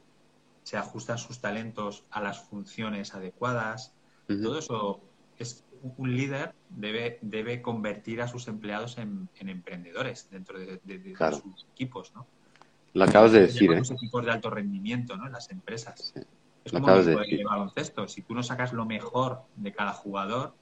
se 0.63 0.77
ajustan 0.77 1.19
sus 1.19 1.41
talentos 1.41 2.05
a 2.11 2.21
las 2.21 2.41
funciones 2.41 3.15
adecuadas. 3.15 3.95
Todo 4.27 4.59
eso 4.59 5.01
es 5.39 5.65
un 5.97 6.15
líder 6.15 6.55
debe, 6.69 7.19
debe 7.23 7.63
convertir 7.63 8.21
a 8.21 8.29
sus 8.29 8.47
empleados 8.49 8.99
en, 8.99 9.29
emprendedores 9.39 10.29
dentro 10.31 10.59
de, 10.59 10.81
sus 11.33 11.67
equipos, 11.73 12.13
¿no? 12.15 12.27
Lo 12.93 13.05
acabas 13.05 13.33
de 13.33 13.43
decir, 13.43 13.73
¿eh? 13.73 13.79
equipos 13.79 14.25
de 14.25 14.33
alto 14.33 14.51
rendimiento, 14.51 15.17
¿no? 15.17 15.27
En 15.27 15.33
las 15.33 15.51
empresas. 15.51 16.13
Es 16.65 16.73
como 16.73 16.91
el 16.91 17.07
de 17.07 17.45
baloncesto. 17.45 18.09
Si 18.09 18.23
tú 18.23 18.35
no 18.35 18.43
sacas 18.43 18.73
lo 18.73 18.85
mejor 18.85 19.43
de 19.57 19.73
cada 19.73 19.93
jugador 19.93 20.55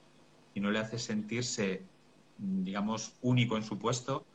y 0.53 0.59
no 0.59 0.71
le 0.71 0.79
haces 0.79 1.03
sentirse, 1.03 1.83
digamos, 2.39 3.13
único 3.21 3.57
en 3.57 3.63
su 3.63 3.77
puesto, 3.77 4.25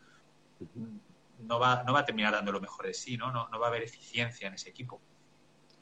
no 1.47 1.59
va, 1.59 1.83
no 1.85 1.93
va 1.93 2.01
a 2.01 2.05
terminar 2.05 2.33
dando 2.33 2.53
lo 2.53 2.61
mejor 2.61 2.87
de 2.87 2.95
sí, 2.95 3.17
¿no? 3.17 3.33
No, 3.33 3.49
no 3.49 3.59
va 3.59 3.67
a 3.67 3.69
haber 3.71 3.83
eficiencia 3.83 4.49
en 4.49 4.55
ese 4.55 4.71
equipo. 4.71 5.01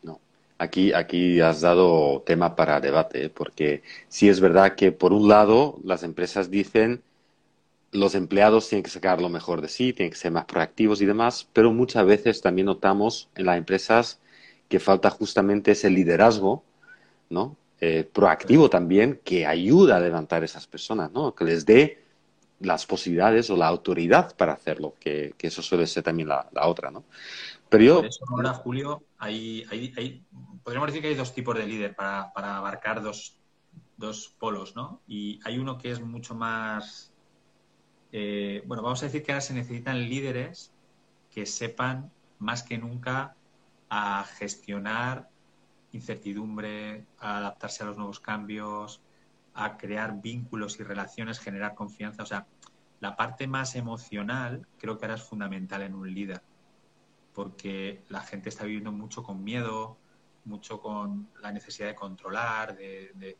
No. 0.02 0.20
Aquí, 0.58 0.92
aquí 0.92 1.40
has 1.40 1.60
dado 1.60 2.22
tema 2.24 2.54
para 2.56 2.80
debate, 2.80 3.24
¿eh? 3.24 3.30
porque 3.30 3.82
sí 4.08 4.28
es 4.28 4.40
verdad 4.40 4.74
que 4.74 4.92
por 4.92 5.12
un 5.12 5.28
lado 5.28 5.78
las 5.84 6.02
empresas 6.02 6.50
dicen 6.50 7.02
los 7.92 8.14
empleados 8.14 8.68
tienen 8.68 8.82
que 8.82 8.90
sacar 8.90 9.20
lo 9.20 9.28
mejor 9.28 9.60
de 9.60 9.68
sí, 9.68 9.92
tienen 9.92 10.10
que 10.10 10.16
ser 10.16 10.32
más 10.32 10.46
proactivos 10.46 11.02
y 11.02 11.06
demás, 11.06 11.48
pero 11.52 11.72
muchas 11.72 12.06
veces 12.06 12.40
también 12.40 12.66
notamos 12.66 13.28
en 13.34 13.46
las 13.46 13.58
empresas 13.58 14.18
que 14.68 14.80
falta 14.80 15.10
justamente 15.10 15.72
ese 15.72 15.90
liderazgo, 15.90 16.64
¿no? 17.28 17.56
Eh, 17.80 18.08
proactivo 18.10 18.70
también, 18.70 19.20
que 19.22 19.44
ayuda 19.44 19.96
a 19.96 20.00
levantar 20.00 20.40
a 20.40 20.46
esas 20.46 20.66
personas, 20.66 21.12
¿no? 21.12 21.34
Que 21.34 21.44
les 21.44 21.66
dé 21.66 22.01
las 22.62 22.86
posibilidades 22.86 23.50
o 23.50 23.56
la 23.56 23.66
autoridad 23.66 24.36
para 24.36 24.52
hacerlo, 24.52 24.94
que, 24.98 25.34
eso 25.40 25.62
suele 25.62 25.86
ser 25.86 26.02
también 26.02 26.28
la, 26.28 26.48
otra, 26.62 26.90
¿no? 26.90 27.04
Pero 27.68 27.84
yo... 27.84 28.02
ahora, 28.28 28.52
Julio, 28.54 29.02
hay, 29.18 29.64
hay, 29.70 30.24
podríamos 30.62 30.88
decir 30.88 31.02
que 31.02 31.08
hay 31.08 31.14
dos 31.14 31.34
tipos 31.34 31.56
de 31.56 31.66
líder 31.66 31.94
para, 31.94 32.32
para 32.32 32.58
abarcar 32.58 33.02
dos, 33.02 33.36
dos 33.96 34.34
polos, 34.38 34.76
¿no? 34.76 35.00
Y 35.06 35.40
hay 35.44 35.58
uno 35.58 35.78
que 35.78 35.90
es 35.90 36.00
mucho 36.00 36.34
más... 36.34 37.12
Eh, 38.12 38.62
bueno, 38.66 38.82
vamos 38.82 39.02
a 39.02 39.06
decir 39.06 39.22
que 39.22 39.32
ahora 39.32 39.40
se 39.40 39.54
necesitan 39.54 39.98
líderes 40.08 40.72
que 41.30 41.46
sepan 41.46 42.12
más 42.38 42.62
que 42.62 42.76
nunca 42.76 43.34
a 43.88 44.24
gestionar 44.36 45.30
incertidumbre, 45.92 47.06
a 47.18 47.38
adaptarse 47.38 47.82
a 47.82 47.86
los 47.86 47.96
nuevos 47.96 48.20
cambios, 48.20 49.00
a 49.54 49.76
crear 49.76 50.20
vínculos 50.20 50.78
y 50.80 50.82
relaciones, 50.82 51.38
generar 51.38 51.74
confianza. 51.74 52.22
O 52.22 52.26
sea, 52.26 52.46
la 53.00 53.16
parte 53.16 53.46
más 53.46 53.74
emocional 53.74 54.66
creo 54.78 54.96
que 54.96 55.04
ahora 55.04 55.16
es 55.16 55.22
fundamental 55.22 55.82
en 55.82 55.94
un 55.94 56.12
líder, 56.12 56.42
porque 57.34 58.04
la 58.08 58.20
gente 58.20 58.48
está 58.48 58.64
viviendo 58.64 58.92
mucho 58.92 59.22
con 59.22 59.42
miedo, 59.42 59.98
mucho 60.44 60.80
con 60.80 61.28
la 61.40 61.52
necesidad 61.52 61.88
de 61.88 61.94
controlar, 61.94 62.76
de, 62.76 63.36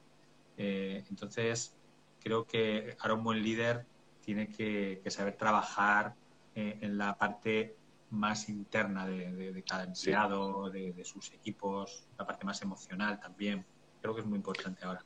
eh, 0.57 1.05
entonces 1.09 1.77
creo 2.21 2.45
que 2.45 2.97
ahora 3.01 3.15
un 3.15 3.25
buen 3.25 3.43
líder 3.43 3.87
tiene 4.21 4.49
que, 4.49 5.03
saber 5.09 5.37
trabajar 5.37 6.15
eh, 6.55 6.79
en 6.81 6.99
la 6.99 7.17
parte 7.17 7.77
más 8.11 8.49
interna 8.49 9.07
de, 9.07 9.65
cada 9.67 9.85
empleado, 9.85 10.71
de, 10.71 11.05
sus 11.05 11.33
equipos, 11.33 12.07
la 12.19 12.27
parte 12.27 12.45
más 12.45 12.61
emocional 12.63 13.19
también. 13.19 13.65
Creo 14.01 14.15
que 14.15 14.21
es 14.21 14.27
muy 14.27 14.37
importante 14.37 14.85
ahora. 14.85 15.05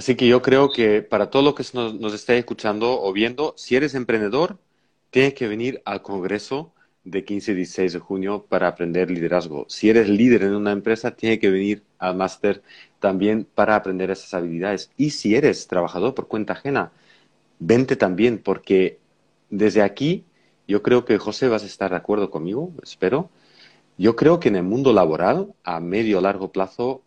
Así 0.00 0.14
que 0.14 0.26
yo 0.26 0.40
creo 0.40 0.70
que 0.70 1.02
para 1.02 1.28
todo 1.28 1.42
lo 1.42 1.54
que 1.54 1.62
nos, 1.74 1.92
nos 1.92 2.30
escuchando 2.30 3.02
o 3.02 3.12
viendo, 3.12 3.52
si 3.58 3.76
eres 3.76 3.94
emprendedor, 3.94 4.56
tienes 5.10 5.34
que 5.34 5.46
venir 5.46 5.82
al 5.84 6.00
Congreso 6.00 6.72
de 7.04 7.22
15 7.22 7.52
y 7.52 7.54
16 7.56 7.92
de 7.92 7.98
junio 7.98 8.46
para 8.48 8.68
aprender 8.68 9.10
liderazgo. 9.10 9.66
Si 9.68 9.90
eres 9.90 10.08
líder 10.08 10.44
en 10.44 10.54
una 10.54 10.72
empresa, 10.72 11.10
tienes 11.10 11.38
que 11.38 11.50
venir 11.50 11.82
al 11.98 12.16
máster 12.16 12.62
también 12.98 13.46
para 13.54 13.76
aprender 13.76 14.10
esas 14.10 14.32
habilidades. 14.32 14.90
Y 14.96 15.10
si 15.10 15.34
eres 15.34 15.66
trabajador 15.66 16.14
por 16.14 16.28
cuenta 16.28 16.54
ajena, 16.54 16.92
vente 17.58 17.94
también, 17.94 18.38
porque 18.38 18.98
desde 19.50 19.82
aquí 19.82 20.24
yo 20.66 20.82
creo 20.82 21.04
que 21.04 21.18
José 21.18 21.48
vas 21.48 21.62
a 21.62 21.66
estar 21.66 21.90
de 21.90 21.98
acuerdo 21.98 22.30
conmigo, 22.30 22.72
espero. 22.82 23.28
Yo 23.98 24.16
creo 24.16 24.40
que 24.40 24.48
en 24.48 24.56
el 24.56 24.62
mundo 24.62 24.94
laboral, 24.94 25.52
a 25.62 25.78
medio 25.78 26.20
o 26.20 26.20
largo 26.22 26.52
plazo, 26.52 27.02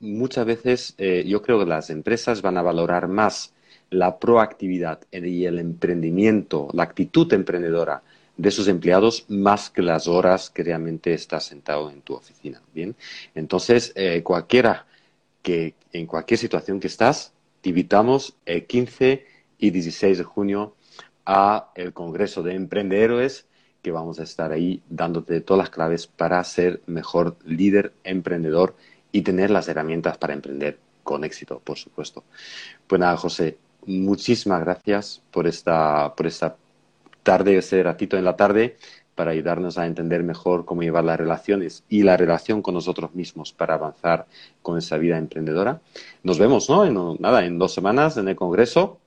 muchas 0.00 0.46
veces 0.46 0.94
eh, 0.98 1.24
yo 1.26 1.42
creo 1.42 1.58
que 1.58 1.66
las 1.66 1.90
empresas 1.90 2.42
van 2.42 2.58
a 2.58 2.62
valorar 2.62 3.08
más 3.08 3.52
la 3.90 4.18
proactividad 4.18 5.00
y 5.12 5.44
el 5.44 5.58
emprendimiento, 5.58 6.68
la 6.72 6.82
actitud 6.82 7.32
emprendedora 7.32 8.02
de 8.36 8.50
sus 8.50 8.68
empleados 8.68 9.24
más 9.28 9.70
que 9.70 9.82
las 9.82 10.08
horas 10.08 10.50
que 10.50 10.62
realmente 10.62 11.14
estás 11.14 11.44
sentado 11.44 11.90
en 11.90 12.02
tu 12.02 12.14
oficina. 12.14 12.60
Bien, 12.74 12.94
entonces 13.34 13.92
eh, 13.94 14.22
cualquiera 14.22 14.86
que 15.42 15.74
en 15.92 16.06
cualquier 16.06 16.38
situación 16.38 16.80
que 16.80 16.88
estás, 16.88 17.32
te 17.60 17.70
invitamos 17.70 18.36
el 18.44 18.66
15 18.66 19.24
y 19.58 19.70
16 19.70 20.18
de 20.18 20.24
junio 20.24 20.74
a 21.24 21.70
el 21.74 21.92
Congreso 21.92 22.42
de 22.42 22.54
Emprendedores, 22.54 23.46
que 23.82 23.92
vamos 23.92 24.18
a 24.18 24.24
estar 24.24 24.52
ahí 24.52 24.82
dándote 24.88 25.40
todas 25.40 25.58
las 25.58 25.70
claves 25.70 26.06
para 26.06 26.42
ser 26.42 26.82
mejor 26.86 27.36
líder 27.44 27.92
emprendedor 28.02 28.74
y 29.16 29.22
tener 29.22 29.50
las 29.50 29.66
herramientas 29.66 30.18
para 30.18 30.34
emprender 30.34 30.78
con 31.02 31.24
éxito, 31.24 31.58
por 31.64 31.78
supuesto. 31.78 32.22
Pues 32.86 33.00
nada, 33.00 33.16
José, 33.16 33.56
muchísimas 33.86 34.60
gracias 34.60 35.22
por 35.30 35.46
esta, 35.46 36.14
por 36.14 36.26
esta 36.26 36.56
tarde, 37.22 37.56
ese 37.56 37.82
ratito 37.82 38.18
en 38.18 38.26
la 38.26 38.36
tarde, 38.36 38.76
para 39.14 39.30
ayudarnos 39.30 39.78
a 39.78 39.86
entender 39.86 40.22
mejor 40.22 40.66
cómo 40.66 40.82
llevar 40.82 41.04
las 41.04 41.18
relaciones 41.18 41.82
y 41.88 42.02
la 42.02 42.18
relación 42.18 42.60
con 42.60 42.74
nosotros 42.74 43.14
mismos 43.14 43.54
para 43.54 43.72
avanzar 43.72 44.26
con 44.60 44.76
esa 44.76 44.98
vida 44.98 45.16
emprendedora. 45.16 45.80
Nos 46.22 46.38
vemos, 46.38 46.68
¿no? 46.68 46.84
En, 46.84 47.16
nada, 47.18 47.46
en 47.46 47.58
dos 47.58 47.72
semanas 47.72 48.18
en 48.18 48.28
el 48.28 48.36
Congreso. 48.36 48.98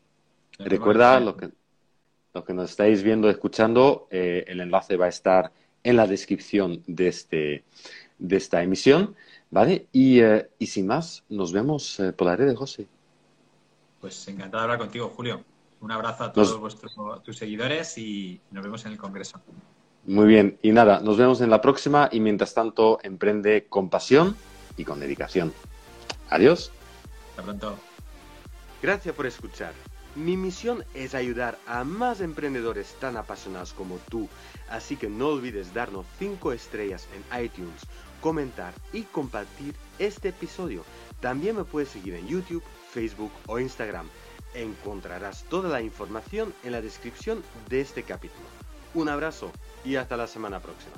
Recuerda 0.58 1.20
lo 1.20 1.38
que, 1.38 1.50
los 2.34 2.44
que 2.46 2.54
nos 2.56 2.72
estáis 2.72 3.04
viendo, 3.04 3.30
escuchando, 3.30 4.08
eh, 4.10 4.44
el 4.48 4.60
enlace 4.62 4.98
va 4.98 5.06
a 5.06 5.10
estar 5.10 5.52
en 5.84 5.98
la 5.98 6.08
descripción 6.08 6.82
de, 6.88 7.08
este, 7.10 7.64
de 8.18 8.38
esta 8.38 8.62
emisión, 8.62 9.16
¿vale? 9.52 9.88
Y, 9.92 10.20
eh, 10.20 10.50
y 10.60 10.68
sin 10.68 10.88
más, 10.88 11.24
nos 11.30 11.52
vemos 11.52 12.00
eh, 12.00 12.14
por 12.14 12.28
la 12.28 12.36
red, 12.36 12.56
José. 12.56 12.88
Pues 14.02 14.28
encantado 14.28 14.62
de 14.62 14.64
hablar 14.64 14.80
contigo, 14.80 15.12
Julio. 15.16 15.44
Un 15.82 15.92
abrazo 15.92 16.26
a 16.26 16.34
todos 16.34 16.60
vuestros, 16.60 16.94
tus 17.24 17.38
seguidores 17.38 17.98
y 17.98 18.42
nos 18.52 18.64
vemos 18.64 18.86
en 18.86 18.92
el 18.92 18.98
Congreso. 18.98 19.40
Muy 20.06 20.28
bien, 20.28 20.58
y 20.62 20.72
nada, 20.72 21.00
nos 21.00 21.18
vemos 21.18 21.40
en 21.42 21.50
la 21.50 21.62
próxima 21.62 22.10
y 22.12 22.20
mientras 22.20 22.54
tanto, 22.54 23.00
emprende 23.04 23.68
con 23.70 23.90
pasión 23.90 24.36
y 24.76 24.84
con 24.84 25.00
dedicación. 25.00 25.54
Adiós. 26.30 26.72
Hasta 27.32 27.44
pronto. 27.44 27.76
Gracias 28.82 29.16
por 29.16 29.26
escuchar. 29.26 29.74
Mi 30.16 30.36
misión 30.36 30.84
es 30.94 31.16
ayudar 31.16 31.58
a 31.68 31.84
más 31.84 32.20
emprendedores 32.20 32.96
tan 33.00 33.16
apasionados 33.16 33.74
como 33.74 33.98
tú, 34.10 34.28
así 34.70 34.98
que 34.98 35.08
no 35.08 35.28
olvides 35.28 35.74
darnos 35.74 36.06
5 36.18 36.52
estrellas 36.52 37.08
en 37.14 37.44
iTunes, 37.44 37.84
comentar 38.22 38.74
y 38.94 39.04
compartir 39.04 39.76
este 39.98 40.30
episodio. 40.30 40.84
También 41.22 41.56
me 41.56 41.64
puedes 41.64 41.90
seguir 41.90 42.16
en 42.16 42.28
YouTube, 42.28 42.64
Facebook 42.92 43.32
o 43.48 43.60
Instagram. 43.60 44.08
Encontrarás 44.54 45.44
toda 45.44 45.70
la 45.70 45.82
información 45.82 46.54
en 46.64 46.72
la 46.72 46.82
descripción 46.82 47.44
de 47.70 47.82
este 47.82 48.04
capítulo. 48.04 48.46
Un 48.94 49.10
abrazo 49.10 49.52
y 49.86 49.96
hasta 49.96 50.18
la 50.18 50.28
semana 50.28 50.60
próxima. 50.60 50.96